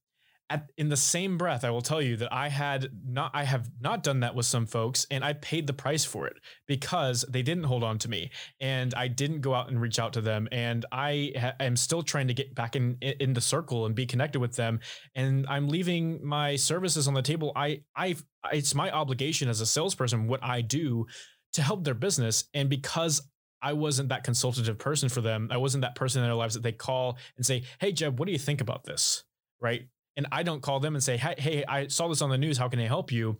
at, 0.53 0.71
in 0.77 0.91
the 0.91 0.97
same 0.97 1.39
breath, 1.39 1.65
I 1.65 1.71
will 1.71 1.81
tell 1.81 2.03
you 2.03 2.17
that 2.19 2.31
I 2.31 2.49
had 2.49 2.91
not, 3.07 3.31
I 3.33 3.45
have 3.45 3.71
not 3.81 4.03
done 4.03 4.21
that 4.21 4.35
with 4.35 4.45
some 4.45 4.67
folks, 4.67 5.07
and 5.11 5.25
I 5.25 5.33
paid 5.33 5.67
the 5.67 5.73
price 5.73 6.05
for 6.05 6.27
it 6.27 6.37
because 6.67 7.25
they 7.29 7.43
didn't 7.43 7.65
hold 7.65 7.83
on 7.83 7.97
to 7.99 8.11
me, 8.11 8.31
and 8.61 8.93
I 8.95 9.09
didn't 9.09 9.41
go 9.41 9.55
out 9.55 9.71
and 9.71 9.81
reach 9.81 9.99
out 9.99 10.13
to 10.13 10.21
them, 10.21 10.49
and 10.53 10.85
I 10.93 11.33
ha- 11.41 11.55
am 11.59 11.75
still 11.77 12.03
trying 12.03 12.29
to 12.29 12.35
get 12.35 12.55
back 12.55 12.77
in 12.77 12.99
in 13.01 13.33
the 13.33 13.41
circle 13.41 13.87
and 13.87 13.95
be 13.95 14.05
connected 14.05 14.41
with 14.41 14.55
them, 14.55 14.81
and 15.15 15.47
I'm 15.49 15.69
leaving 15.69 16.25
my 16.25 16.57
services 16.57 17.09
on 17.09 17.15
the 17.15 17.23
table. 17.23 17.53
I, 17.57 17.81
I, 17.97 18.17
it's 18.53 18.75
my 18.75 18.91
obligation 18.91 19.49
as 19.49 19.63
a 19.63 19.67
salesperson, 19.67 20.27
what 20.27 20.45
I 20.45 20.61
do, 20.61 21.07
to 21.55 21.63
help 21.63 21.83
their 21.83 21.95
business, 21.95 22.45
and 22.53 22.69
because 22.69 23.23
I 23.63 23.73
wasn't 23.73 24.11
that 24.11 24.25
consultative 24.25 24.77
person 24.77 25.09
for 25.09 25.23
them. 25.23 25.49
I 25.51 25.57
wasn't 25.57 25.83
that 25.83 25.95
person 25.95 26.21
in 26.21 26.29
their 26.29 26.35
lives 26.35 26.55
that 26.55 26.63
they 26.63 26.73
call 26.73 27.17
and 27.37 27.47
say, 27.47 27.63
"Hey, 27.81 27.93
Jeb, 27.93 28.19
what 28.19 28.27
do 28.27 28.33
you 28.33 28.39
think 28.39 28.61
about 28.61 28.85
this?" 28.85 29.25
Right? 29.59 29.89
And 30.17 30.27
I 30.33 30.43
don't 30.43 30.61
call 30.61 30.81
them 30.81 30.95
and 30.95 31.03
say, 31.03 31.17
"Hey, 31.17 31.35
hey, 31.39 31.65
I 31.67 31.87
saw 31.89 32.09
this 32.09 32.23
on 32.23 32.31
the 32.31 32.39
news. 32.39 32.59
How 32.59 32.69
can 32.69 32.81
I 32.81 32.87
help 32.87 33.13
you?" 33.13 33.39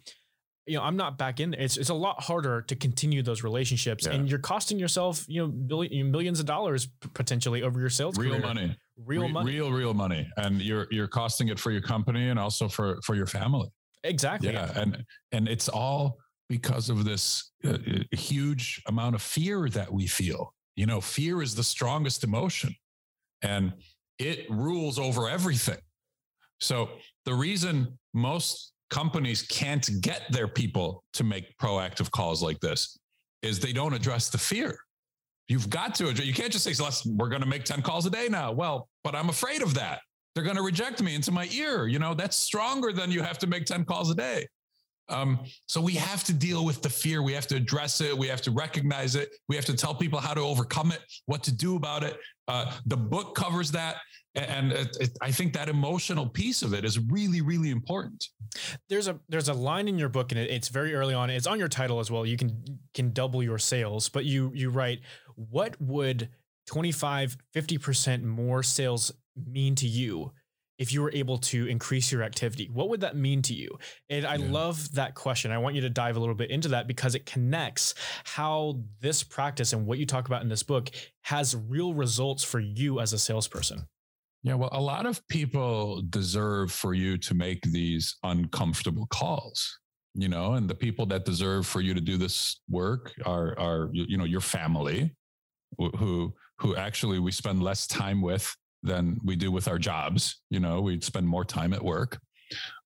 You 0.67 0.77
know, 0.77 0.85
I'm 0.85 0.97
not 0.97 1.19
back 1.19 1.41
in. 1.41 1.51
there. 1.51 1.61
It's 1.61 1.77
it's 1.77 1.91
a 1.91 1.95
lot 1.95 2.23
harder 2.23 2.63
to 2.63 2.77
continue 2.77 3.23
those 3.23 3.43
relationships, 3.43 4.07
yeah. 4.07 4.13
and 4.13 4.29
you're 4.29 4.39
costing 4.39 4.79
yourself, 4.79 5.25
you 5.29 5.43
know, 5.43 5.49
billion, 5.49 6.11
millions 6.11 6.41
of 6.41 6.47
dollars 6.47 6.89
potentially 7.15 7.63
over 7.63 7.81
your 7.81 7.91
sales. 7.91 8.17
Real 8.17 8.33
career. 8.33 8.47
money, 8.47 8.77
real 9.05 9.23
Re- 9.23 9.33
money, 9.33 9.53
real 9.53 9.73
real 9.73 9.95
money, 9.95 10.29
and 10.37 10.63
you're 10.63 10.87
you're 10.91 11.09
costing 11.09 11.49
it 11.49 11.59
for 11.59 11.71
your 11.71 11.83
company 11.83 12.29
and 12.29 12.39
also 12.39 12.69
for 12.69 13.01
for 13.03 13.15
your 13.15 13.27
family. 13.27 13.69
Exactly. 14.05 14.53
Yeah, 14.53 14.71
and 14.75 15.05
and 15.33 15.49
it's 15.49 15.69
all 15.69 16.19
because 16.49 16.91
of 16.91 17.05
this 17.05 17.53
uh, 17.65 17.71
uh 17.71 18.17
huge 18.17 18.83
amount 18.87 19.15
of 19.15 19.23
fear 19.23 19.69
that 19.69 19.93
we 19.93 20.07
feel. 20.07 20.55
You 20.77 20.87
know, 20.87 21.01
fear 21.01 21.43
is 21.43 21.55
the 21.55 21.65
strongest 21.65 22.25
emotion, 22.25 22.75
and 23.43 23.73
it 24.19 24.49
rules 24.49 24.99
over 24.99 25.29
everything. 25.29 25.79
So 26.63 26.91
the 27.25 27.35
reason 27.35 27.99
most 28.15 28.73
companies 28.91 29.43
can't 29.43 29.89
get 30.01 30.23
their 30.31 30.47
people 30.47 31.03
to 31.15 31.25
make 31.25 31.57
proactive 31.59 32.11
calls 32.11 32.43
like 32.43 32.61
this 32.61 32.99
is 33.43 33.59
they 33.59 33.73
don't 33.73 33.95
address 33.95 34.31
the 34.31 34.39
fear. 34.39 34.79
You've 35.49 35.69
got 35.69 35.95
to 35.97 36.09
address, 36.09 36.27
you 36.27 36.35
can't 36.35 36.53
just 36.53 36.65
say, 36.65 36.83
"Let's 36.83 37.05
we're 37.05 37.29
going 37.29 37.43
to 37.43 37.49
make 37.49 37.65
10 37.65 37.83
calls 37.83 38.07
a 38.07 38.11
day 38.11 38.29
now. 38.31 38.53
Well, 38.53 38.89
but 39.03 39.15
I'm 39.15 39.29
afraid 39.29 39.63
of 39.63 39.75
that. 39.75 40.01
They're 40.35 40.45
going 40.45 40.57
to 40.57 40.63
reject 40.63 41.03
me 41.03 41.15
into 41.15 41.33
my 41.33 41.49
ear. 41.53 41.89
You 41.89 41.99
know, 41.99 42.15
that's 42.15 42.37
stronger 42.37 42.93
than 42.93 43.11
you 43.11 43.23
have 43.23 43.39
to 43.39 43.47
make 43.47 43.67
10 43.67 43.85
calls 43.85 44.11
a 44.11 44.15
day. 44.15 44.47
Um, 45.09 45.41
so 45.67 45.81
we 45.81 45.95
have 45.95 46.25
to 46.25 46.33
deal 46.33 46.65
with 46.65 46.81
the 46.81 46.89
fear. 46.89 47.23
We 47.23 47.33
have 47.33 47.47
to 47.49 47.57
address 47.57 48.01
it. 48.01 48.17
We 48.17 48.29
have 48.29 48.41
to 48.43 48.51
recognize 48.51 49.15
it. 49.15 49.31
We 49.49 49.57
have 49.57 49.65
to 49.67 49.75
tell 49.75 49.95
people 49.95 50.21
how 50.21 50.33
to 50.33 50.41
overcome 50.41 50.93
it, 50.93 51.01
what 51.27 51.43
to 51.43 51.53
do 51.53 51.77
about 51.77 52.05
it. 52.05 52.19
Uh, 52.49 52.73
the 52.87 52.97
book 52.97 53.35
covers 53.35 53.71
that 53.73 53.97
and 54.35 54.73
it, 54.73 54.97
it, 54.99 55.19
I 55.21 55.31
think 55.31 55.53
that 55.55 55.69
emotional 55.69 56.27
piece 56.27 56.63
of 56.63 56.73
it 56.73 56.85
is 56.85 56.99
really, 56.99 57.41
really 57.43 57.71
important. 57.71 58.29
There's 58.89 59.09
a 59.09 59.19
there's 59.29 59.49
a 59.49 59.55
line 59.55 59.89
in 59.89 59.99
your 59.99 60.09
book, 60.09 60.33
and 60.33 60.41
it, 60.41 60.51
it's 60.51 60.69
very 60.69 60.95
early 60.95 61.15
on. 61.15 61.31
It's 61.31 61.47
on 61.47 61.59
your 61.59 61.69
title 61.69 62.01
as 62.01 62.11
well. 62.11 62.25
You 62.25 62.37
can 62.37 62.65
can 62.95 63.13
double 63.13 63.43
your 63.43 63.59
sales, 63.59 64.09
but 64.09 64.25
you 64.25 64.51
you 64.55 64.71
write 64.71 65.01
what 65.37 65.81
would 65.81 66.31
25 66.67 67.37
50 67.53 67.79
percent 67.79 68.25
more 68.25 68.63
sales 68.63 69.13
mean 69.47 69.75
to 69.77 69.87
you 69.87 70.33
if 70.79 70.93
you 70.93 71.03
were 71.03 71.13
able 71.13 71.39
to 71.39 71.67
increase 71.67 72.11
your 72.11 72.23
activity 72.23 72.69
what 72.73 72.89
would 72.89 73.01
that 73.01 73.17
mean 73.17 73.43
to 73.43 73.55
you 73.55 73.71
and 74.11 74.27
i 74.27 74.37
yeah. 74.37 74.51
love 74.51 74.93
that 74.93 75.15
question 75.15 75.51
i 75.51 75.59
want 75.59 75.75
you 75.75 75.81
to 75.81 75.91
dive 75.91 76.17
a 76.17 76.21
little 76.21 76.35
bit 76.35 76.51
into 76.51 76.69
that 76.69 76.87
because 76.87 77.15
it 77.15 77.27
connects 77.27 77.95
how 78.25 78.79
this 79.01 79.23
practice 79.23 79.73
and 79.73 79.87
what 79.87 79.99
you 79.99 80.07
talk 80.07 80.27
about 80.27 80.43
in 80.43 80.49
this 80.49 80.63
book 80.63 80.91
has 81.23 81.57
real 81.69 81.95
results 81.95 82.45
for 82.45 82.61
you 82.61 83.01
as 83.01 83.13
a 83.13 83.19
salesperson 83.19 83.87
yeah, 84.45 84.55
well, 84.55 84.71
a 84.73 84.81
lot 84.81 85.07
of 85.07 85.27
people 85.29 86.03
deserve 86.11 86.73
for 86.73 86.95
you 86.95 87.17
to 87.19 87.35
make 87.35 87.63
these 87.63 88.17
uncomfortable 88.25 89.07
calls, 89.07 89.79
you 90.15 90.29
know, 90.29 90.55
and 90.55 90.69
the 90.69 90.75
people 90.75 91.07
that 91.07 91.25
deserve 91.25 91.65
for 91.65 91.81
you 91.81 91.95
to 91.95 92.01
do 92.01 92.17
this 92.17 92.61
work 92.69 93.13
are 93.25 93.59
are 93.59 93.89
you 93.93 94.17
know 94.17 94.25
your 94.25 94.41
family, 94.41 95.15
who 95.79 96.35
who 96.59 96.75
actually 96.75 97.21
we 97.21 97.31
spend 97.31 97.63
less 97.63 97.87
time 97.87 98.21
with 98.21 98.55
than 98.83 99.21
we 99.25 99.37
do 99.37 99.53
with 99.53 99.69
our 99.69 99.79
jobs. 99.79 100.43
You 100.51 100.59
know, 100.59 100.81
we 100.81 101.01
spend 101.01 101.29
more 101.29 101.45
time 101.45 101.73
at 101.73 101.83
work. 101.83 102.19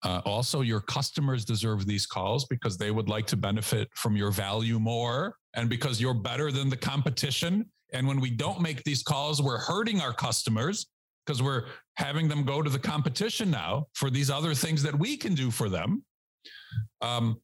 Uh, 0.05 0.21
also, 0.27 0.61
your 0.61 0.81
customers 0.81 1.45
deserve 1.45 1.87
these 1.87 2.07
calls 2.07 2.45
because 2.45 2.77
they 2.77 2.91
would 2.91 3.09
like 3.09 3.27
to 3.29 3.37
benefit 3.37 3.89
from 3.95 4.15
your 4.15 4.31
value 4.31 4.79
more 4.79 5.37
and 5.55 5.71
because 5.71 6.01
you're 6.03 6.15
better 6.15 6.53
than 6.53 6.69
the 6.69 6.77
competition. 6.77 7.65
And 7.95 8.07
when 8.07 8.21
we 8.21 8.31
don't 8.31 8.61
make 8.61 8.85
these 8.85 9.03
calls, 9.03 9.43
we're 9.43 9.59
hurting 9.59 10.01
our 10.03 10.13
customers 10.13 10.87
because 11.27 11.43
we're 11.43 11.65
having 11.97 12.29
them 12.29 12.45
go 12.45 12.63
to 12.63 12.71
the 12.71 12.79
competition 12.79 13.51
now 13.51 13.87
for 13.95 14.11
these 14.11 14.31
other 14.31 14.55
things 14.55 14.83
that 14.83 14.97
we 14.97 15.17
can 15.17 15.35
do 15.35 15.51
for 15.51 15.69
them. 15.69 16.05
Um, 17.03 17.41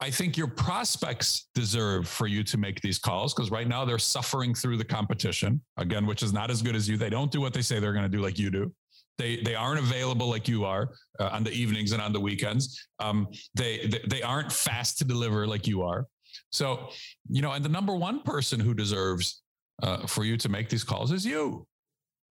I 0.00 0.10
think 0.10 0.36
your 0.36 0.48
prospects 0.48 1.48
deserve 1.54 2.06
for 2.08 2.26
you 2.26 2.42
to 2.44 2.58
make 2.58 2.80
these 2.80 2.98
calls 2.98 3.32
because 3.32 3.50
right 3.50 3.66
now 3.66 3.84
they're 3.84 3.98
suffering 3.98 4.54
through 4.54 4.76
the 4.76 4.84
competition 4.84 5.62
again, 5.78 6.04
which 6.04 6.22
is 6.22 6.32
not 6.32 6.50
as 6.50 6.62
good 6.62 6.76
as 6.76 6.88
you. 6.88 6.96
They 6.96 7.10
don't 7.10 7.30
do 7.30 7.40
what 7.40 7.54
they 7.54 7.62
say 7.62 7.80
they're 7.80 7.92
going 7.92 8.04
to 8.04 8.14
do 8.14 8.22
like 8.22 8.38
you 8.38 8.50
do. 8.50 8.72
They 9.16 9.36
they 9.36 9.54
aren't 9.54 9.78
available 9.78 10.28
like 10.28 10.48
you 10.48 10.64
are 10.64 10.90
uh, 11.20 11.28
on 11.32 11.44
the 11.44 11.52
evenings 11.52 11.92
and 11.92 12.02
on 12.02 12.12
the 12.12 12.20
weekends. 12.20 12.86
Um, 12.98 13.28
they, 13.54 13.86
they 13.86 14.00
they 14.08 14.22
aren't 14.22 14.52
fast 14.52 14.98
to 14.98 15.04
deliver 15.04 15.46
like 15.46 15.68
you 15.68 15.82
are. 15.82 16.06
So 16.50 16.90
you 17.30 17.40
know, 17.40 17.52
and 17.52 17.64
the 17.64 17.68
number 17.68 17.94
one 17.94 18.22
person 18.22 18.58
who 18.58 18.74
deserves 18.74 19.42
uh, 19.82 20.06
for 20.06 20.24
you 20.24 20.36
to 20.38 20.48
make 20.48 20.68
these 20.68 20.84
calls 20.84 21.12
is 21.12 21.24
you 21.24 21.66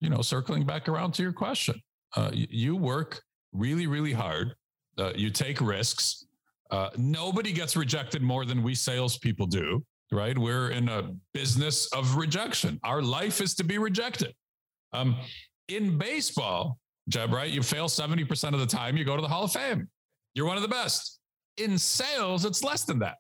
you 0.03 0.09
know, 0.09 0.21
circling 0.21 0.65
back 0.65 0.89
around 0.89 1.13
to 1.13 1.23
your 1.23 1.31
question, 1.31 1.81
uh, 2.17 2.29
you 2.33 2.75
work 2.75 3.23
really, 3.53 3.87
really 3.87 4.11
hard. 4.11 4.53
Uh, 4.97 5.13
you 5.15 5.29
take 5.29 5.61
risks. 5.61 6.25
Uh, 6.69 6.89
nobody 6.97 7.53
gets 7.53 7.77
rejected 7.77 8.21
more 8.21 8.45
than 8.45 8.61
we 8.61 8.75
salespeople 8.75 9.47
do, 9.47 9.83
right? 10.11 10.37
We're 10.37 10.71
in 10.71 10.89
a 10.89 11.13
business 11.33 11.87
of 11.93 12.17
rejection. 12.17 12.79
Our 12.83 13.01
life 13.01 13.39
is 13.39 13.55
to 13.55 13.63
be 13.63 13.77
rejected. 13.77 14.33
Um, 14.91 15.15
in 15.69 15.97
baseball, 15.97 16.77
Jeb, 17.07 17.31
right? 17.31 17.49
You 17.49 17.63
fail 17.63 17.87
70% 17.87 18.53
of 18.53 18.59
the 18.59 18.65
time, 18.65 18.97
you 18.97 19.05
go 19.05 19.15
to 19.15 19.21
the 19.21 19.27
Hall 19.27 19.45
of 19.45 19.53
Fame. 19.53 19.87
You're 20.35 20.47
one 20.47 20.57
of 20.57 20.63
the 20.63 20.69
best. 20.69 21.19
In 21.57 21.77
sales, 21.77 22.43
it's 22.43 22.61
less 22.61 22.83
than 22.83 22.99
that. 22.99 23.15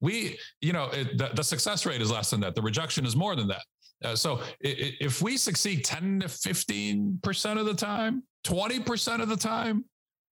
We, 0.00 0.38
you 0.62 0.72
know, 0.72 0.86
it, 0.86 1.18
the, 1.18 1.30
the 1.34 1.44
success 1.44 1.84
rate 1.84 2.00
is 2.00 2.10
less 2.10 2.30
than 2.30 2.40
that. 2.40 2.54
The 2.54 2.62
rejection 2.62 3.04
is 3.04 3.14
more 3.14 3.36
than 3.36 3.48
that. 3.48 3.62
Uh, 4.02 4.14
so 4.14 4.40
if 4.60 5.22
we 5.22 5.36
succeed 5.36 5.84
10 5.84 6.20
to 6.20 6.26
15% 6.26 7.58
of 7.58 7.66
the 7.66 7.74
time, 7.74 8.22
20% 8.46 9.22
of 9.22 9.28
the 9.28 9.36
time, 9.36 9.84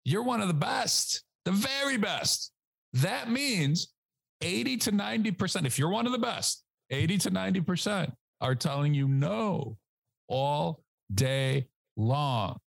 you're 0.05 0.23
one 0.23 0.41
of 0.41 0.49
the 0.49 0.55
best, 0.55 1.25
the 1.45 1.53
very 1.53 1.97
best. 1.97 2.53
That 2.93 3.31
means 3.31 3.89
80 4.41 4.77
to 4.79 4.93
90%, 4.93 5.67
if 5.67 5.79
you're 5.79 5.91
one 5.91 6.07
of 6.07 6.13
the 6.13 6.19
best, 6.19 6.63
80 6.91 7.19
to 7.19 7.31
90% 7.31 8.13
are 8.41 8.55
telling 8.55 8.95
you 8.95 9.09
no 9.09 9.77
all 10.29 10.83
day 11.13 11.67
long. 11.97 12.59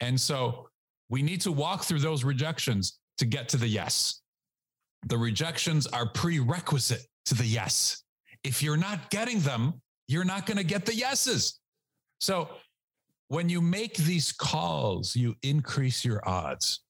And 0.00 0.20
so 0.20 0.68
we 1.10 1.22
need 1.22 1.40
to 1.42 1.52
walk 1.52 1.84
through 1.84 2.00
those 2.00 2.24
rejections 2.24 2.98
to 3.18 3.26
get 3.26 3.48
to 3.50 3.56
the 3.56 3.68
yes. 3.68 4.20
The 5.06 5.18
rejections 5.18 5.86
are 5.86 6.08
prerequisite 6.08 7.06
to 7.26 7.34
the 7.34 7.46
yes. 7.46 8.02
If 8.44 8.62
you're 8.62 8.76
not 8.76 9.10
getting 9.10 9.40
them, 9.40 9.80
you're 10.08 10.24
not 10.24 10.46
going 10.46 10.56
to 10.56 10.64
get 10.64 10.84
the 10.84 10.94
yeses. 10.94 11.60
So 12.18 12.48
when 13.28 13.48
you 13.48 13.60
make 13.60 13.96
these 13.96 14.32
calls, 14.32 15.14
you 15.14 15.36
increase 15.42 16.04
your 16.04 16.26
odds, 16.28 16.80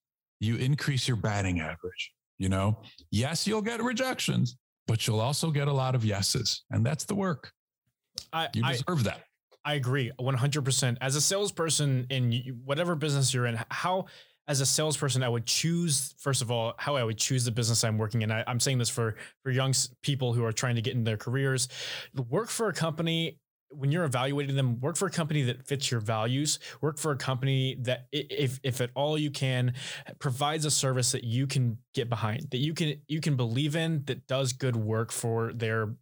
you 0.40 0.56
increase 0.56 1.06
your 1.06 1.16
batting 1.16 1.60
average. 1.60 2.12
You 2.38 2.48
know, 2.48 2.78
yes, 3.10 3.46
you'll 3.46 3.62
get 3.62 3.82
rejections, 3.82 4.56
but 4.86 5.06
you'll 5.06 5.20
also 5.20 5.50
get 5.50 5.66
a 5.66 5.72
lot 5.72 5.96
of 5.96 6.04
yeses. 6.04 6.62
And 6.70 6.86
that's 6.86 7.04
the 7.04 7.16
work. 7.16 7.50
I, 8.32 8.48
you 8.54 8.62
deserve 8.62 9.00
I, 9.00 9.02
that. 9.02 9.24
I 9.64 9.74
agree 9.74 10.12
100%. 10.20 10.96
As 11.00 11.16
a 11.16 11.20
salesperson 11.20 12.06
in 12.10 12.60
whatever 12.64 12.94
business 12.94 13.34
you're 13.34 13.46
in, 13.46 13.58
how 13.70 14.06
as 14.48 14.60
a 14.60 14.66
salesperson, 14.66 15.22
I 15.22 15.28
would 15.28 15.46
choose 15.46 16.14
first 16.18 16.42
of 16.42 16.50
all 16.50 16.74
how 16.78 16.96
I 16.96 17.04
would 17.04 17.18
choose 17.18 17.44
the 17.44 17.50
business 17.50 17.84
I'm 17.84 17.98
working 17.98 18.22
in. 18.22 18.32
I, 18.32 18.42
am 18.46 18.58
saying 18.58 18.78
this 18.78 18.88
for 18.88 19.14
for 19.42 19.50
young 19.50 19.74
people 20.02 20.32
who 20.32 20.44
are 20.44 20.52
trying 20.52 20.74
to 20.76 20.82
get 20.82 20.94
in 20.94 21.04
their 21.04 21.18
careers. 21.18 21.68
Work 22.28 22.48
for 22.48 22.68
a 22.68 22.72
company 22.72 23.38
when 23.70 23.92
you're 23.92 24.04
evaluating 24.04 24.56
them, 24.56 24.80
work 24.80 24.96
for 24.96 25.06
a 25.06 25.10
company 25.10 25.42
that 25.42 25.66
fits 25.66 25.90
your 25.90 26.00
values. 26.00 26.58
Work 26.80 26.98
for 26.98 27.12
a 27.12 27.16
company 27.16 27.76
that, 27.82 28.06
if 28.12 28.58
if 28.62 28.80
at 28.80 28.90
all 28.94 29.18
you 29.18 29.30
can, 29.30 29.74
provides 30.18 30.64
a 30.64 30.70
service 30.70 31.12
that 31.12 31.24
you 31.24 31.46
can 31.46 31.78
get 31.94 32.08
behind, 32.08 32.48
that 32.50 32.58
you 32.58 32.74
can 32.74 32.94
you 33.06 33.20
can 33.20 33.36
believe 33.36 33.76
in, 33.76 34.04
that 34.06 34.26
does 34.26 34.52
good 34.52 34.76
work 34.76 35.12
for 35.12 35.52
their 35.52 35.94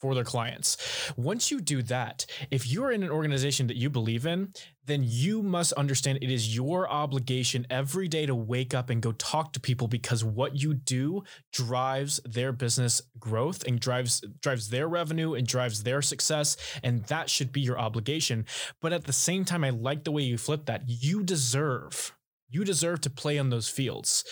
for 0.00 0.14
their 0.14 0.24
clients. 0.24 0.76
Once 1.16 1.50
you 1.50 1.60
do 1.60 1.82
that, 1.82 2.26
if 2.50 2.66
you're 2.66 2.92
in 2.92 3.02
an 3.02 3.10
organization 3.10 3.66
that 3.66 3.76
you 3.76 3.90
believe 3.90 4.26
in, 4.26 4.52
then 4.84 5.02
you 5.04 5.42
must 5.42 5.72
understand 5.74 6.18
it 6.22 6.30
is 6.30 6.54
your 6.54 6.88
obligation 6.88 7.66
every 7.70 8.08
day 8.08 8.24
to 8.24 8.34
wake 8.34 8.72
up 8.72 8.88
and 8.88 9.02
go 9.02 9.12
talk 9.12 9.52
to 9.52 9.60
people 9.60 9.88
because 9.88 10.24
what 10.24 10.60
you 10.60 10.74
do 10.74 11.22
drives 11.52 12.20
their 12.24 12.52
business 12.52 13.02
growth 13.18 13.64
and 13.66 13.80
drives 13.80 14.22
drives 14.40 14.70
their 14.70 14.88
revenue 14.88 15.34
and 15.34 15.46
drives 15.46 15.82
their 15.82 16.00
success 16.00 16.56
and 16.82 17.04
that 17.04 17.28
should 17.28 17.52
be 17.52 17.60
your 17.60 17.78
obligation. 17.78 18.46
But 18.80 18.92
at 18.92 19.04
the 19.04 19.12
same 19.12 19.44
time 19.44 19.64
I 19.64 19.70
like 19.70 20.04
the 20.04 20.12
way 20.12 20.22
you 20.22 20.38
flip 20.38 20.66
that. 20.66 20.82
You 20.86 21.22
deserve 21.22 22.12
you 22.48 22.64
deserve 22.64 23.00
to 23.02 23.10
play 23.10 23.38
on 23.38 23.50
those 23.50 23.68
fields 23.68 24.24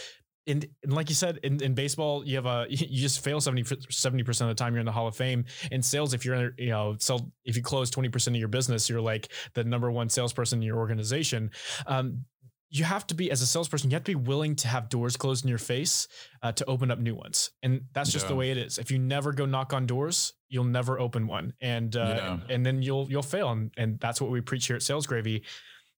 and, 0.47 0.67
and, 0.83 0.93
like 0.93 1.09
you 1.09 1.15
said 1.15 1.39
in, 1.43 1.63
in 1.63 1.75
baseball 1.75 2.25
you 2.25 2.37
have 2.37 2.47
a 2.47 2.67
you 2.69 3.01
just 3.01 3.23
fail 3.23 3.41
70 3.41 3.63
percent 3.65 4.51
of 4.51 4.57
the 4.57 4.63
time 4.63 4.75
you're 4.75 4.81
in 4.81 4.87
the 4.87 4.93
hall 4.93 5.07
of 5.07 5.17
fame. 5.17 5.45
In 5.71 5.83
sales 5.83 6.15
if 6.15 6.25
you're 6.25 6.53
you 6.59 6.71
know 6.71 6.97
sell 6.99 7.31
if 7.45 7.57
you 7.57 7.63
close 7.63 7.91
20 7.91 8.09
percent 8.09 8.37
of 8.37 8.41
your 8.41 8.49
business 8.49 8.89
you're 8.89 9.01
like 9.01 9.29
the 9.55 9.65
number 9.65 9.91
one 9.91 10.09
salesperson 10.09 10.59
in 10.59 10.63
your 10.63 10.79
organization. 10.79 11.51
Um, 11.87 12.25
you 12.71 12.83
have 12.83 13.07
to 13.07 13.15
be 13.15 13.31
as 13.31 13.41
a 13.41 13.47
salesperson 13.47 13.91
you 13.91 13.95
have 13.95 14.05
to 14.05 14.11
be 14.11 14.17
willing 14.17 14.57
to 14.57 14.69
have 14.69 14.89
doors 14.89 15.17
closed 15.17 15.45
in 15.45 15.49
your 15.49 15.59
face 15.59 16.09
uh, 16.43 16.53
to 16.53 16.65
open 16.67 16.91
up 16.91 16.99
new 16.99 17.15
ones. 17.15 17.51
And 17.63 17.83
that's 17.93 18.11
just 18.11 18.25
yeah. 18.25 18.31
the 18.31 18.37
way 18.37 18.51
it 18.51 18.57
is. 18.57 18.79
If 18.79 18.91
you 18.91 18.99
never 18.99 19.33
go 19.33 19.47
knock 19.47 19.73
on 19.73 19.87
doors 19.87 20.35
you'll 20.55 20.65
never 20.65 21.01
open 21.01 21.27
one. 21.27 21.53
And 21.61 21.95
uh, 21.97 22.15
yeah. 22.17 22.55
and 22.55 22.65
then 22.65 22.81
you'll 22.81 23.11
you'll 23.11 23.23
fail. 23.23 23.51
And, 23.51 23.73
and 23.77 23.99
that's 23.99 24.21
what 24.21 24.31
we 24.31 24.41
preach 24.41 24.69
here 24.69 24.77
at 24.77 24.83
sales 24.83 25.07
gravy 25.07 25.43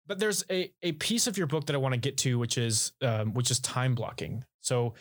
but 0.07 0.19
there's 0.19 0.45
a, 0.51 0.73
a 0.83 0.93
piece 0.93 1.27
of 1.27 1.37
your 1.37 1.47
book 1.47 1.67
that 1.67 1.75
I 1.75 1.79
want 1.79 1.95
to 1.95 2.01
get 2.01 2.17
to, 2.19 2.39
which 2.39 2.59
is 2.59 2.93
um, 3.03 3.35
which 3.35 3.51
is 3.51 3.61
time 3.61 3.95
blocking. 3.95 4.45
So 4.61 4.95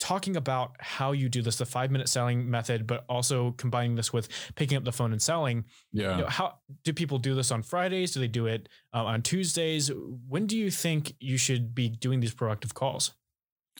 talking 0.00 0.36
about 0.36 0.72
how 0.80 1.12
you 1.12 1.28
do 1.28 1.40
this, 1.40 1.56
the 1.56 1.64
five 1.64 1.90
minute 1.90 2.08
selling 2.08 2.50
method, 2.50 2.86
but 2.86 3.04
also 3.08 3.52
combining 3.52 3.94
this 3.94 4.12
with 4.12 4.28
picking 4.54 4.76
up 4.76 4.84
the 4.84 4.92
phone 4.92 5.12
and 5.12 5.22
selling. 5.22 5.64
Yeah. 5.92 6.16
You 6.16 6.22
know, 6.22 6.28
how 6.28 6.58
do 6.84 6.92
people 6.92 7.18
do 7.18 7.34
this 7.34 7.50
on 7.50 7.62
Fridays? 7.62 8.12
Do 8.12 8.20
they 8.20 8.28
do 8.28 8.46
it 8.46 8.68
uh, 8.92 9.04
on 9.04 9.22
Tuesdays? 9.22 9.90
When 10.28 10.46
do 10.46 10.58
you 10.58 10.70
think 10.70 11.14
you 11.20 11.36
should 11.38 11.74
be 11.74 11.88
doing 11.88 12.20
these 12.20 12.34
proactive 12.34 12.74
calls? 12.74 13.12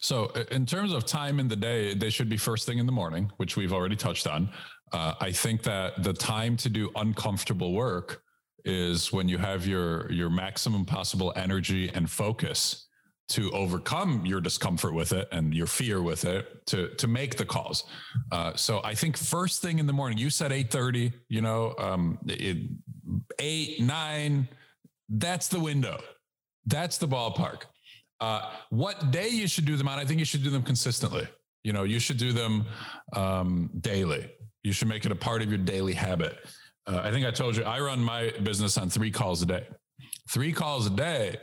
So, 0.00 0.26
in 0.50 0.66
terms 0.66 0.92
of 0.92 1.06
time 1.06 1.38
in 1.38 1.48
the 1.48 1.56
day, 1.56 1.94
they 1.94 2.10
should 2.10 2.28
be 2.28 2.36
first 2.36 2.66
thing 2.66 2.78
in 2.78 2.86
the 2.86 2.92
morning, 2.92 3.30
which 3.36 3.56
we've 3.56 3.72
already 3.72 3.96
touched 3.96 4.26
on. 4.26 4.50
Uh, 4.92 5.14
I 5.20 5.30
think 5.30 5.62
that 5.62 6.02
the 6.02 6.12
time 6.12 6.56
to 6.58 6.68
do 6.68 6.90
uncomfortable 6.96 7.72
work 7.72 8.23
is 8.64 9.12
when 9.12 9.28
you 9.28 9.38
have 9.38 9.66
your 9.66 10.10
your 10.10 10.30
maximum 10.30 10.84
possible 10.84 11.32
energy 11.36 11.90
and 11.94 12.10
focus 12.10 12.88
to 13.26 13.50
overcome 13.52 14.26
your 14.26 14.40
discomfort 14.40 14.92
with 14.92 15.12
it 15.12 15.26
and 15.32 15.54
your 15.54 15.66
fear 15.66 16.02
with 16.02 16.24
it 16.24 16.66
to 16.66 16.94
to 16.96 17.08
make 17.08 17.36
the 17.36 17.44
calls. 17.44 17.84
Uh, 18.32 18.54
so 18.54 18.80
I 18.84 18.94
think 18.94 19.16
first 19.16 19.62
thing 19.62 19.78
in 19.78 19.86
the 19.86 19.92
morning. 19.92 20.18
You 20.18 20.30
said 20.30 20.52
eight 20.52 20.70
thirty. 20.70 21.12
You 21.28 21.40
know, 21.40 21.74
um, 21.78 22.18
it, 22.26 22.70
eight 23.38 23.80
nine. 23.80 24.48
That's 25.08 25.48
the 25.48 25.60
window. 25.60 26.00
That's 26.66 26.98
the 26.98 27.08
ballpark. 27.08 27.62
Uh, 28.20 28.50
what 28.70 29.10
day 29.10 29.28
you 29.28 29.46
should 29.46 29.66
do 29.66 29.76
them 29.76 29.88
on? 29.88 29.98
I 29.98 30.04
think 30.04 30.18
you 30.18 30.24
should 30.24 30.42
do 30.42 30.50
them 30.50 30.62
consistently. 30.62 31.26
You 31.62 31.72
know, 31.72 31.84
you 31.84 31.98
should 31.98 32.18
do 32.18 32.32
them 32.32 32.66
um, 33.14 33.70
daily. 33.80 34.30
You 34.62 34.72
should 34.72 34.88
make 34.88 35.04
it 35.04 35.12
a 35.12 35.16
part 35.16 35.42
of 35.42 35.48
your 35.48 35.58
daily 35.58 35.92
habit. 35.92 36.38
Uh, 36.86 37.00
I 37.02 37.10
think 37.10 37.26
I 37.26 37.30
told 37.30 37.56
you 37.56 37.64
I 37.64 37.80
run 37.80 38.00
my 38.00 38.32
business 38.42 38.76
on 38.76 38.90
three 38.90 39.10
calls 39.10 39.42
a 39.42 39.46
day. 39.46 39.66
Three 40.28 40.52
calls 40.52 40.86
a 40.86 40.90
day 40.90 41.36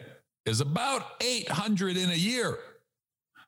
is 0.45 0.61
about 0.61 1.03
800 1.21 1.97
in 1.97 2.09
a 2.09 2.15
year. 2.15 2.57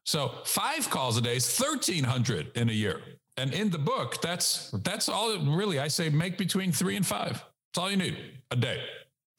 So 0.05 0.31
five 0.45 0.89
calls 0.89 1.17
a 1.17 1.21
day 1.21 1.37
is 1.37 1.59
1300 1.59 2.57
in 2.57 2.69
a 2.69 2.73
year. 2.73 3.01
And 3.37 3.53
in 3.53 3.69
the 3.69 3.79
book, 3.79 4.21
that's 4.21 4.69
that's 4.83 5.09
all 5.09 5.37
really 5.39 5.79
I 5.79 5.87
say 5.87 6.09
make 6.09 6.37
between 6.37 6.71
3 6.71 6.97
and 6.97 7.05
5. 7.05 7.29
That's 7.29 7.43
all 7.77 7.89
you 7.89 7.97
need 7.97 8.17
a 8.51 8.55
day. 8.55 8.83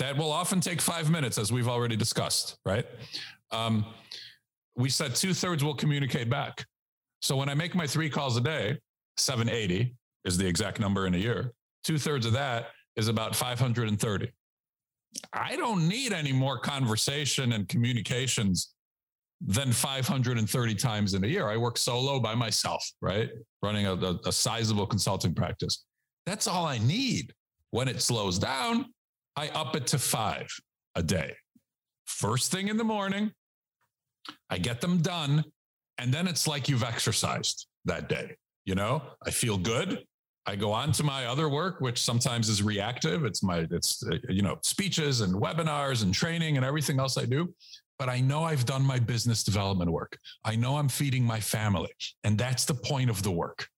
That 0.00 0.16
will 0.16 0.32
often 0.32 0.60
take 0.60 0.80
5 0.80 1.10
minutes 1.10 1.38
as 1.38 1.52
we've 1.52 1.68
already 1.68 1.96
discussed, 1.96 2.58
right? 2.64 2.86
Um, 3.52 3.86
we 4.76 4.88
said 4.88 5.14
two 5.14 5.32
thirds 5.32 5.62
will 5.62 5.74
communicate 5.74 6.28
back. 6.28 6.66
So 7.22 7.36
when 7.36 7.48
I 7.48 7.54
make 7.54 7.74
my 7.74 7.86
three 7.86 8.10
calls 8.10 8.36
a 8.36 8.40
day, 8.40 8.78
780 9.16 9.94
is 10.24 10.36
the 10.36 10.46
exact 10.46 10.80
number 10.80 11.06
in 11.06 11.14
a 11.14 11.18
year. 11.18 11.52
Two 11.84 11.98
thirds 11.98 12.26
of 12.26 12.32
that 12.32 12.68
is 12.96 13.08
about 13.08 13.36
530. 13.36 14.32
I 15.32 15.56
don't 15.56 15.86
need 15.86 16.12
any 16.12 16.32
more 16.32 16.58
conversation 16.58 17.52
and 17.52 17.68
communications 17.68 18.74
than 19.40 19.72
530 19.72 20.74
times 20.74 21.14
in 21.14 21.24
a 21.24 21.26
year. 21.26 21.48
I 21.48 21.56
work 21.56 21.76
solo 21.76 22.18
by 22.18 22.34
myself, 22.34 22.90
right? 23.00 23.30
Running 23.62 23.86
a, 23.86 23.94
a, 23.94 24.18
a, 24.26 24.32
sizable 24.32 24.86
consulting 24.86 25.34
practice. 25.34 25.84
That's 26.24 26.46
all 26.46 26.64
I 26.64 26.78
need. 26.78 27.32
When 27.70 27.88
it 27.88 28.00
slows 28.00 28.38
down, 28.38 28.86
I 29.36 29.48
up 29.48 29.76
it 29.76 29.86
to 29.88 29.98
five 29.98 30.46
a 30.94 31.02
day. 31.02 31.34
First 32.06 32.52
thing 32.52 32.68
in 32.68 32.76
the 32.76 32.84
morning, 32.84 33.32
I 34.48 34.58
get 34.58 34.80
them 34.80 34.98
done. 34.98 35.44
And 35.98 36.12
then 36.12 36.26
it's 36.26 36.46
like 36.46 36.68
you've 36.68 36.84
exercised 36.84 37.66
that 37.84 38.08
day. 38.08 38.36
You 38.64 38.74
know, 38.74 39.02
I 39.24 39.30
feel 39.30 39.58
good. 39.58 40.04
I 40.46 40.56
go 40.56 40.72
on 40.72 40.92
to 40.92 41.02
my 41.02 41.26
other 41.26 41.48
work, 41.48 41.80
which 41.80 42.00
sometimes 42.00 42.48
is 42.48 42.62
reactive. 42.62 43.24
It's 43.24 43.42
my, 43.42 43.66
it's, 43.70 44.04
uh, 44.06 44.16
you 44.28 44.42
know, 44.42 44.58
speeches 44.62 45.22
and 45.22 45.34
webinars 45.34 46.02
and 46.02 46.12
training 46.12 46.56
and 46.56 46.66
everything 46.66 47.00
else 47.00 47.16
I 47.16 47.24
do. 47.24 47.54
But 47.98 48.08
I 48.08 48.20
know 48.20 48.44
I've 48.44 48.66
done 48.66 48.84
my 48.84 48.98
business 48.98 49.44
development 49.44 49.90
work. 49.90 50.18
I 50.44 50.56
know 50.56 50.76
I'm 50.76 50.88
feeding 50.88 51.24
my 51.24 51.40
family. 51.40 51.92
And 52.24 52.36
that's 52.36 52.64
the 52.64 52.74
point 52.74 53.08
of 53.08 53.22
the 53.22 53.30
work. 53.30 53.68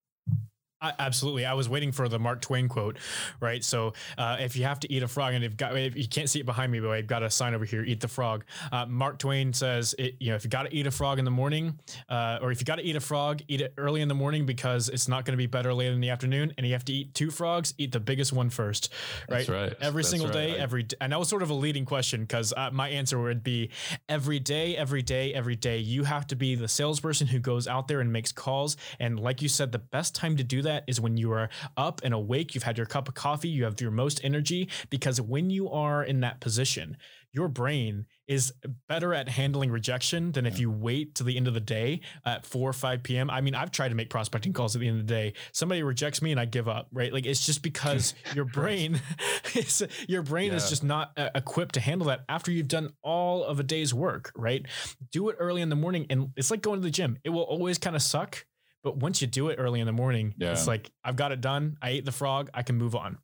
I, 0.80 0.92
absolutely. 0.98 1.46
I 1.46 1.54
was 1.54 1.68
waiting 1.68 1.92
for 1.92 2.08
the 2.08 2.18
Mark 2.18 2.42
Twain 2.42 2.68
quote, 2.68 2.98
right? 3.40 3.64
So 3.64 3.94
uh, 4.18 4.36
if 4.40 4.56
you 4.56 4.64
have 4.64 4.80
to 4.80 4.92
eat 4.92 5.02
a 5.02 5.08
frog, 5.08 5.34
and 5.34 5.44
if, 5.44 5.56
got, 5.56 5.76
if 5.76 5.96
you 5.96 6.06
can't 6.06 6.28
see 6.28 6.40
it 6.40 6.46
behind 6.46 6.70
me, 6.70 6.80
but 6.80 6.90
I've 6.90 7.06
got 7.06 7.22
a 7.22 7.30
sign 7.30 7.54
over 7.54 7.64
here, 7.64 7.82
eat 7.82 8.00
the 8.00 8.08
frog. 8.08 8.44
Uh, 8.70 8.84
Mark 8.86 9.18
Twain 9.18 9.52
says, 9.52 9.94
it, 9.98 10.16
you 10.20 10.30
know, 10.30 10.36
if 10.36 10.44
you 10.44 10.50
got 10.50 10.64
to 10.64 10.74
eat 10.74 10.86
a 10.86 10.90
frog 10.90 11.18
in 11.18 11.24
the 11.24 11.30
morning, 11.30 11.78
uh, 12.08 12.38
or 12.42 12.50
if 12.52 12.60
you 12.60 12.64
got 12.64 12.76
to 12.76 12.84
eat 12.84 12.96
a 12.96 13.00
frog, 13.00 13.40
eat 13.48 13.60
it 13.60 13.72
early 13.78 14.02
in 14.02 14.08
the 14.08 14.14
morning 14.14 14.44
because 14.44 14.88
it's 14.88 15.08
not 15.08 15.24
going 15.24 15.32
to 15.32 15.38
be 15.38 15.46
better 15.46 15.72
later 15.72 15.94
in 15.94 16.00
the 16.00 16.10
afternoon. 16.10 16.52
And 16.58 16.66
you 16.66 16.74
have 16.74 16.84
to 16.86 16.92
eat 16.92 17.14
two 17.14 17.30
frogs, 17.30 17.72
eat 17.78 17.92
the 17.92 18.00
biggest 18.00 18.32
one 18.32 18.50
first, 18.50 18.92
right? 19.30 19.38
That's 19.38 19.48
right. 19.48 19.74
Every 19.80 20.02
That's 20.02 20.10
single 20.10 20.28
right. 20.28 20.34
day, 20.34 20.56
every 20.56 20.82
day. 20.82 20.96
And 21.00 21.12
that 21.12 21.18
was 21.18 21.28
sort 21.28 21.42
of 21.42 21.50
a 21.50 21.54
leading 21.54 21.86
question 21.86 22.22
because 22.22 22.52
uh, 22.56 22.70
my 22.70 22.90
answer 22.90 23.20
would 23.20 23.42
be 23.42 23.70
every 24.08 24.38
day, 24.38 24.76
every 24.76 25.02
day, 25.02 25.32
every 25.32 25.56
day. 25.56 25.78
You 25.78 26.04
have 26.04 26.26
to 26.28 26.36
be 26.36 26.54
the 26.54 26.68
salesperson 26.68 27.28
who 27.28 27.38
goes 27.38 27.66
out 27.66 27.88
there 27.88 28.00
and 28.00 28.12
makes 28.12 28.30
calls. 28.32 28.76
And 29.00 29.18
like 29.18 29.40
you 29.40 29.48
said, 29.48 29.72
the 29.72 29.78
best 29.78 30.14
time 30.14 30.36
to 30.36 30.44
do 30.44 30.62
that 30.66 30.84
is 30.86 31.00
when 31.00 31.16
you 31.16 31.32
are 31.32 31.48
up 31.76 32.00
and 32.04 32.14
awake, 32.14 32.54
you've 32.54 32.64
had 32.64 32.76
your 32.76 32.86
cup 32.86 33.08
of 33.08 33.14
coffee, 33.14 33.48
you 33.48 33.64
have 33.64 33.80
your 33.80 33.90
most 33.90 34.20
energy. 34.22 34.68
Because 34.90 35.20
when 35.20 35.50
you 35.50 35.70
are 35.70 36.02
in 36.02 36.20
that 36.20 36.40
position, 36.40 36.96
your 37.36 37.48
brain 37.48 38.06
is 38.26 38.52
better 38.88 39.12
at 39.12 39.28
handling 39.28 39.70
rejection 39.70 40.32
than 40.32 40.46
if 40.46 40.58
you 40.58 40.70
wait 40.70 41.14
to 41.14 41.22
the 41.22 41.36
end 41.36 41.46
of 41.46 41.52
the 41.52 41.60
day 41.60 42.00
at 42.24 42.46
4 42.46 42.70
or 42.70 42.72
5 42.72 43.02
p.m. 43.02 43.28
I 43.28 43.42
mean, 43.42 43.54
I've 43.54 43.70
tried 43.70 43.90
to 43.90 43.94
make 43.94 44.08
prospecting 44.08 44.54
calls 44.54 44.74
at 44.74 44.80
the 44.80 44.88
end 44.88 45.00
of 45.00 45.06
the 45.06 45.12
day. 45.12 45.34
Somebody 45.52 45.82
rejects 45.82 46.22
me 46.22 46.30
and 46.30 46.40
I 46.40 46.46
give 46.46 46.66
up, 46.66 46.88
right? 46.92 47.12
Like 47.12 47.26
it's 47.26 47.44
just 47.44 47.62
because 47.62 48.14
your 48.34 48.46
brain 48.46 49.00
is 49.54 49.86
your 50.08 50.22
brain 50.22 50.50
yeah. 50.50 50.56
is 50.56 50.70
just 50.70 50.82
not 50.82 51.12
uh, 51.18 51.28
equipped 51.34 51.74
to 51.74 51.80
handle 51.80 52.06
that 52.08 52.24
after 52.28 52.50
you've 52.50 52.68
done 52.68 52.94
all 53.02 53.44
of 53.44 53.60
a 53.60 53.62
day's 53.62 53.92
work, 53.92 54.32
right? 54.34 54.64
Do 55.12 55.28
it 55.28 55.36
early 55.38 55.60
in 55.60 55.68
the 55.68 55.76
morning 55.76 56.06
and 56.08 56.30
it's 56.36 56.50
like 56.50 56.62
going 56.62 56.80
to 56.80 56.84
the 56.84 56.90
gym. 56.90 57.18
It 57.22 57.30
will 57.30 57.42
always 57.42 57.76
kind 57.76 57.94
of 57.94 58.02
suck 58.02 58.46
but 58.82 58.96
once 58.96 59.20
you 59.20 59.26
do 59.26 59.48
it 59.48 59.56
early 59.58 59.80
in 59.80 59.86
the 59.86 59.92
morning, 59.92 60.34
yeah. 60.38 60.52
it's 60.52 60.66
like 60.66 60.90
I've 61.04 61.16
got 61.16 61.32
it 61.32 61.40
done. 61.40 61.76
I 61.82 61.90
ate 61.90 62.04
the 62.04 62.12
frog. 62.12 62.50
I 62.54 62.62
can 62.62 62.76
move 62.76 62.94
on. 62.94 63.18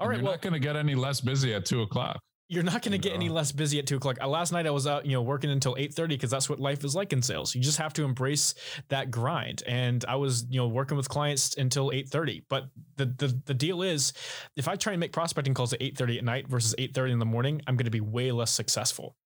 All 0.00 0.08
right, 0.08 0.16
You're 0.16 0.24
well, 0.24 0.32
not 0.32 0.42
going 0.42 0.54
to 0.54 0.58
get 0.58 0.76
any 0.76 0.94
less 0.94 1.20
busy 1.20 1.54
at 1.54 1.64
two 1.64 1.82
o'clock. 1.82 2.18
You're 2.48 2.62
not 2.62 2.82
going 2.82 2.92
to 2.92 2.98
get 2.98 3.14
any 3.14 3.30
less 3.30 3.50
busy 3.50 3.78
at 3.78 3.86
two 3.86 3.96
o'clock. 3.96 4.18
Uh, 4.20 4.28
last 4.28 4.52
night 4.52 4.66
I 4.66 4.70
was 4.70 4.86
out, 4.86 5.06
you 5.06 5.12
know, 5.12 5.22
working 5.22 5.48
until 5.48 5.74
eight 5.78 5.94
thirty 5.94 6.16
because 6.16 6.30
that's 6.30 6.50
what 6.50 6.60
life 6.60 6.84
is 6.84 6.94
like 6.94 7.12
in 7.14 7.22
sales. 7.22 7.54
You 7.54 7.62
just 7.62 7.78
have 7.78 7.94
to 7.94 8.04
embrace 8.04 8.54
that 8.88 9.10
grind. 9.10 9.62
And 9.66 10.04
I 10.06 10.16
was, 10.16 10.44
you 10.50 10.60
know, 10.60 10.68
working 10.68 10.98
with 10.98 11.08
clients 11.08 11.56
until 11.56 11.90
eight 11.92 12.10
thirty. 12.10 12.44
But 12.50 12.64
the 12.96 13.06
the 13.06 13.40
the 13.46 13.54
deal 13.54 13.80
is, 13.80 14.12
if 14.56 14.68
I 14.68 14.76
try 14.76 14.92
and 14.92 15.00
make 15.00 15.12
prospecting 15.12 15.54
calls 15.54 15.72
at 15.72 15.80
eight 15.80 15.96
thirty 15.96 16.18
at 16.18 16.24
night 16.24 16.46
versus 16.46 16.74
eight 16.76 16.94
thirty 16.94 17.12
in 17.12 17.18
the 17.18 17.24
morning, 17.24 17.62
I'm 17.66 17.76
going 17.76 17.86
to 17.86 17.90
be 17.90 18.00
way 18.00 18.32
less 18.32 18.50
successful. 18.50 19.16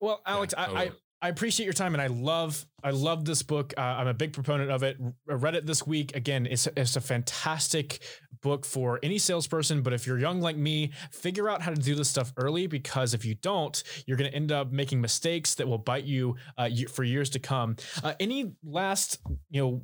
Well, 0.00 0.20
Alex, 0.26 0.52
yeah, 0.56 0.64
I, 0.64 0.90
I 1.22 1.28
appreciate 1.28 1.64
your 1.64 1.72
time 1.72 1.94
and 1.94 2.02
I 2.02 2.08
love 2.08 2.66
I 2.82 2.90
love 2.90 3.24
this 3.24 3.42
book. 3.42 3.72
Uh, 3.78 3.80
I'm 3.80 4.08
a 4.08 4.14
big 4.14 4.32
proponent 4.32 4.72
of 4.72 4.82
it. 4.82 4.98
I 5.30 5.34
read 5.34 5.54
it 5.54 5.64
this 5.64 5.86
week. 5.86 6.16
Again, 6.16 6.46
it's 6.46 6.66
it's 6.76 6.96
a 6.96 7.00
fantastic 7.00 8.02
book 8.42 8.66
for 8.66 8.98
any 9.04 9.18
salesperson. 9.18 9.82
But 9.82 9.92
if 9.92 10.04
you're 10.04 10.18
young 10.18 10.40
like 10.40 10.56
me, 10.56 10.90
figure 11.12 11.48
out 11.48 11.62
how 11.62 11.70
to 11.70 11.80
do 11.80 11.94
this 11.94 12.10
stuff 12.10 12.32
early 12.36 12.66
because 12.66 13.14
if 13.14 13.24
you 13.24 13.36
don't, 13.36 13.80
you're 14.04 14.16
going 14.16 14.28
to 14.28 14.36
end 14.36 14.50
up 14.50 14.72
making 14.72 15.00
mistakes 15.00 15.54
that 15.54 15.68
will 15.68 15.78
bite 15.78 16.04
you 16.04 16.34
uh, 16.58 16.68
for 16.92 17.04
years 17.04 17.30
to 17.30 17.38
come. 17.38 17.76
Uh, 18.02 18.14
any 18.18 18.52
last 18.64 19.20
you 19.48 19.62
know 19.62 19.82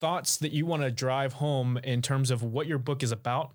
thoughts 0.00 0.36
that 0.36 0.52
you 0.52 0.66
want 0.66 0.82
to 0.82 0.90
drive 0.92 1.32
home 1.32 1.78
in 1.78 2.00
terms 2.00 2.30
of 2.30 2.44
what 2.44 2.68
your 2.68 2.78
book 2.78 3.02
is 3.02 3.10
about? 3.10 3.52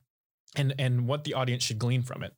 and 0.55 0.73
and 0.79 1.07
what 1.07 1.23
the 1.23 1.33
audience 1.33 1.63
should 1.63 1.79
glean 1.79 2.03
from 2.03 2.23
it. 2.23 2.33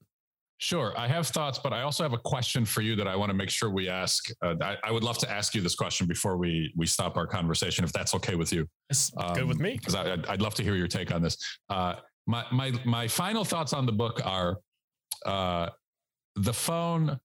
Sure, 0.64 0.93
I 0.97 1.09
have 1.09 1.28
thoughts, 1.28 1.59
but 1.59 1.74
I 1.74 1.82
also 1.82 2.03
have 2.03 2.14
a 2.14 2.18
question 2.18 2.64
for 2.64 2.80
you 2.80 2.95
that 2.95 3.05
I 3.05 3.18
want 3.18 3.30
to 3.30 3.34
make 3.34 3.49
sure 3.49 3.70
we 3.70 3.89
ask. 3.89 4.30
Uh, 4.41 4.55
I, 4.61 4.78
I, 4.82 4.91
would 4.91 5.03
love 5.03 5.18
to 5.18 5.30
ask 5.30 5.53
you 5.53 5.59
this 5.59 5.76
question 5.76 6.07
before 6.07 6.38
we 6.38 6.72
we 6.78 6.86
stop 6.86 7.18
our 7.18 7.28
conversation, 7.28 7.84
if 7.84 7.91
that's 7.91 8.16
okay 8.16 8.36
with 8.36 8.53
you. 8.53 8.66
It's 8.89 9.11
um, 9.18 9.34
good 9.34 9.43
with 9.43 9.59
me 9.59 9.74
because 9.74 9.93
I'd, 9.93 10.26
I'd 10.26 10.41
love 10.41 10.55
to 10.55 10.64
hear 10.64 10.76
your 10.76 10.88
take 10.88 11.14
on 11.14 11.22
this. 11.22 11.36
Uh, 11.70 11.95
my 12.28 12.45
my 12.53 12.72
my 12.86 13.09
final 13.09 13.43
thoughts 13.43 13.74
on 13.74 13.86
the 13.86 13.91
book 13.91 14.22
are 14.24 14.59
uh, 15.26 15.68
the 16.38 16.53
phone, 16.53 17.20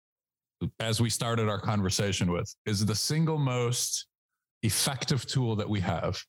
as 0.80 1.00
we 1.00 1.08
started 1.08 1.48
our 1.48 1.60
conversation 1.60 2.32
with, 2.32 2.52
is 2.66 2.84
the 2.84 2.96
single 2.96 3.38
most 3.38 4.08
effective 4.64 5.26
tool 5.26 5.54
that 5.54 5.68
we 5.68 5.78
have, 5.78 6.20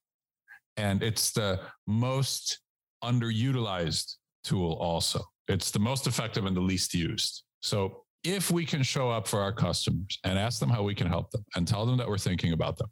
and 0.78 1.02
it's 1.02 1.32
the 1.32 1.60
most 1.88 2.60
underutilized 3.04 4.18
tool 4.44 4.74
also. 4.74 5.24
It's 5.50 5.72
the 5.72 5.80
most 5.80 6.06
effective 6.06 6.46
and 6.46 6.56
the 6.56 6.62
least 6.62 6.94
used. 6.94 7.44
So 7.62 8.04
if 8.24 8.52
we 8.52 8.66
can 8.66 8.84
show 8.84 9.10
up 9.10 9.28
for 9.28 9.42
our 9.42 9.52
customers 9.52 10.20
and 10.24 10.38
ask 10.38 10.60
them 10.60 10.70
how 10.70 10.84
we 10.84 10.94
can 10.94 11.08
help 11.08 11.32
them 11.32 11.44
and 11.56 11.68
tell 11.68 11.86
them 11.86 11.98
that 11.98 12.08
we're 12.08 12.20
thinking 12.20 12.54
about 12.54 12.78
them, 12.78 12.88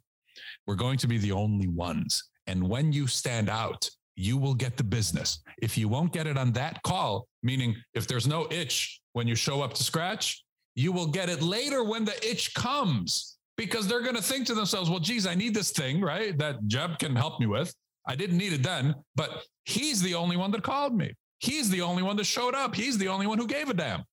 we're 0.66 0.74
going 0.74 0.98
to 0.98 1.06
be 1.06 1.18
the 1.18 1.32
only 1.32 1.68
ones. 1.68 2.24
And 2.48 2.68
when 2.68 2.92
you 2.92 3.06
stand 3.06 3.48
out, 3.48 3.88
you 4.16 4.36
will 4.36 4.54
get 4.54 4.76
the 4.76 4.84
business. 4.84 5.40
If 5.62 5.78
you 5.78 5.86
won't 5.88 6.12
get 6.12 6.26
it 6.26 6.36
on 6.36 6.52
that 6.52 6.82
call, 6.82 7.28
meaning 7.44 7.76
if 7.94 8.08
there's 8.08 8.26
no 8.26 8.48
itch 8.50 9.00
when 9.12 9.28
you 9.28 9.36
show 9.36 9.62
up 9.62 9.74
to 9.74 9.84
scratch, 9.84 10.42
you 10.74 10.90
will 10.90 11.06
get 11.06 11.28
it 11.28 11.42
later 11.42 11.84
when 11.84 12.04
the 12.04 12.28
itch 12.28 12.52
comes 12.54 13.38
because 13.56 13.86
they're 13.86 14.02
going 14.02 14.16
to 14.16 14.22
think 14.22 14.46
to 14.48 14.54
themselves, 14.54 14.90
well, 14.90 14.98
geez, 14.98 15.26
I 15.26 15.34
need 15.36 15.54
this 15.54 15.70
thing, 15.70 16.00
right? 16.00 16.36
That 16.38 16.66
Jeb 16.66 16.98
can 16.98 17.14
help 17.14 17.38
me 17.38 17.46
with. 17.46 17.72
I 18.08 18.16
didn't 18.16 18.38
need 18.38 18.52
it 18.52 18.62
then, 18.62 18.96
but 19.14 19.44
he's 19.64 20.02
the 20.02 20.14
only 20.14 20.36
one 20.36 20.50
that 20.52 20.62
called 20.62 20.96
me. 20.96 21.12
He's 21.38 21.70
the 21.70 21.82
only 21.82 22.02
one 22.02 22.16
that 22.16 22.24
showed 22.24 22.54
up. 22.54 22.74
He's 22.74 22.98
the 22.98 23.08
only 23.08 23.26
one 23.26 23.38
who 23.38 23.46
gave 23.46 23.68
a 23.68 23.74
damn. 23.74 24.04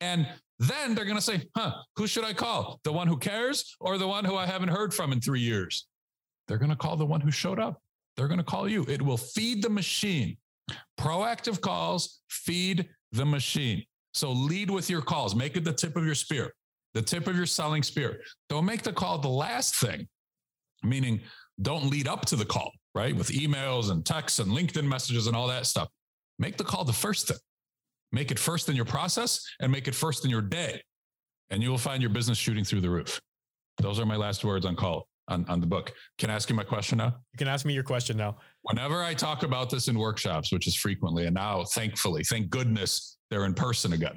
And 0.00 0.26
then 0.58 0.94
they're 0.94 1.04
going 1.04 1.16
to 1.16 1.22
say, 1.22 1.48
huh, 1.56 1.72
who 1.96 2.06
should 2.06 2.24
I 2.24 2.32
call? 2.32 2.80
The 2.84 2.92
one 2.92 3.06
who 3.06 3.16
cares 3.16 3.74
or 3.80 3.98
the 3.98 4.06
one 4.06 4.24
who 4.24 4.36
I 4.36 4.46
haven't 4.46 4.68
heard 4.68 4.92
from 4.92 5.12
in 5.12 5.20
three 5.20 5.40
years? 5.40 5.86
They're 6.48 6.58
going 6.58 6.70
to 6.70 6.76
call 6.76 6.96
the 6.96 7.06
one 7.06 7.20
who 7.20 7.30
showed 7.30 7.58
up. 7.58 7.80
They're 8.16 8.28
going 8.28 8.38
to 8.38 8.44
call 8.44 8.68
you. 8.68 8.84
It 8.88 9.00
will 9.00 9.16
feed 9.16 9.62
the 9.62 9.70
machine. 9.70 10.36
Proactive 10.98 11.60
calls 11.60 12.20
feed 12.28 12.88
the 13.12 13.24
machine. 13.24 13.84
So 14.12 14.32
lead 14.32 14.70
with 14.70 14.90
your 14.90 15.02
calls. 15.02 15.34
Make 15.34 15.56
it 15.56 15.64
the 15.64 15.72
tip 15.72 15.96
of 15.96 16.04
your 16.04 16.14
spear, 16.14 16.52
the 16.94 17.02
tip 17.02 17.26
of 17.26 17.36
your 17.36 17.46
selling 17.46 17.82
spear. 17.82 18.20
Don't 18.48 18.64
make 18.64 18.82
the 18.82 18.92
call 18.92 19.18
the 19.18 19.28
last 19.28 19.76
thing, 19.76 20.08
meaning 20.82 21.20
don't 21.62 21.86
lead 21.86 22.08
up 22.08 22.26
to 22.26 22.36
the 22.36 22.44
call, 22.44 22.72
right? 22.94 23.14
With 23.14 23.28
emails 23.28 23.90
and 23.90 24.04
texts 24.04 24.38
and 24.38 24.50
LinkedIn 24.50 24.84
messages 24.84 25.26
and 25.26 25.36
all 25.36 25.46
that 25.48 25.66
stuff. 25.66 25.88
Make 26.40 26.56
the 26.56 26.64
call 26.64 26.84
the 26.84 26.92
first 26.92 27.28
thing. 27.28 27.36
Make 28.10 28.32
it 28.32 28.38
first 28.38 28.68
in 28.68 28.74
your 28.74 28.84
process 28.84 29.44
and 29.60 29.70
make 29.70 29.86
it 29.86 29.94
first 29.94 30.24
in 30.24 30.30
your 30.30 30.42
day. 30.42 30.82
And 31.50 31.62
you 31.62 31.70
will 31.70 31.78
find 31.78 32.02
your 32.02 32.10
business 32.10 32.38
shooting 32.38 32.64
through 32.64 32.80
the 32.80 32.90
roof. 32.90 33.20
Those 33.78 34.00
are 34.00 34.06
my 34.06 34.16
last 34.16 34.44
words 34.44 34.66
on 34.66 34.74
call 34.74 35.06
on, 35.28 35.44
on 35.48 35.60
the 35.60 35.66
book. 35.66 35.92
Can 36.18 36.30
I 36.30 36.34
ask 36.34 36.50
you 36.50 36.56
my 36.56 36.64
question 36.64 36.98
now? 36.98 37.14
You 37.32 37.38
can 37.38 37.46
ask 37.46 37.64
me 37.64 37.72
your 37.72 37.84
question 37.84 38.16
now. 38.16 38.38
Whenever 38.62 39.04
I 39.04 39.14
talk 39.14 39.44
about 39.44 39.70
this 39.70 39.86
in 39.86 39.96
workshops, 39.96 40.50
which 40.50 40.66
is 40.66 40.74
frequently, 40.74 41.26
and 41.26 41.34
now 41.34 41.62
thankfully, 41.62 42.24
thank 42.24 42.50
goodness 42.50 43.18
they're 43.30 43.44
in 43.44 43.54
person 43.54 43.92
again. 43.92 44.16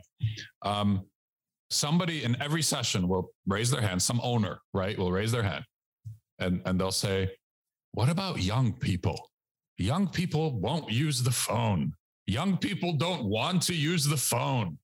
Um, 0.64 1.06
somebody 1.70 2.24
in 2.24 2.42
every 2.42 2.64
session 2.64 3.08
will 3.08 3.30
raise 3.46 3.70
their 3.70 3.82
hand, 3.82 4.02
some 4.02 4.20
owner, 4.24 4.60
right, 4.74 4.98
will 4.98 5.12
raise 5.12 5.32
their 5.32 5.44
hand 5.44 5.64
and, 6.40 6.62
and 6.66 6.80
they'll 6.80 6.92
say, 6.92 7.32
What 7.92 8.10
about 8.10 8.42
young 8.42 8.74
people? 8.74 9.30
Young 9.78 10.08
people 10.08 10.60
won't 10.60 10.92
use 10.92 11.24
the 11.24 11.32
phone 11.32 11.94
young 12.28 12.58
people 12.58 12.94
don't 12.94 13.26
want 13.26 13.62
to 13.64 13.76
use 13.76 14.06
the 14.06 14.18
phone. 14.18 14.78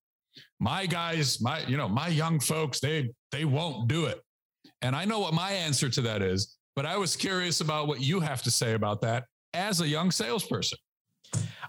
My 0.59 0.85
guys, 0.85 1.41
my, 1.41 1.65
you 1.65 1.77
know, 1.77 1.87
my 1.87 2.07
young 2.07 2.39
folks, 2.39 2.79
they, 2.79 3.09
they 3.31 3.45
won't 3.45 3.87
do 3.87 4.05
it. 4.05 4.21
And 4.81 4.95
I 4.95 5.05
know 5.05 5.19
what 5.19 5.33
my 5.33 5.51
answer 5.51 5.89
to 5.89 6.01
that 6.01 6.21
is, 6.21 6.57
but 6.75 6.85
I 6.85 6.97
was 6.97 7.15
curious 7.15 7.61
about 7.61 7.87
what 7.87 8.01
you 8.01 8.19
have 8.19 8.41
to 8.43 8.51
say 8.51 8.73
about 8.73 9.01
that 9.01 9.25
as 9.53 9.81
a 9.81 9.87
young 9.87 10.11
salesperson. 10.11 10.77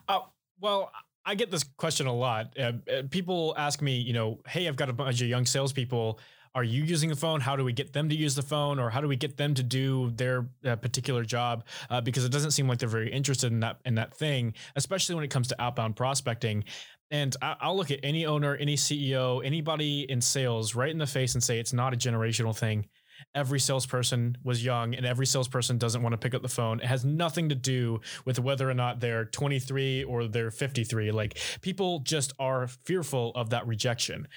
Uh, 0.09 0.21
well, 0.61 0.91
I 1.25 1.35
get 1.35 1.51
this 1.51 1.65
question 1.65 2.07
a 2.07 2.15
lot. 2.15 2.57
Uh, 2.59 2.73
uh 2.93 3.03
people 3.11 3.55
ask 3.57 3.83
me, 3.83 3.99
you 3.99 4.13
know, 4.13 4.41
hey, 4.47 4.69
I've 4.69 4.77
got 4.77 4.89
a 4.89 4.93
bunch 4.93 5.21
of 5.21 5.29
young 5.29 5.47
salespeople 5.47 6.19
are 6.55 6.65
you 6.65 6.83
using 6.83 7.11
the 7.11 7.17
phone? 7.17 7.41
How 7.41 7.57
do 7.57 7.65
we 7.65 7.73
get 7.73 7.93
them 7.93 8.09
to 8.09 8.15
use 8.15 8.35
the 8.35 8.43
phone, 8.43 8.79
or 8.79 8.91
how 8.91 9.01
do 9.01 9.09
we 9.09 9.17
get 9.17 9.37
them 9.37 9.55
to 9.55 9.63
do 9.63 10.11
their 10.11 10.47
uh, 10.65 10.77
particular 10.77 11.25
job? 11.25 11.65
Uh, 11.89 12.01
because 12.01 12.25
it 12.25 12.33
doesn't 12.33 12.51
seem 12.53 12.67
like 12.67 12.79
they're 12.79 12.89
very 12.89 13.13
interested 13.13 13.53
in 13.53 13.61
that 13.61 13.79
in 13.85 13.95
that 13.97 14.15
thing, 14.15 14.55
especially 14.77 15.15
when 15.15 15.25
it 15.25 15.31
comes 15.31 15.49
to 15.49 15.63
outbound 15.63 15.97
prospecting. 15.97 16.65
And 17.13 17.35
I, 17.43 17.67
will 17.67 17.77
look 17.77 17.91
at 17.91 18.01
any 18.05 18.25
owner, 18.25 18.55
any 18.57 18.77
CEO, 18.77 19.45
anybody 19.45 20.03
in 20.09 20.21
sales 20.21 20.77
right 20.77 20.91
in 20.91 20.99
the 20.99 21.07
face 21.07 21.35
and 21.35 21.43
say 21.43 21.59
it's 21.59 21.73
not 21.73 21.93
a 21.93 21.97
generational 21.97 22.57
thing 22.57 22.87
every 23.35 23.61
salesperson 23.61 24.37
was 24.43 24.65
young 24.65 24.95
and 24.95 25.07
every 25.07 25.27
salesperson 25.27 25.79
doesn't 25.79 26.03
want 26.03 26.13
to 26.13 26.19
pick 26.19 26.35
up 26.35 26.43
the 26.43 26.49
phone. 26.49 26.81
It 26.81 26.87
has 26.87 27.05
nothing 27.05 27.49
to 27.49 27.55
do 27.55 28.01
with 28.25 28.39
whether 28.39 28.69
or 28.69 28.75
not 28.75 29.01
they're 29.01 29.25
23 29.27 30.05
or 30.05 30.27
they're 30.27 30.51
53. 30.51 31.13
Like 31.13 31.39
people 31.61 32.01
just 32.01 32.33
are 32.39 32.67
fearful 32.85 33.33
of 33.35 33.51
that 33.51 33.67
rejection. 33.67 34.29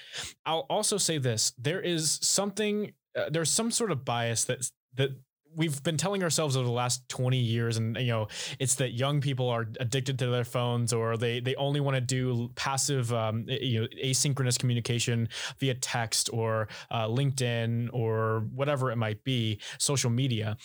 I'll 0.46 0.66
also 0.70 0.98
say 0.98 1.18
this 1.18 1.52
there 1.58 1.80
is 1.80 2.18
something, 2.22 2.92
uh, 3.16 3.30
there's 3.30 3.50
some 3.50 3.70
sort 3.70 3.90
of 3.90 4.04
bias 4.04 4.44
that, 4.44 4.70
that 4.94 5.10
we've 5.56 5.82
been 5.82 5.96
telling 5.96 6.22
ourselves 6.22 6.56
over 6.56 6.66
the 6.66 6.72
last 6.72 7.08
20 7.08 7.36
years 7.36 7.76
and 7.76 7.96
you 7.96 8.08
know 8.08 8.28
it's 8.58 8.76
that 8.76 8.92
young 8.92 9.20
people 9.20 9.48
are 9.48 9.66
addicted 9.80 10.18
to 10.18 10.26
their 10.26 10.44
phones 10.44 10.92
or 10.92 11.16
they 11.16 11.40
they 11.40 11.54
only 11.56 11.80
want 11.80 11.94
to 11.94 12.00
do 12.00 12.50
passive 12.54 13.12
um, 13.12 13.44
you 13.48 13.80
know 13.80 13.86
asynchronous 14.02 14.58
communication 14.58 15.28
via 15.58 15.74
text 15.74 16.30
or 16.32 16.68
uh, 16.90 17.06
linkedin 17.06 17.88
or 17.92 18.46
whatever 18.54 18.90
it 18.90 18.96
might 18.96 19.22
be 19.24 19.58
social 19.78 20.10
media 20.10 20.56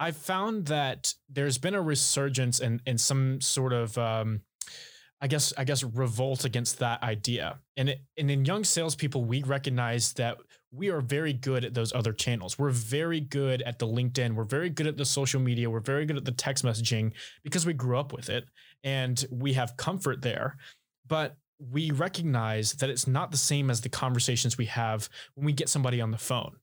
i've 0.00 0.16
found 0.16 0.66
that 0.66 1.14
there's 1.28 1.58
been 1.58 1.74
a 1.74 1.82
resurgence 1.82 2.60
and 2.60 2.80
in 2.86 2.98
some 2.98 3.40
sort 3.40 3.72
of 3.72 3.96
um, 3.98 4.40
I 5.20 5.28
guess 5.28 5.52
I 5.56 5.64
guess 5.64 5.82
revolt 5.82 6.44
against 6.44 6.78
that 6.80 7.02
idea. 7.02 7.58
And 7.76 7.88
it, 7.88 8.00
and 8.18 8.30
in 8.30 8.44
young 8.44 8.64
salespeople, 8.64 9.24
we 9.24 9.42
recognize 9.42 10.12
that 10.14 10.36
we 10.76 10.90
are 10.90 11.00
very 11.00 11.32
good 11.32 11.64
at 11.64 11.74
those 11.74 11.92
other 11.92 12.12
channels. 12.12 12.58
We're 12.58 12.70
very 12.70 13.20
good 13.20 13.62
at 13.62 13.78
the 13.78 13.86
LinkedIn. 13.86 14.34
We're 14.34 14.44
very 14.44 14.70
good 14.70 14.86
at 14.86 14.96
the 14.96 15.04
social 15.04 15.40
media. 15.40 15.70
We're 15.70 15.80
very 15.80 16.04
good 16.04 16.16
at 16.16 16.24
the 16.24 16.32
text 16.32 16.64
messaging 16.64 17.12
because 17.42 17.64
we 17.64 17.72
grew 17.72 17.98
up 17.98 18.12
with 18.12 18.28
it 18.28 18.44
and 18.84 19.24
we 19.30 19.54
have 19.54 19.76
comfort 19.76 20.22
there. 20.22 20.56
But 21.06 21.36
we 21.58 21.90
recognize 21.90 22.72
that 22.74 22.90
it's 22.90 23.06
not 23.06 23.30
the 23.30 23.36
same 23.36 23.70
as 23.70 23.80
the 23.80 23.88
conversations 23.88 24.58
we 24.58 24.66
have 24.66 25.08
when 25.34 25.46
we 25.46 25.52
get 25.52 25.68
somebody 25.68 26.00
on 26.00 26.10
the 26.10 26.18
phone. 26.18 26.56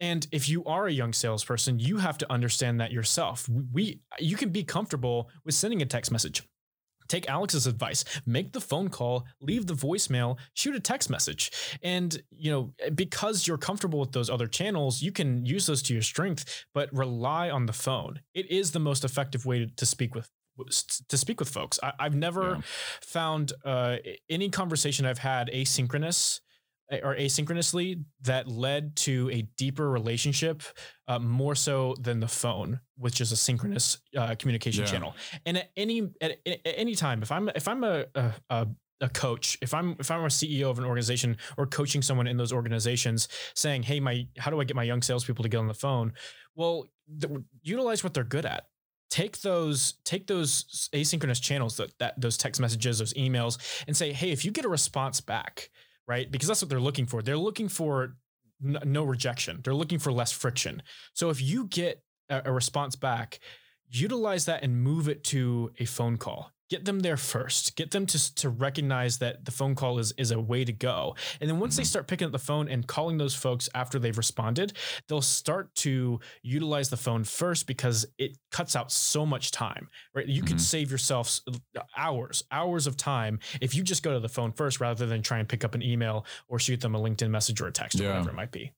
And 0.00 0.26
if 0.32 0.48
you 0.48 0.64
are 0.64 0.86
a 0.88 0.92
young 0.92 1.12
salesperson, 1.12 1.78
you 1.78 1.98
have 1.98 2.18
to 2.18 2.32
understand 2.32 2.80
that 2.80 2.90
yourself. 2.90 3.48
We 3.72 4.00
you 4.18 4.36
can 4.36 4.48
be 4.48 4.64
comfortable 4.64 5.30
with 5.44 5.54
sending 5.54 5.80
a 5.80 5.86
text 5.86 6.10
message 6.10 6.42
take 7.08 7.28
Alex's 7.28 7.66
advice, 7.66 8.04
make 8.26 8.52
the 8.52 8.60
phone 8.60 8.88
call, 8.88 9.26
leave 9.40 9.66
the 9.66 9.74
voicemail, 9.74 10.38
shoot 10.54 10.74
a 10.74 10.80
text 10.80 11.10
message. 11.10 11.50
And, 11.82 12.22
you 12.30 12.50
know, 12.50 12.74
because 12.94 13.46
you're 13.46 13.58
comfortable 13.58 14.00
with 14.00 14.12
those 14.12 14.30
other 14.30 14.46
channels, 14.46 15.02
you 15.02 15.12
can 15.12 15.44
use 15.44 15.66
those 15.66 15.82
to 15.82 15.92
your 15.92 16.02
strength, 16.02 16.64
but 16.74 16.92
rely 16.92 17.50
on 17.50 17.66
the 17.66 17.72
phone. 17.72 18.20
It 18.34 18.50
is 18.50 18.72
the 18.72 18.80
most 18.80 19.04
effective 19.04 19.46
way 19.46 19.70
to 19.76 19.86
speak 19.86 20.14
with 20.14 20.28
to 21.08 21.16
speak 21.16 21.40
with 21.40 21.48
folks. 21.48 21.80
I, 21.82 21.92
have 21.98 22.14
never 22.14 22.56
yeah. 22.56 22.60
found 23.00 23.54
uh, 23.64 23.96
any 24.28 24.50
conversation 24.50 25.06
I've 25.06 25.18
had 25.18 25.48
asynchronous 25.48 26.40
or 27.02 27.16
asynchronously 27.16 28.04
that 28.22 28.48
led 28.48 28.94
to 28.96 29.30
a 29.32 29.42
deeper 29.56 29.90
relationship 29.90 30.62
uh, 31.08 31.18
more 31.18 31.54
so 31.54 31.94
than 32.00 32.20
the 32.20 32.28
phone 32.28 32.80
which 33.02 33.20
is 33.20 33.32
a 33.32 33.36
synchronous 33.36 33.98
uh, 34.16 34.34
communication 34.38 34.84
yeah. 34.84 34.90
channel. 34.90 35.14
And 35.44 35.58
at 35.58 35.70
any 35.76 36.08
at, 36.20 36.38
at, 36.46 36.60
any 36.64 36.94
time 36.94 37.22
if 37.22 37.32
i'm 37.32 37.48
if 37.54 37.66
i'm 37.68 37.82
a, 37.84 38.06
a, 38.48 38.66
a 39.00 39.08
coach 39.08 39.58
if 39.60 39.74
i'm 39.74 39.96
if 39.98 40.10
i'm 40.10 40.20
a 40.20 40.28
ceo 40.28 40.70
of 40.70 40.78
an 40.78 40.84
organization 40.84 41.36
or 41.58 41.66
coaching 41.66 42.02
someone 42.02 42.26
in 42.26 42.36
those 42.36 42.52
organizations 42.52 43.28
saying 43.54 43.82
hey 43.82 43.98
my 43.98 44.26
how 44.38 44.50
do 44.50 44.60
i 44.60 44.64
get 44.64 44.76
my 44.76 44.84
young 44.84 45.02
salespeople 45.02 45.42
to 45.42 45.48
get 45.48 45.58
on 45.58 45.68
the 45.68 45.74
phone? 45.74 46.12
Well 46.54 46.86
the, 47.08 47.44
utilize 47.62 48.04
what 48.04 48.14
they're 48.14 48.24
good 48.24 48.46
at. 48.46 48.66
Take 49.10 49.40
those 49.40 49.94
take 50.04 50.26
those 50.26 50.88
asynchronous 50.94 51.42
channels 51.42 51.76
that, 51.76 51.98
that 51.98 52.20
those 52.20 52.38
text 52.38 52.60
messages 52.60 52.98
those 53.00 53.12
emails 53.14 53.58
and 53.86 53.96
say 53.96 54.12
hey 54.12 54.30
if 54.30 54.44
you 54.44 54.50
get 54.50 54.64
a 54.64 54.70
response 54.70 55.20
back 55.20 55.70
right? 56.06 56.30
Because 56.30 56.48
that's 56.48 56.62
what 56.62 56.68
they're 56.68 56.80
looking 56.80 57.06
for. 57.06 57.22
They're 57.22 57.36
looking 57.36 57.68
for 57.68 58.16
n- 58.64 58.78
no 58.84 59.04
rejection. 59.04 59.60
They're 59.62 59.74
looking 59.74 59.98
for 59.98 60.12
less 60.12 60.32
friction. 60.32 60.82
So 61.14 61.30
if 61.30 61.40
you 61.40 61.66
get 61.66 62.02
a, 62.28 62.42
a 62.46 62.52
response 62.52 62.96
back, 62.96 63.40
utilize 63.90 64.46
that 64.46 64.62
and 64.62 64.82
move 64.82 65.08
it 65.08 65.24
to 65.24 65.70
a 65.78 65.84
phone 65.84 66.16
call. 66.16 66.50
Get 66.72 66.86
them 66.86 67.00
there 67.00 67.18
first 67.18 67.76
get 67.76 67.90
them 67.90 68.06
to, 68.06 68.34
to 68.34 68.48
recognize 68.48 69.18
that 69.18 69.44
the 69.44 69.50
phone 69.50 69.74
call 69.74 69.98
is, 69.98 70.12
is 70.16 70.30
a 70.30 70.40
way 70.40 70.64
to 70.64 70.72
go 70.72 71.14
and 71.42 71.50
then 71.50 71.60
once 71.60 71.76
they 71.76 71.84
start 71.84 72.06
picking 72.06 72.24
up 72.24 72.32
the 72.32 72.38
phone 72.38 72.66
and 72.66 72.86
calling 72.86 73.18
those 73.18 73.34
folks 73.34 73.68
after 73.74 73.98
they've 73.98 74.16
responded 74.16 74.72
they'll 75.06 75.20
start 75.20 75.74
to 75.74 76.18
utilize 76.42 76.88
the 76.88 76.96
phone 76.96 77.24
first 77.24 77.66
because 77.66 78.06
it 78.16 78.38
cuts 78.50 78.74
out 78.74 78.90
so 78.90 79.26
much 79.26 79.50
time 79.50 79.86
right 80.14 80.26
you 80.28 80.42
could 80.42 80.56
Mhm. 80.56 80.60
save 80.60 80.90
yourself 80.90 81.40
hours 81.94 82.42
hours 82.50 82.86
of 82.86 82.96
time 82.96 83.38
if 83.60 83.74
you 83.74 83.82
just 83.82 84.02
go 84.02 84.14
to 84.14 84.20
the 84.20 84.28
phone 84.30 84.50
first 84.50 84.80
rather 84.80 85.04
than 85.04 85.20
try 85.20 85.40
and 85.40 85.48
pick 85.50 85.64
up 85.64 85.74
an 85.74 85.82
email 85.82 86.24
or 86.48 86.58
shoot 86.58 86.80
them 86.80 86.94
a 86.94 86.98
linkedin 86.98 87.28
message 87.28 87.60
or 87.60 87.66
a 87.66 87.72
text 87.72 88.00
or 88.00 88.04
whatever 88.08 88.30
it 88.30 88.34
might 88.34 88.50
be 88.50 88.72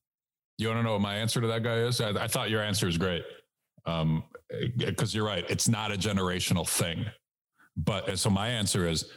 You 0.57 0.67
want 0.67 0.79
to 0.79 0.83
know 0.83 0.91
what 0.93 1.01
my 1.01 1.15
answer 1.15 1.39
to 1.39 1.47
that 1.47 1.63
guy 1.63 1.77
is? 1.77 2.01
I, 2.01 2.09
I 2.09 2.27
thought 2.27 2.49
your 2.49 2.61
answer 2.61 2.89
is 2.89 2.97
great. 2.97 3.23
Um, 3.85 4.23
because 4.77 5.13
you're 5.13 5.25
right. 5.25 5.45
It's 5.49 5.67
not 5.67 5.91
a 5.91 5.97
generational 5.97 6.67
thing. 6.67 7.05
But 7.77 8.17
so 8.17 8.29
my 8.29 8.47
answer 8.47 8.87
is 8.87 9.09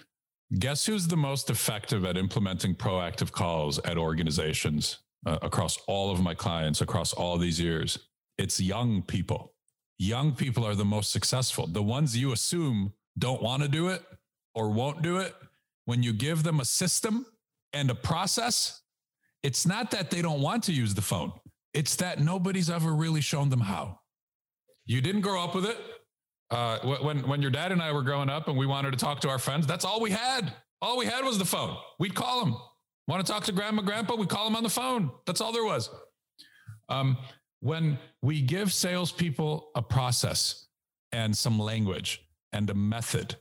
guess 0.58 0.86
who's 0.86 1.06
the 1.06 1.16
most 1.16 1.50
effective 1.50 2.04
at 2.04 2.16
implementing 2.16 2.74
proactive 2.74 3.32
calls 3.32 3.78
at 3.80 3.98
organizations 3.98 4.98
uh, 5.26 5.38
across 5.42 5.78
all 5.86 6.10
of 6.10 6.20
my 6.20 6.34
clients 6.34 6.80
across 6.80 7.12
all 7.12 7.38
these 7.38 7.60
years? 7.60 7.98
It's 8.38 8.60
young 8.60 9.02
people. 9.02 9.54
Young 9.98 10.32
people 10.32 10.64
are 10.64 10.74
the 10.74 10.84
most 10.84 11.10
successful. 11.10 11.66
The 11.66 11.82
ones 11.82 12.16
you 12.16 12.32
assume 12.32 12.92
don't 13.18 13.42
want 13.42 13.62
to 13.62 13.68
do 13.68 13.88
it 13.88 14.02
or 14.54 14.70
won't 14.70 15.02
do 15.02 15.18
it, 15.18 15.34
when 15.84 16.02
you 16.02 16.12
give 16.12 16.42
them 16.42 16.60
a 16.60 16.64
system 16.64 17.26
and 17.72 17.90
a 17.90 17.94
process, 17.94 18.82
it's 19.42 19.66
not 19.66 19.90
that 19.90 20.10
they 20.10 20.22
don't 20.22 20.40
want 20.40 20.64
to 20.64 20.72
use 20.72 20.94
the 20.94 21.02
phone. 21.02 21.32
It's 21.74 21.96
that 21.96 22.20
nobody's 22.20 22.70
ever 22.70 22.92
really 22.94 23.20
shown 23.20 23.48
them 23.50 23.60
how. 23.60 24.00
You 24.86 25.00
didn't 25.00 25.20
grow 25.20 25.42
up 25.42 25.54
with 25.54 25.64
it. 25.64 25.76
Uh, 26.50 26.78
when 27.02 27.26
when 27.28 27.42
your 27.42 27.50
dad 27.50 27.72
and 27.72 27.82
I 27.82 27.92
were 27.92 28.02
growing 28.02 28.30
up 28.30 28.48
and 28.48 28.56
we 28.56 28.66
wanted 28.66 28.92
to 28.92 28.96
talk 28.96 29.20
to 29.20 29.28
our 29.28 29.38
friends, 29.38 29.66
that's 29.66 29.84
all 29.84 30.00
we 30.00 30.10
had. 30.10 30.52
All 30.80 30.96
we 30.96 31.06
had 31.06 31.24
was 31.24 31.38
the 31.38 31.44
phone. 31.44 31.76
We'd 31.98 32.14
call 32.14 32.44
them. 32.44 32.56
Want 33.06 33.24
to 33.24 33.32
talk 33.32 33.44
to 33.44 33.52
grandma, 33.52 33.82
grandpa? 33.82 34.14
We 34.16 34.26
call 34.26 34.44
them 34.44 34.56
on 34.56 34.62
the 34.62 34.68
phone. 34.68 35.10
That's 35.26 35.40
all 35.40 35.52
there 35.52 35.64
was. 35.64 35.90
Um, 36.88 37.16
when 37.60 37.98
we 38.22 38.40
give 38.40 38.72
salespeople 38.72 39.70
a 39.74 39.82
process 39.82 40.68
and 41.12 41.36
some 41.36 41.58
language 41.58 42.22
and 42.52 42.68
a 42.70 42.74
method, 42.74 43.36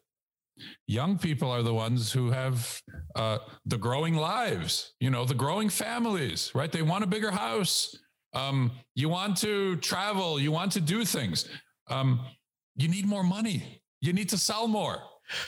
young 0.88 1.18
people 1.18 1.52
are 1.52 1.64
the 1.64 1.74
ones 1.74 2.12
who 2.12 2.32
have 2.32 2.82
uh, 3.16 3.40
the 3.66 3.78
growing 3.78 4.16
lives, 4.16 4.94
you 5.00 5.10
know, 5.10 5.26
the 5.26 5.36
growing 5.36 5.70
families, 5.70 6.52
right? 6.56 6.72
They 6.72 6.82
want 6.82 7.04
a 7.04 7.08
bigger 7.08 7.32
house. 7.32 7.96
Um, 8.34 8.72
you 8.96 9.10
want 9.10 9.38
to 9.38 9.76
travel, 9.78 10.40
you 10.40 10.52
want 10.52 10.72
to 10.74 10.82
do 10.82 11.06
things. 11.06 11.48
Um, 11.90 12.22
you 12.78 12.88
need 12.88 13.06
more 13.06 13.24
money. 13.24 13.82
You 14.00 14.14
need 14.14 14.30
to 14.30 14.38
sell 14.38 14.68
more. 14.68 15.02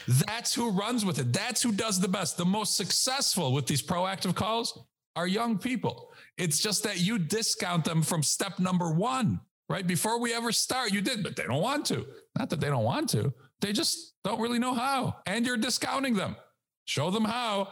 That's 0.06 0.52
who 0.52 0.70
runs 0.70 1.04
with 1.04 1.18
it. 1.18 1.32
That's 1.32 1.62
who 1.62 1.72
does 1.72 2.00
the 2.00 2.08
best. 2.08 2.36
The 2.36 2.44
most 2.44 2.76
successful 2.76 3.52
with 3.52 3.66
these 3.66 3.82
proactive 3.82 4.34
calls 4.34 4.78
are 5.16 5.26
young 5.26 5.56
people. 5.56 6.12
It's 6.36 6.58
just 6.58 6.82
that 6.82 7.00
you 7.00 7.18
discount 7.18 7.84
them 7.84 8.02
from 8.02 8.22
step 8.22 8.58
number 8.58 8.92
one, 8.92 9.40
right? 9.68 9.86
Before 9.86 10.20
we 10.20 10.34
ever 10.34 10.52
start, 10.52 10.92
you 10.92 11.00
did, 11.00 11.22
but 11.22 11.36
they 11.36 11.44
don't 11.44 11.62
want 11.62 11.86
to. 11.86 12.06
Not 12.38 12.50
that 12.50 12.60
they 12.60 12.68
don't 12.68 12.84
want 12.84 13.08
to, 13.10 13.32
they 13.60 13.72
just 13.72 14.14
don't 14.24 14.40
really 14.40 14.58
know 14.58 14.74
how. 14.74 15.16
And 15.26 15.46
you're 15.46 15.56
discounting 15.56 16.14
them. 16.14 16.36
Show 16.84 17.10
them 17.10 17.24
how, 17.24 17.68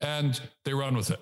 and 0.00 0.40
they 0.64 0.74
run 0.74 0.96
with 0.96 1.10
it. 1.10 1.20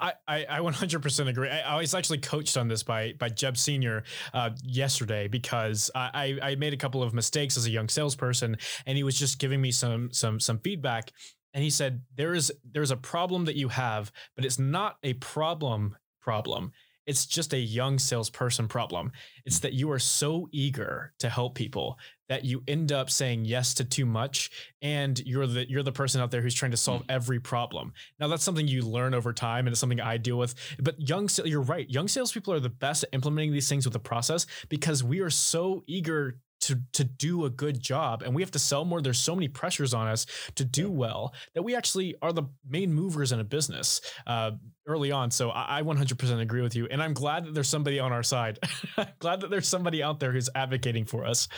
I, 0.00 0.12
I, 0.26 0.46
I 0.48 0.58
100% 0.60 1.28
agree. 1.28 1.48
I, 1.48 1.74
I 1.74 1.76
was 1.78 1.94
actually 1.94 2.18
coached 2.18 2.56
on 2.56 2.68
this 2.68 2.82
by 2.82 3.12
by 3.18 3.28
Jeb 3.28 3.56
Senior 3.56 4.04
uh, 4.32 4.50
yesterday 4.64 5.28
because 5.28 5.90
I, 5.94 6.38
I 6.42 6.54
made 6.56 6.72
a 6.72 6.76
couple 6.76 7.02
of 7.02 7.14
mistakes 7.14 7.56
as 7.56 7.66
a 7.66 7.70
young 7.70 7.88
salesperson, 7.88 8.56
and 8.86 8.96
he 8.96 9.04
was 9.04 9.18
just 9.18 9.38
giving 9.38 9.60
me 9.60 9.70
some 9.70 10.12
some 10.12 10.40
some 10.40 10.58
feedback. 10.58 11.12
And 11.54 11.62
he 11.62 11.70
said 11.70 12.02
there 12.16 12.34
is 12.34 12.52
there's 12.64 12.90
a 12.90 12.96
problem 12.96 13.44
that 13.44 13.56
you 13.56 13.68
have, 13.68 14.10
but 14.36 14.44
it's 14.44 14.58
not 14.58 14.96
a 15.02 15.14
problem 15.14 15.96
problem. 16.20 16.72
It's 17.06 17.26
just 17.26 17.52
a 17.52 17.58
young 17.58 17.98
salesperson 17.98 18.68
problem. 18.68 19.12
It's 19.44 19.58
that 19.60 19.72
you 19.72 19.90
are 19.90 19.98
so 19.98 20.48
eager 20.52 21.12
to 21.18 21.28
help 21.28 21.54
people 21.54 21.98
that 22.28 22.44
you 22.44 22.62
end 22.66 22.92
up 22.92 23.10
saying 23.10 23.44
yes 23.44 23.74
to 23.74 23.84
too 23.84 24.06
much, 24.06 24.50
and 24.80 25.18
you're 25.26 25.46
the 25.46 25.68
you're 25.68 25.82
the 25.82 25.92
person 25.92 26.20
out 26.20 26.30
there 26.30 26.40
who's 26.40 26.54
trying 26.54 26.70
to 26.70 26.76
solve 26.76 27.02
mm. 27.02 27.06
every 27.10 27.40
problem. 27.40 27.92
Now 28.18 28.28
that's 28.28 28.44
something 28.44 28.66
you 28.66 28.82
learn 28.82 29.14
over 29.14 29.32
time, 29.32 29.66
and 29.66 29.72
it's 29.72 29.80
something 29.80 30.00
I 30.00 30.16
deal 30.16 30.38
with. 30.38 30.54
But 30.78 31.00
young, 31.06 31.28
you're 31.44 31.60
right. 31.60 31.88
Young 31.90 32.08
salespeople 32.08 32.54
are 32.54 32.60
the 32.60 32.70
best 32.70 33.04
at 33.04 33.10
implementing 33.12 33.52
these 33.52 33.68
things 33.68 33.84
with 33.84 33.92
the 33.92 33.98
process 33.98 34.46
because 34.68 35.04
we 35.04 35.20
are 35.20 35.30
so 35.30 35.82
eager 35.86 36.38
to 36.62 36.80
to 36.92 37.04
do 37.04 37.44
a 37.44 37.50
good 37.50 37.80
job, 37.80 38.22
and 38.22 38.34
we 38.34 38.42
have 38.42 38.50
to 38.52 38.58
sell 38.58 38.84
more. 38.84 39.02
There's 39.02 39.18
so 39.18 39.34
many 39.34 39.48
pressures 39.48 39.92
on 39.94 40.08
us 40.08 40.26
to 40.54 40.64
do 40.64 40.90
well 40.90 41.34
that 41.54 41.62
we 41.62 41.74
actually 41.74 42.14
are 42.22 42.32
the 42.32 42.44
main 42.68 42.92
movers 42.92 43.32
in 43.32 43.40
a 43.40 43.44
business 43.44 44.00
uh, 44.26 44.52
early 44.86 45.12
on. 45.12 45.30
So 45.30 45.50
I, 45.50 45.78
I 45.78 45.82
100% 45.82 46.40
agree 46.40 46.62
with 46.62 46.74
you, 46.74 46.86
and 46.90 47.02
I'm 47.02 47.12
glad 47.12 47.44
that 47.44 47.54
there's 47.54 47.68
somebody 47.68 47.98
on 48.00 48.12
our 48.12 48.22
side. 48.22 48.58
glad 49.18 49.40
that 49.40 49.50
there's 49.50 49.68
somebody 49.68 50.02
out 50.02 50.20
there 50.20 50.32
who's 50.32 50.48
advocating 50.54 51.04
for 51.04 51.24
us. 51.24 51.48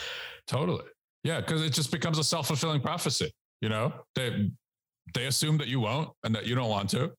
Totally. 0.47 0.85
Yeah, 1.23 1.41
because 1.41 1.63
it 1.63 1.73
just 1.73 1.91
becomes 1.91 2.19
a 2.19 2.25
self 2.25 2.49
fulfilling 2.49 2.81
prophecy. 2.81 3.31
You 3.61 3.69
know, 3.69 3.93
they 4.15 4.51
they 5.15 5.27
assume 5.27 5.59
that 5.59 5.69
you 5.69 5.81
won't 5.81 6.11
and 6.25 6.35
that 6.35 6.47
you 6.47 6.55
don't 6.55 6.71
want 6.71 6.91
to. 6.91 7.13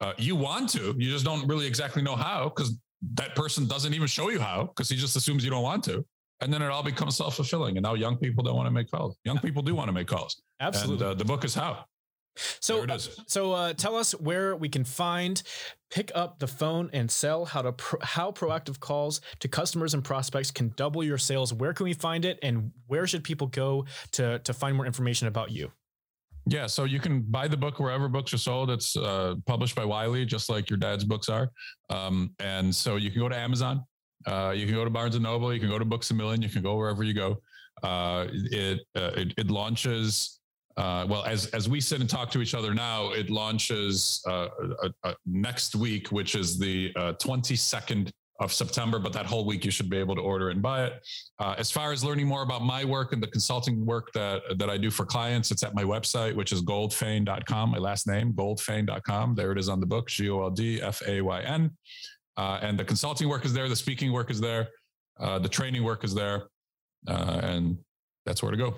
Uh, 0.00 0.12
you 0.18 0.34
want 0.34 0.68
to, 0.70 0.94
you 0.98 1.10
just 1.10 1.24
don't 1.24 1.46
really 1.46 1.66
exactly 1.66 2.02
know 2.02 2.16
how 2.16 2.48
because 2.48 2.76
that 3.14 3.34
person 3.34 3.66
doesn't 3.66 3.94
even 3.94 4.06
show 4.06 4.30
you 4.30 4.40
how 4.40 4.64
because 4.64 4.88
he 4.88 4.96
just 4.96 5.16
assumes 5.16 5.44
you 5.44 5.50
don't 5.50 5.62
want 5.62 5.82
to. 5.84 6.04
And 6.42 6.52
then 6.52 6.62
it 6.62 6.68
all 6.68 6.82
becomes 6.82 7.16
self 7.16 7.36
fulfilling. 7.36 7.76
And 7.76 7.84
now 7.84 7.94
young 7.94 8.16
people 8.16 8.42
don't 8.44 8.56
want 8.56 8.66
to 8.66 8.70
make 8.70 8.90
calls. 8.90 9.16
Young 9.24 9.38
people 9.38 9.62
do 9.62 9.74
want 9.74 9.88
to 9.88 9.92
make 9.92 10.06
calls. 10.06 10.42
Absolutely. 10.60 11.06
And 11.06 11.12
uh, 11.12 11.14
the 11.14 11.24
book 11.24 11.44
is 11.44 11.54
how. 11.54 11.84
So, 12.60 12.82
is. 12.84 13.20
so 13.26 13.52
uh, 13.52 13.72
tell 13.74 13.94
us 13.94 14.12
where 14.12 14.56
we 14.56 14.68
can 14.68 14.84
find, 14.84 15.42
pick 15.90 16.10
up 16.14 16.38
the 16.38 16.46
phone 16.46 16.88
and 16.92 17.10
sell. 17.10 17.44
How 17.44 17.62
to 17.62 17.72
pro- 17.72 18.00
how 18.02 18.32
proactive 18.32 18.80
calls 18.80 19.20
to 19.40 19.48
customers 19.48 19.92
and 19.92 20.02
prospects 20.02 20.50
can 20.50 20.72
double 20.76 21.04
your 21.04 21.18
sales. 21.18 21.52
Where 21.52 21.74
can 21.74 21.84
we 21.84 21.92
find 21.92 22.24
it, 22.24 22.38
and 22.42 22.72
where 22.86 23.06
should 23.06 23.22
people 23.22 23.48
go 23.48 23.84
to 24.12 24.38
to 24.38 24.52
find 24.54 24.76
more 24.76 24.86
information 24.86 25.28
about 25.28 25.50
you? 25.50 25.70
Yeah, 26.46 26.66
so 26.66 26.84
you 26.84 26.98
can 26.98 27.22
buy 27.22 27.46
the 27.46 27.56
book 27.56 27.78
wherever 27.78 28.08
books 28.08 28.34
are 28.34 28.38
sold. 28.38 28.70
It's 28.70 28.96
uh, 28.96 29.36
published 29.46 29.76
by 29.76 29.84
Wiley, 29.84 30.24
just 30.24 30.48
like 30.48 30.70
your 30.70 30.78
dad's 30.78 31.04
books 31.04 31.28
are. 31.28 31.50
Um, 31.88 32.34
and 32.40 32.74
so 32.74 32.96
you 32.96 33.10
can 33.10 33.20
go 33.20 33.28
to 33.28 33.36
Amazon, 33.36 33.84
uh, 34.26 34.52
you 34.54 34.66
can 34.66 34.74
go 34.74 34.84
to 34.84 34.90
Barnes 34.90 35.14
and 35.14 35.24
Noble, 35.24 35.52
you 35.52 35.60
can 35.60 35.68
go 35.68 35.78
to 35.78 35.84
Books 35.84 36.10
a 36.10 36.14
Million, 36.14 36.42
you 36.42 36.48
can 36.48 36.62
go 36.62 36.76
wherever 36.76 37.02
you 37.02 37.14
go. 37.14 37.38
Uh, 37.82 38.26
it, 38.30 38.80
uh, 38.94 39.10
it 39.16 39.34
it 39.36 39.50
launches. 39.50 40.38
Uh, 40.76 41.04
well, 41.08 41.24
as 41.24 41.46
as 41.46 41.68
we 41.68 41.80
sit 41.80 42.00
and 42.00 42.08
talk 42.08 42.30
to 42.30 42.40
each 42.40 42.54
other 42.54 42.72
now, 42.72 43.10
it 43.10 43.28
launches 43.28 44.22
uh, 44.26 44.48
uh, 45.04 45.14
next 45.26 45.74
week, 45.74 46.12
which 46.12 46.34
is 46.34 46.58
the 46.58 46.92
twenty 47.18 47.56
second 47.56 48.12
of 48.40 48.52
September. 48.52 48.98
But 48.98 49.12
that 49.12 49.26
whole 49.26 49.44
week, 49.44 49.64
you 49.64 49.70
should 49.70 49.90
be 49.90 49.98
able 49.98 50.14
to 50.14 50.20
order 50.20 50.50
and 50.50 50.62
buy 50.62 50.84
it. 50.84 50.94
As 51.40 51.70
far 51.70 51.92
as 51.92 52.04
learning 52.04 52.26
more 52.26 52.42
about 52.42 52.62
my 52.62 52.84
work 52.84 53.12
and 53.12 53.22
the 53.22 53.26
consulting 53.26 53.84
work 53.84 54.12
that 54.14 54.42
that 54.58 54.70
I 54.70 54.78
do 54.78 54.90
for 54.90 55.04
clients, 55.04 55.50
it's 55.50 55.64
at 55.64 55.74
my 55.74 55.84
website, 55.84 56.34
which 56.34 56.52
is 56.52 56.62
goldfayn.com. 56.62 57.70
My 57.70 57.78
last 57.78 58.06
name, 58.06 58.32
goldfayn.com. 58.32 59.34
There 59.34 59.50
it 59.52 59.58
is 59.58 59.68
on 59.68 59.80
the 59.80 59.86
book, 59.86 60.08
G 60.08 60.30
O 60.30 60.42
L 60.42 60.50
D 60.50 60.80
F 60.80 61.02
A 61.06 61.20
Y 61.20 61.42
N. 61.42 61.72
Uh, 62.36 62.58
and 62.62 62.78
the 62.78 62.84
consulting 62.84 63.28
work 63.28 63.44
is 63.44 63.52
there, 63.52 63.68
the 63.68 63.76
speaking 63.76 64.12
work 64.12 64.30
is 64.30 64.40
there, 64.40 64.68
uh, 65.20 65.38
the 65.38 65.48
training 65.48 65.84
work 65.84 66.04
is 66.04 66.14
there, 66.14 66.44
uh, 67.08 67.40
and 67.42 67.78
that's 68.24 68.42
where 68.42 68.50
to 68.50 68.56
go. 68.56 68.74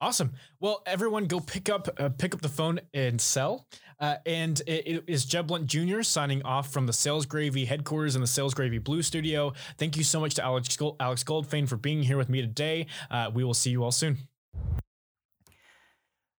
Awesome. 0.00 0.32
Well, 0.60 0.82
everyone, 0.84 1.24
go 1.24 1.40
pick 1.40 1.70
up 1.70 1.88
uh, 1.98 2.10
pick 2.10 2.34
up 2.34 2.42
the 2.42 2.50
phone 2.50 2.80
and 2.92 3.18
sell. 3.18 3.66
Uh, 3.98 4.16
and 4.26 4.60
it, 4.66 4.86
it 4.86 5.04
is 5.06 5.24
Jeb 5.24 5.46
Blount 5.46 5.66
Jr. 5.66 6.02
signing 6.02 6.42
off 6.42 6.70
from 6.70 6.86
the 6.86 6.92
Sales 6.92 7.24
Gravy 7.24 7.64
headquarters 7.64 8.14
in 8.14 8.20
the 8.20 8.26
Sales 8.26 8.52
Gravy 8.52 8.76
Blue 8.76 9.00
Studio. 9.00 9.54
Thank 9.78 9.96
you 9.96 10.04
so 10.04 10.20
much 10.20 10.34
to 10.34 10.44
Alex 10.44 10.76
Gold, 10.76 10.96
Alex 11.00 11.24
Goldfayn 11.24 11.66
for 11.66 11.76
being 11.76 12.02
here 12.02 12.18
with 12.18 12.28
me 12.28 12.42
today. 12.42 12.86
Uh, 13.10 13.30
we 13.32 13.42
will 13.42 13.54
see 13.54 13.70
you 13.70 13.84
all 13.84 13.92
soon. 13.92 14.18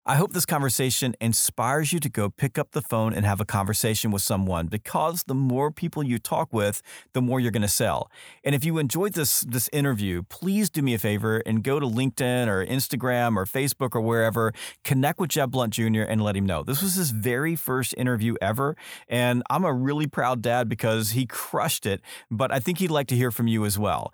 I 0.09 0.15
hope 0.15 0.33
this 0.33 0.47
conversation 0.47 1.17
inspires 1.21 1.93
you 1.93 1.99
to 1.99 2.09
go 2.09 2.31
pick 2.31 2.59
up 2.59 2.71
the 2.71 2.81
phone 2.81 3.13
and 3.13 3.27
have 3.27 3.41
a 3.41 3.45
conversation 3.45 4.13
with 4.13 4.23
someone 4.23 4.69
because 4.69 5.25
the 5.25 5.35
more 5.35 5.73
people 5.73 6.05
you 6.05 6.21
talk 6.21 6.53
with, 6.53 6.81
the 7.13 7.21
more 7.21 7.41
you're 7.41 7.51
going 7.51 7.63
to 7.63 7.69
sell. 7.69 8.09
And 8.45 8.55
if 8.55 8.65
you 8.65 8.79
enjoyed 8.79 9.15
this 9.15 9.41
this 9.41 9.69
interview, 9.73 10.23
please 10.23 10.71
do 10.71 10.81
me 10.81 10.95
a 10.95 10.99
favor 10.99 11.43
and 11.45 11.65
go 11.65 11.81
to 11.81 11.87
LinkedIn 11.87 12.47
or 12.47 12.65
Instagram 12.65 13.37
or 13.37 13.47
Facebook 13.47 13.97
or 13.97 14.01
wherever, 14.01 14.53
connect 14.85 15.19
with 15.19 15.31
Jeb 15.31 15.51
Blount 15.51 15.73
Jr. 15.73 16.03
and 16.03 16.23
let 16.23 16.37
him 16.37 16.47
know. 16.47 16.63
This 16.63 16.83
was 16.83 16.95
his 16.95 17.11
very 17.11 17.57
first 17.57 17.93
interview 17.99 18.37
ever, 18.41 18.77
and 19.09 19.43
I'm 19.51 19.65
a 19.65 19.73
really 19.73 20.07
proud 20.07 20.41
dad 20.41 20.69
because 20.69 21.11
he 21.11 21.27
crushed 21.27 21.85
it, 21.85 22.01
but 22.31 22.53
I 22.53 22.61
think 22.61 22.79
he'd 22.79 22.93
like 22.93 23.09
to 23.09 23.17
hear 23.17 23.33
from 23.33 23.49
you 23.49 23.65
as 23.65 23.77
well. 23.77 24.13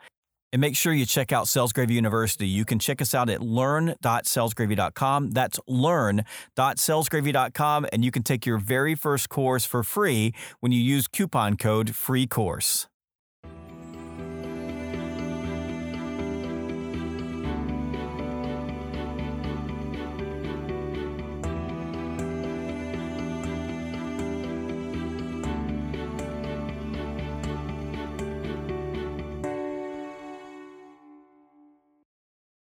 And 0.53 0.61
make 0.61 0.77
sure 0.77 0.93
you 0.93 1.07
check 1.07 1.33
out 1.33 1.49
Sales 1.49 1.73
Gravy 1.73 1.95
University. 1.95 2.47
You 2.47 2.67
can 2.67 2.79
check 2.79 3.01
us 3.01 3.15
out 3.15 3.31
at 3.31 3.41
learn.salesgravy.com. 3.41 5.31
That's 5.31 5.59
learn.salesgravy.com. 5.67 7.87
And 7.93 8.05
you 8.05 8.11
can 8.11 8.23
take 8.23 8.45
your 8.45 8.59
very 8.59 8.95
first 8.95 9.31
course 9.31 9.65
for 9.65 9.83
free 9.83 10.35
when 10.61 10.73
you 10.73 10.81
use 10.81 11.09
coupon 11.09 11.57
code 11.57 11.95
FREE 11.95 12.27
COURSE. 12.27 12.89